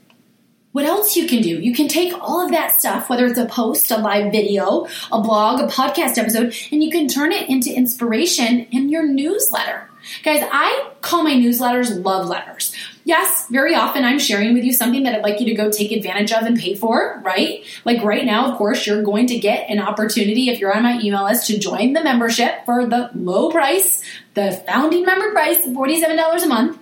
what 0.76 0.84
else 0.84 1.16
you 1.16 1.26
can 1.26 1.42
do? 1.42 1.58
You 1.62 1.74
can 1.74 1.88
take 1.88 2.12
all 2.20 2.44
of 2.44 2.52
that 2.52 2.78
stuff, 2.78 3.10
whether 3.10 3.26
it's 3.26 3.40
a 3.40 3.46
post, 3.46 3.92
a 3.92 3.98
live 3.98 4.30
video, 4.34 4.88
a 5.10 5.22
blog, 5.22 5.62
a 5.62 5.68
podcast 5.68 6.18
episode, 6.18 6.54
and 6.70 6.84
you 6.84 6.92
can 6.92 7.08
turn 7.08 7.32
it 7.32 7.48
into 7.48 7.74
inspiration 7.74 8.68
in 8.72 8.90
your 8.90 9.08
newsletter. 9.08 9.90
Guys, 10.22 10.44
I 10.52 10.92
call 11.00 11.24
my 11.24 11.32
newsletters 11.32 12.04
love 12.04 12.28
letters. 12.28 12.76
Yes, 13.06 13.48
very 13.50 13.74
often 13.74 14.04
I'm 14.04 14.20
sharing 14.20 14.54
with 14.54 14.66
you 14.66 14.74
something 14.74 15.04
that 15.04 15.16
I'd 15.16 15.24
like 15.24 15.40
you 15.40 15.46
to 15.46 15.54
go 15.54 15.72
take 15.72 15.94
advantage 15.94 16.34
of 16.34 16.44
and 16.44 16.60
pay 16.60 16.76
for, 16.76 17.22
right? 17.24 17.64
Like 17.86 18.04
right 18.04 18.26
now, 18.26 18.52
of 18.52 18.58
course, 18.58 18.86
you're 18.86 19.02
going 19.02 19.28
to 19.28 19.40
get 19.40 19.70
an 19.70 19.80
opportunity 19.80 20.50
if 20.50 20.60
you're 20.60 20.76
on 20.76 20.84
my 20.84 21.00
email 21.00 21.24
list 21.24 21.48
to 21.48 21.58
join 21.58 21.94
the 21.94 22.04
membership 22.04 22.66
for 22.66 22.86
the 22.86 23.12
low 23.16 23.50
price, 23.50 24.04
the 24.34 24.52
founding 24.68 25.06
member 25.06 25.32
price 25.32 25.66
of 25.66 25.72
$47 25.72 26.44
a 26.44 26.48
month. 26.48 26.80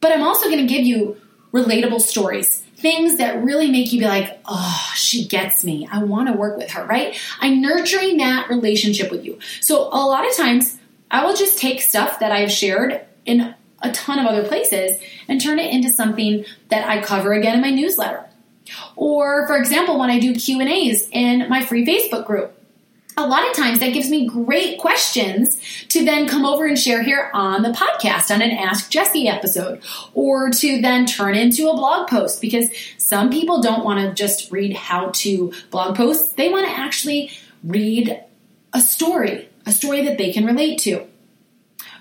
But 0.00 0.12
I'm 0.12 0.22
also 0.22 0.46
going 0.48 0.66
to 0.66 0.74
give 0.74 0.86
you 0.86 1.20
relatable 1.52 2.00
stories 2.00 2.64
things 2.80 3.18
that 3.18 3.42
really 3.42 3.70
make 3.70 3.92
you 3.92 4.00
be 4.00 4.06
like, 4.06 4.40
oh, 4.46 4.92
she 4.94 5.26
gets 5.26 5.64
me. 5.64 5.88
I 5.90 6.02
want 6.02 6.28
to 6.28 6.34
work 6.34 6.56
with 6.56 6.70
her, 6.70 6.84
right? 6.84 7.16
I'm 7.40 7.60
nurturing 7.60 8.16
that 8.18 8.48
relationship 8.48 9.10
with 9.10 9.24
you. 9.24 9.38
So 9.60 9.88
a 9.92 10.06
lot 10.06 10.26
of 10.26 10.36
times 10.36 10.78
I 11.10 11.24
will 11.24 11.34
just 11.34 11.58
take 11.58 11.82
stuff 11.82 12.20
that 12.20 12.32
I've 12.32 12.50
shared 12.50 13.00
in 13.26 13.54
a 13.82 13.92
ton 13.92 14.18
of 14.18 14.26
other 14.26 14.46
places 14.46 15.00
and 15.28 15.40
turn 15.40 15.58
it 15.58 15.72
into 15.72 15.90
something 15.90 16.44
that 16.68 16.88
I 16.88 17.02
cover 17.02 17.32
again 17.32 17.54
in 17.54 17.60
my 17.60 17.70
newsletter. 17.70 18.24
Or 18.96 19.46
for 19.46 19.56
example, 19.56 19.98
when 19.98 20.10
I 20.10 20.18
do 20.18 20.34
Q&As 20.34 21.08
in 21.12 21.48
my 21.48 21.64
free 21.64 21.84
Facebook 21.84 22.26
group, 22.26 22.56
a 23.20 23.26
lot 23.26 23.48
of 23.48 23.54
times 23.54 23.78
that 23.80 23.92
gives 23.92 24.10
me 24.10 24.26
great 24.26 24.78
questions 24.78 25.60
to 25.88 26.04
then 26.04 26.26
come 26.26 26.44
over 26.44 26.66
and 26.66 26.78
share 26.78 27.02
here 27.02 27.30
on 27.34 27.62
the 27.62 27.70
podcast 27.70 28.34
on 28.34 28.42
an 28.42 28.50
Ask 28.50 28.90
Jessie 28.90 29.28
episode, 29.28 29.82
or 30.14 30.50
to 30.50 30.80
then 30.80 31.06
turn 31.06 31.34
into 31.34 31.68
a 31.68 31.74
blog 31.74 32.08
post 32.08 32.40
because 32.40 32.70
some 32.98 33.30
people 33.30 33.60
don't 33.60 33.84
want 33.84 34.00
to 34.00 34.14
just 34.14 34.50
read 34.50 34.74
how 34.74 35.10
to 35.14 35.52
blog 35.70 35.96
posts, 35.96 36.32
they 36.32 36.48
want 36.48 36.66
to 36.66 36.72
actually 36.72 37.30
read 37.62 38.18
a 38.72 38.80
story, 38.80 39.48
a 39.66 39.72
story 39.72 40.04
that 40.04 40.18
they 40.18 40.32
can 40.32 40.46
relate 40.46 40.78
to. 40.80 41.06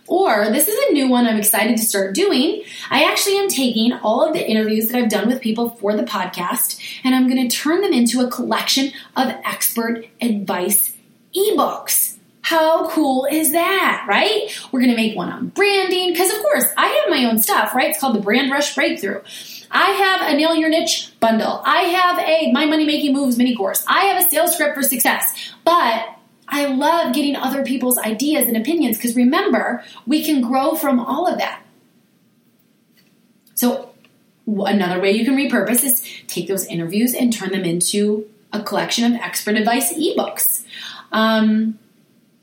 Or 0.08 0.50
this 0.50 0.68
is 0.68 0.90
a 0.90 0.94
new 0.94 1.08
one 1.08 1.28
I'm 1.28 1.38
excited 1.38 1.78
to 1.78 1.84
start 1.84 2.16
doing. 2.16 2.64
I 2.90 3.04
actually 3.04 3.38
am 3.38 3.48
taking 3.48 3.94
all 3.94 4.28
of 4.28 4.34
the 4.34 4.44
interviews 4.44 4.88
that 4.88 4.98
I've 4.98 5.10
done 5.10 5.28
with 5.28 5.40
people 5.40 5.70
for 5.70 5.96
the 5.96 6.04
podcast 6.04 6.80
and 7.04 7.14
I'm 7.14 7.30
going 7.30 7.48
to 7.48 7.56
turn 7.56 7.82
them 7.82 7.94
into 7.94 8.22
a 8.22 8.30
collection 8.30 8.92
of 9.16 9.28
expert 9.46 10.08
advice 10.20 10.96
ebooks. 11.36 12.18
How 12.42 12.90
cool 12.90 13.26
is 13.26 13.52
that, 13.52 14.06
right? 14.08 14.50
We're 14.72 14.80
going 14.80 14.92
to 14.92 14.98
make 14.98 15.16
one 15.16 15.30
on 15.30 15.50
branding 15.50 16.12
because, 16.12 16.32
of 16.34 16.42
course, 16.42 16.66
I 16.78 16.88
have 16.88 17.10
my 17.10 17.26
own 17.26 17.40
stuff, 17.40 17.76
right? 17.76 17.90
It's 17.90 18.00
called 18.00 18.16
the 18.16 18.22
Brand 18.22 18.52
Rush 18.52 18.74
Breakthrough. 18.74 19.22
I 19.70 19.92
have 19.92 20.34
a 20.34 20.36
Nail 20.36 20.56
Your 20.56 20.70
Niche 20.70 21.14
bundle. 21.20 21.62
I 21.64 21.82
have 21.82 22.18
a 22.20 22.52
My 22.52 22.66
Money 22.66 22.86
Making 22.86 23.14
Moves 23.14 23.38
mini 23.38 23.56
course. 23.56 23.86
I 23.88 24.06
have 24.06 24.26
a 24.26 24.30
sales 24.30 24.54
script 24.54 24.76
for 24.76 24.82
success. 24.82 25.54
But 25.64 26.08
I 26.48 26.66
love 26.66 27.14
getting 27.14 27.36
other 27.36 27.64
people's 27.64 27.98
ideas 28.00 28.48
and 28.48 28.58
opinions 28.58 28.98
because 28.98 29.16
remember, 29.16 29.84
we 30.08 30.24
can 30.24 30.42
grow 30.42 30.74
from 30.74 31.00
all 31.00 31.28
of 31.28 31.38
that. 31.38 31.62
So, 33.54 33.92
another 34.48 35.00
way 35.00 35.12
you 35.12 35.26
can 35.26 35.36
repurpose 35.36 35.84
is 35.84 36.04
take 36.28 36.48
those 36.48 36.66
interviews 36.66 37.14
and 37.14 37.32
turn 37.32 37.52
them 37.52 37.66
into 37.66 38.28
a 38.52 38.64
collection 38.64 39.14
of 39.14 39.22
expert 39.22 39.56
advice 39.56 39.94
ebooks. 39.94 40.64
Um, 41.12 41.80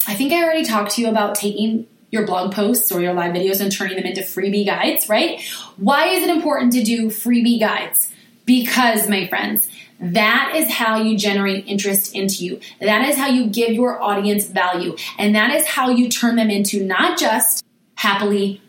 I 0.07 0.15
think 0.15 0.33
I 0.33 0.43
already 0.43 0.65
talked 0.65 0.93
to 0.93 1.03
you 1.03 1.09
about 1.09 1.35
taking 1.35 1.87
your 2.11 2.27
blog 2.27 2.55
posts 2.55 2.93
or 2.93 3.01
your 3.01 3.13
live 3.13 3.35
videos 3.35 3.61
and 3.61 3.71
turning 3.71 3.97
them 3.97 4.07
into 4.07 4.23
freebie 4.23 4.65
guides, 4.65 5.09
right? 5.09 5.43
Why 5.77 6.09
is 6.09 6.23
it 6.23 6.31
important 6.31 6.73
to 6.75 6.83
do 6.83 7.09
freebie 7.09 7.61
guides? 7.61 8.13
Because, 8.45 9.09
my 9.09 9.27
friends, 9.27 9.69
that 9.99 10.53
is 10.55 10.71
how 10.71 10.99
you 10.99 11.19
generate 11.19 11.67
interest 11.67 12.15
into 12.15 12.45
you. 12.45 12.61
That 12.81 13.09
is 13.09 13.17
how 13.17 13.29
you 13.29 13.47
give 13.47 13.73
your 13.73 14.01
audience 14.01 14.47
value. 14.47 14.97
And 15.19 15.35
that 15.35 15.55
is 15.55 15.67
how 15.67 15.91
you 15.91 16.09
turn 16.09 16.37
them 16.37 16.51
into 16.51 16.85
not 16.85 17.19
just 17.19 17.65
happily 17.97 18.61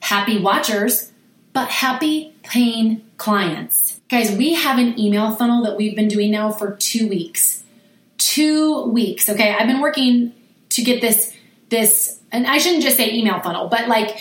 happy 0.00 0.40
watchers, 0.40 1.10
but 1.52 1.68
happy 1.68 2.34
paying 2.42 3.04
clients. 3.16 4.00
Guys, 4.08 4.30
we 4.36 4.54
have 4.54 4.78
an 4.78 4.98
email 4.98 5.34
funnel 5.34 5.62
that 5.64 5.76
we've 5.76 5.96
been 5.96 6.08
doing 6.08 6.30
now 6.30 6.50
for 6.50 6.76
two 6.76 7.08
weeks. 7.08 7.64
Two 8.20 8.84
weeks. 8.84 9.28
Okay. 9.28 9.52
I've 9.52 9.66
been 9.66 9.80
working 9.80 10.32
to 10.70 10.82
get 10.82 11.00
this, 11.00 11.34
this, 11.70 12.20
and 12.30 12.46
I 12.46 12.58
shouldn't 12.58 12.82
just 12.82 12.96
say 12.96 13.12
email 13.12 13.40
funnel, 13.40 13.68
but 13.68 13.88
like 13.88 14.20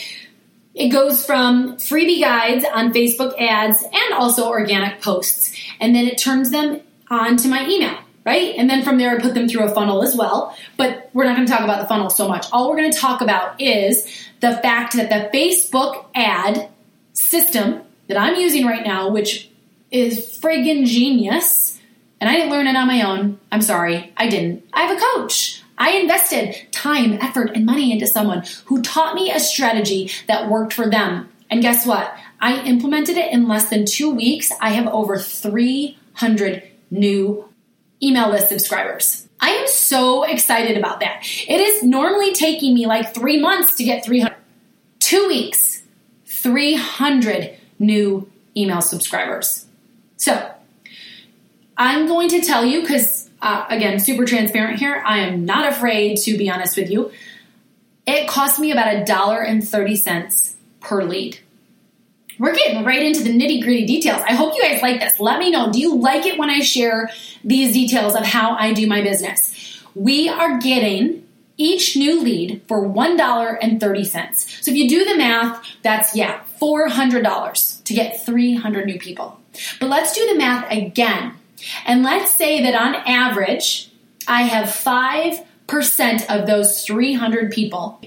it 0.74 0.90
goes 0.90 1.26
from 1.26 1.76
freebie 1.76 2.22
guides 2.22 2.64
on 2.74 2.94
Facebook 2.94 3.40
ads 3.40 3.84
and 3.84 4.14
also 4.14 4.48
organic 4.48 5.02
posts. 5.02 5.54
And 5.80 5.94
then 5.94 6.08
it 6.08 6.18
turns 6.18 6.52
them 6.52 6.82
onto 7.10 7.50
my 7.50 7.68
email, 7.68 7.98
right? 8.26 8.56
And 8.56 8.70
then 8.70 8.84
from 8.84 8.98
there, 8.98 9.18
I 9.18 9.22
put 9.22 9.34
them 9.34 9.50
through 9.50 9.64
a 9.66 9.74
funnel 9.74 10.04
as 10.04 10.16
well. 10.16 10.56
But 10.78 11.10
we're 11.14 11.26
not 11.26 11.36
going 11.36 11.48
to 11.48 11.52
talk 11.52 11.64
about 11.64 11.82
the 11.82 11.88
funnel 11.88 12.10
so 12.10 12.28
much. 12.28 12.48
All 12.52 12.70
we're 12.70 12.78
going 12.78 12.92
to 12.92 12.98
talk 12.98 13.22
about 13.22 13.60
is 13.60 14.06
the 14.40 14.54
fact 14.58 14.96
that 14.96 15.10
the 15.10 15.38
Facebook 15.38 16.06
ad 16.16 16.70
system 17.14 17.82
that 18.08 18.18
I'm 18.18 18.36
using 18.36 18.66
right 18.66 18.86
now, 18.86 19.10
which 19.10 19.50
is 19.92 20.40
friggin' 20.42 20.86
genius, 20.86 21.79
and 22.20 22.30
I 22.30 22.34
didn't 22.34 22.52
learn 22.52 22.68
it 22.68 22.76
on 22.76 22.88
my 22.88 23.02
own. 23.02 23.40
I'm 23.52 23.62
sorry, 23.62 24.14
I 24.18 24.28
didn't. 24.28 24.66
I 24.74 24.84
have 24.84 24.98
a 24.98 25.02
coach. 25.02 25.64
I 25.78 25.92
invested 25.92 26.72
time, 26.72 27.14
effort, 27.14 27.52
and 27.56 27.66
money 27.66 27.92
into 27.92 28.06
someone 28.06 28.44
who 28.66 28.82
taught 28.82 29.16
me 29.16 29.32
a 29.32 29.40
strategy 29.40 30.12
that 30.28 30.50
worked 30.50 30.74
for 30.74 30.90
them. 30.90 31.30
And 31.50 31.62
guess 31.62 31.86
what? 31.86 32.14
I 32.42 32.62
implemented 32.64 33.18
it 33.18 33.32
in 33.32 33.48
less 33.48 33.70
than 33.70 33.86
two 33.86 34.10
weeks. 34.10 34.52
I 34.60 34.72
have 34.72 34.88
over 34.88 35.18
300 35.18 36.64
new 36.92 37.46
email 38.04 38.30
list 38.30 38.50
subscribers. 38.50 39.28
I 39.40 39.52
am 39.52 39.68
so 39.68 40.24
excited 40.24 40.78
about 40.78 41.00
that. 41.00 41.24
It 41.48 41.62
is 41.62 41.84
normally 41.84 42.34
taking 42.34 42.74
me 42.74 42.86
like 42.86 43.14
three 43.14 43.40
months 43.40 43.76
to 43.76 43.84
get 43.84 44.04
300. 44.04 44.36
Two 45.00 45.28
weeks, 45.28 45.82
300 46.26 47.58
new 47.80 48.30
email 48.56 48.82
subscribers. 48.82 49.66
So, 50.18 50.52
I'm 51.80 52.08
going 52.08 52.28
to 52.30 52.42
tell 52.42 52.66
you 52.66 52.82
because 52.82 53.30
uh, 53.42 53.66
again, 53.70 54.00
super 54.00 54.26
transparent 54.26 54.80
here. 54.80 55.02
I 55.06 55.20
am 55.20 55.46
not 55.46 55.72
afraid 55.72 56.18
to 56.18 56.38
be 56.38 56.50
honest 56.50 56.76
with 56.78 56.92
you. 56.92 57.12
It 58.06 58.28
cost 58.28 58.60
me 58.60 58.72
about 58.72 58.94
a 58.94 59.06
dollar 59.06 59.42
and 59.42 59.66
30 59.66 59.96
cents 59.96 60.58
per 60.82 61.04
lead. 61.04 61.40
We're 62.38 62.56
getting 62.56 62.84
right 62.84 63.02
into 63.02 63.24
the 63.24 63.30
nitty 63.30 63.62
gritty 63.62 63.86
details. 63.86 64.22
I 64.22 64.34
hope 64.34 64.56
you 64.56 64.62
guys 64.62 64.82
like 64.82 65.00
this. 65.00 65.20
Let 65.20 65.40
me 65.40 65.52
know. 65.52 65.72
Do 65.72 65.80
you 65.80 65.96
like 65.96 66.26
it 66.26 66.38
when 66.38 66.50
I 66.50 66.60
share 66.62 67.10
these 67.44 67.74
details 67.74 68.16
of 68.16 68.26
how 68.26 68.56
I 68.56 68.74
do 68.74 68.88
my 68.88 69.02
business? 69.02 69.84
We 69.96 70.30
are 70.30 70.58
getting 70.60 71.28
each 71.58 71.98
new 71.98 72.22
lead 72.22 72.62
for 72.68 72.88
$1.30. 72.88 74.64
So 74.64 74.72
if 74.72 74.78
you 74.78 74.88
do 74.88 75.04
the 75.04 75.18
math, 75.18 75.66
that's, 75.82 76.16
yeah, 76.16 76.42
$400 76.62 77.84
to 77.84 77.94
get 77.94 78.26
300 78.26 78.86
new 78.86 78.98
people. 78.98 79.40
But 79.82 79.90
let's 79.90 80.16
do 80.16 80.26
the 80.28 80.36
math 80.36 80.72
again. 80.72 81.34
And 81.86 82.04
let's 82.04 82.36
say 82.36 82.64
that 82.64 82.76
on 82.76 82.96
average, 82.96 83.92
I 84.28 84.44
have 84.44 84.68
5% 84.68 86.30
of 86.30 86.48
those 86.48 86.86
300 86.86 87.52
people 87.52 88.02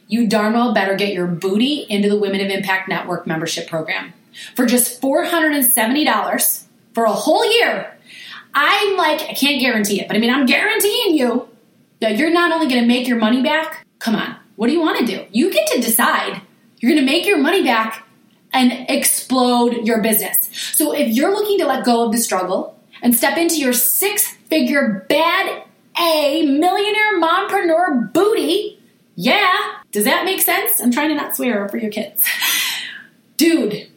You 0.07 0.27
darn 0.27 0.53
well 0.53 0.73
better 0.73 0.95
get 0.95 1.13
your 1.13 1.27
booty 1.27 1.85
into 1.87 2.09
the 2.09 2.19
Women 2.19 2.41
of 2.41 2.49
Impact 2.49 2.89
Network 2.89 3.25
membership 3.25 3.69
program. 3.69 4.13
For 4.55 4.65
just 4.65 5.01
$470 5.01 6.63
for 6.93 7.05
a 7.05 7.11
whole 7.11 7.49
year, 7.49 7.97
I'm 8.61 8.97
like, 8.97 9.21
I 9.21 9.33
can't 9.33 9.61
guarantee 9.61 10.01
it, 10.01 10.09
but 10.09 10.17
I 10.17 10.19
mean, 10.19 10.33
I'm 10.33 10.45
guaranteeing 10.45 11.17
you 11.17 11.47
that 12.01 12.17
you're 12.17 12.29
not 12.29 12.51
only 12.51 12.67
going 12.67 12.81
to 12.81 12.87
make 12.87 13.07
your 13.07 13.17
money 13.17 13.41
back, 13.41 13.87
come 13.99 14.17
on, 14.17 14.35
what 14.57 14.67
do 14.67 14.73
you 14.73 14.81
want 14.81 14.99
to 14.99 15.05
do? 15.05 15.25
You 15.31 15.49
get 15.49 15.67
to 15.71 15.79
decide. 15.79 16.41
You're 16.79 16.91
going 16.91 17.05
to 17.05 17.09
make 17.09 17.25
your 17.25 17.37
money 17.37 17.63
back 17.63 18.05
and 18.51 18.85
explode 18.89 19.85
your 19.87 20.01
business. 20.01 20.49
So 20.73 20.93
if 20.93 21.07
you're 21.07 21.31
looking 21.31 21.57
to 21.59 21.67
let 21.67 21.85
go 21.85 22.05
of 22.05 22.11
the 22.11 22.17
struggle 22.17 22.77
and 23.01 23.15
step 23.15 23.37
into 23.37 23.55
your 23.55 23.71
six 23.71 24.27
figure 24.49 25.05
bad 25.07 25.63
A 25.97 26.45
millionaire 26.45 27.21
mompreneur 27.21 28.11
booty, 28.11 28.77
yeah, 29.15 29.77
does 29.93 30.03
that 30.03 30.25
make 30.25 30.41
sense? 30.41 30.81
I'm 30.81 30.91
trying 30.91 31.09
to 31.09 31.15
not 31.15 31.33
swear 31.33 31.69
for 31.69 31.77
your 31.77 31.91
kids. 31.91 32.21
Dude, 33.37 33.87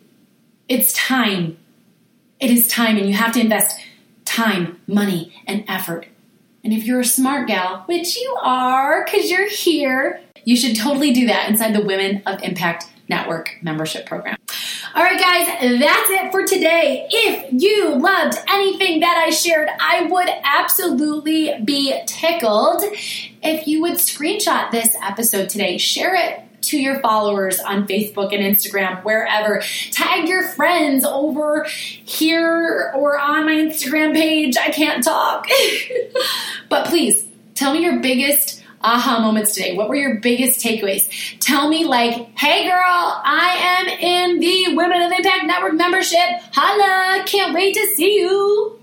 it's 0.69 0.93
time. 0.93 1.57
It 2.39 2.51
is 2.51 2.69
time, 2.69 2.97
and 2.97 3.09
you 3.09 3.15
have 3.15 3.33
to 3.35 3.41
invest 3.41 3.81
time, 4.33 4.81
money, 4.87 5.35
and 5.47 5.65
effort. 5.69 6.07
And 6.65 6.73
if 6.73 6.85
you're 6.85 7.01
a 7.01 7.05
smart 7.05 7.49
gal, 7.49 7.83
which 7.87 8.17
you 8.17 8.37
are 8.41 9.05
because 9.05 9.31
you're 9.31 9.49
here, 9.49 10.21
you 10.45 10.57
should 10.57 10.77
totally 10.77 11.13
do 11.13 11.27
that 11.27 11.51
inside 11.51 11.75
the 11.75 11.85
Women 11.85 12.23
of 12.25 12.43
Impact 12.43 12.85
Network 13.09 13.57
membership 13.63 14.07
program. 14.07 14.39
All 14.95 15.03
right, 15.03 15.21
guys, 15.21 15.47
that's 15.81 16.11
it 16.11 16.31
for 16.31 16.45
today. 16.45 17.07
If 17.11 17.63
you 17.63 17.97
loved 17.97 18.39
anything 18.49 19.01
that 19.01 19.23
I 19.27 19.31
shared, 19.31 19.69
I 19.81 20.03
would 20.03 20.29
absolutely 20.45 21.61
be 21.65 22.01
tickled 22.07 22.83
if 23.43 23.67
you 23.67 23.83
would 23.83 23.95
screenshot 23.95 24.71
this 24.71 24.97
episode 25.03 25.49
today, 25.49 25.79
share 25.79 26.15
it 26.15 26.43
to 26.63 26.79
your 26.79 27.01
followers 27.01 27.61
on 27.61 27.87
Facebook 27.87 28.35
and 28.35 28.43
Instagram, 28.43 29.03
wherever. 29.05 29.63
Tag 29.91 30.29
your 30.29 30.43
friends 30.49 31.05
over 31.05 31.65
here 31.69 32.93
or 32.95 33.19
on 33.19 33.47
my 33.47 33.53
Instagram 33.53 34.15
page. 34.15 34.57
I 34.57 34.71
can't 34.71 35.05
talk. 35.05 35.47
but 36.69 36.87
please 36.87 37.25
tell 37.55 37.73
me 37.75 37.83
your 37.83 38.01
biggest 38.01 38.63
aha 38.85 39.21
moments 39.21 39.55
today? 39.55 39.77
What 39.77 39.89
were 39.89 39.95
your 39.95 40.17
biggest 40.17 40.61
takeaways? 40.61 41.09
Tell 41.41 41.69
me, 41.69 41.85
like, 41.85 42.37
hey 42.39 42.65
girl, 42.65 42.75
I 42.75 43.79
am 43.81 43.89
in 43.89 44.41
the 44.41 44.77
Women 44.77 45.03
of 45.03 45.13
Impact 45.13 45.45
Network 45.45 45.75
membership. 45.75 46.19
Holla, 46.53 47.25
can't 47.27 47.55
wait 47.55 47.75
to 47.75 47.87
see 47.95 48.17
you. 48.17 48.81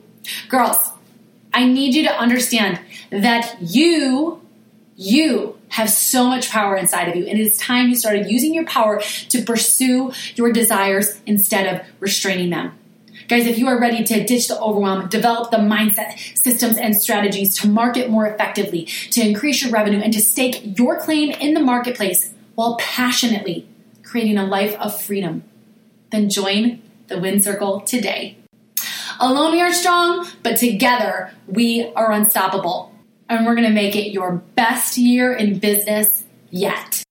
Girls, 0.47 0.77
I 1.53 1.65
need 1.65 1.95
you 1.95 2.03
to 2.03 2.13
understand 2.13 2.79
that 3.11 3.57
you, 3.59 4.41
you 4.95 5.58
have 5.69 5.89
so 5.89 6.27
much 6.27 6.49
power 6.49 6.75
inside 6.75 7.07
of 7.07 7.15
you. 7.15 7.25
And 7.25 7.39
it 7.39 7.41
is 7.41 7.57
time 7.57 7.89
you 7.89 7.95
started 7.95 8.29
using 8.29 8.53
your 8.53 8.65
power 8.65 9.01
to 9.29 9.41
pursue 9.43 10.11
your 10.35 10.51
desires 10.51 11.19
instead 11.25 11.73
of 11.73 11.85
restraining 11.99 12.49
them. 12.49 12.77
Guys, 13.27 13.45
if 13.45 13.59
you 13.59 13.67
are 13.67 13.79
ready 13.79 14.03
to 14.03 14.23
ditch 14.23 14.47
the 14.47 14.59
overwhelm, 14.59 15.07
develop 15.07 15.51
the 15.51 15.57
mindset, 15.57 16.17
systems, 16.35 16.77
and 16.77 16.95
strategies 16.95 17.55
to 17.59 17.67
market 17.67 18.09
more 18.09 18.25
effectively, 18.25 18.85
to 19.11 19.21
increase 19.21 19.61
your 19.61 19.71
revenue, 19.71 19.99
and 19.99 20.11
to 20.11 20.19
stake 20.19 20.79
your 20.79 20.99
claim 20.99 21.29
in 21.31 21.53
the 21.53 21.59
marketplace 21.59 22.33
while 22.55 22.75
passionately 22.77 23.67
creating 24.01 24.39
a 24.39 24.45
life 24.45 24.73
of 24.79 24.99
freedom, 24.99 25.43
then 26.11 26.27
join 26.27 26.81
the 27.07 27.19
Win 27.19 27.39
Circle 27.39 27.81
today. 27.81 28.35
Alone 29.19 29.51
we 29.51 29.61
are 29.61 29.73
strong, 29.73 30.27
but 30.41 30.57
together 30.57 31.31
we 31.45 31.91
are 31.95 32.11
unstoppable 32.11 32.88
and 33.29 33.45
we're 33.45 33.55
going 33.55 33.67
to 33.67 33.73
make 33.73 33.95
it 33.95 34.11
your 34.11 34.33
best 34.55 34.97
year 34.97 35.33
in 35.33 35.59
business 35.59 36.23
yet. 36.49 37.03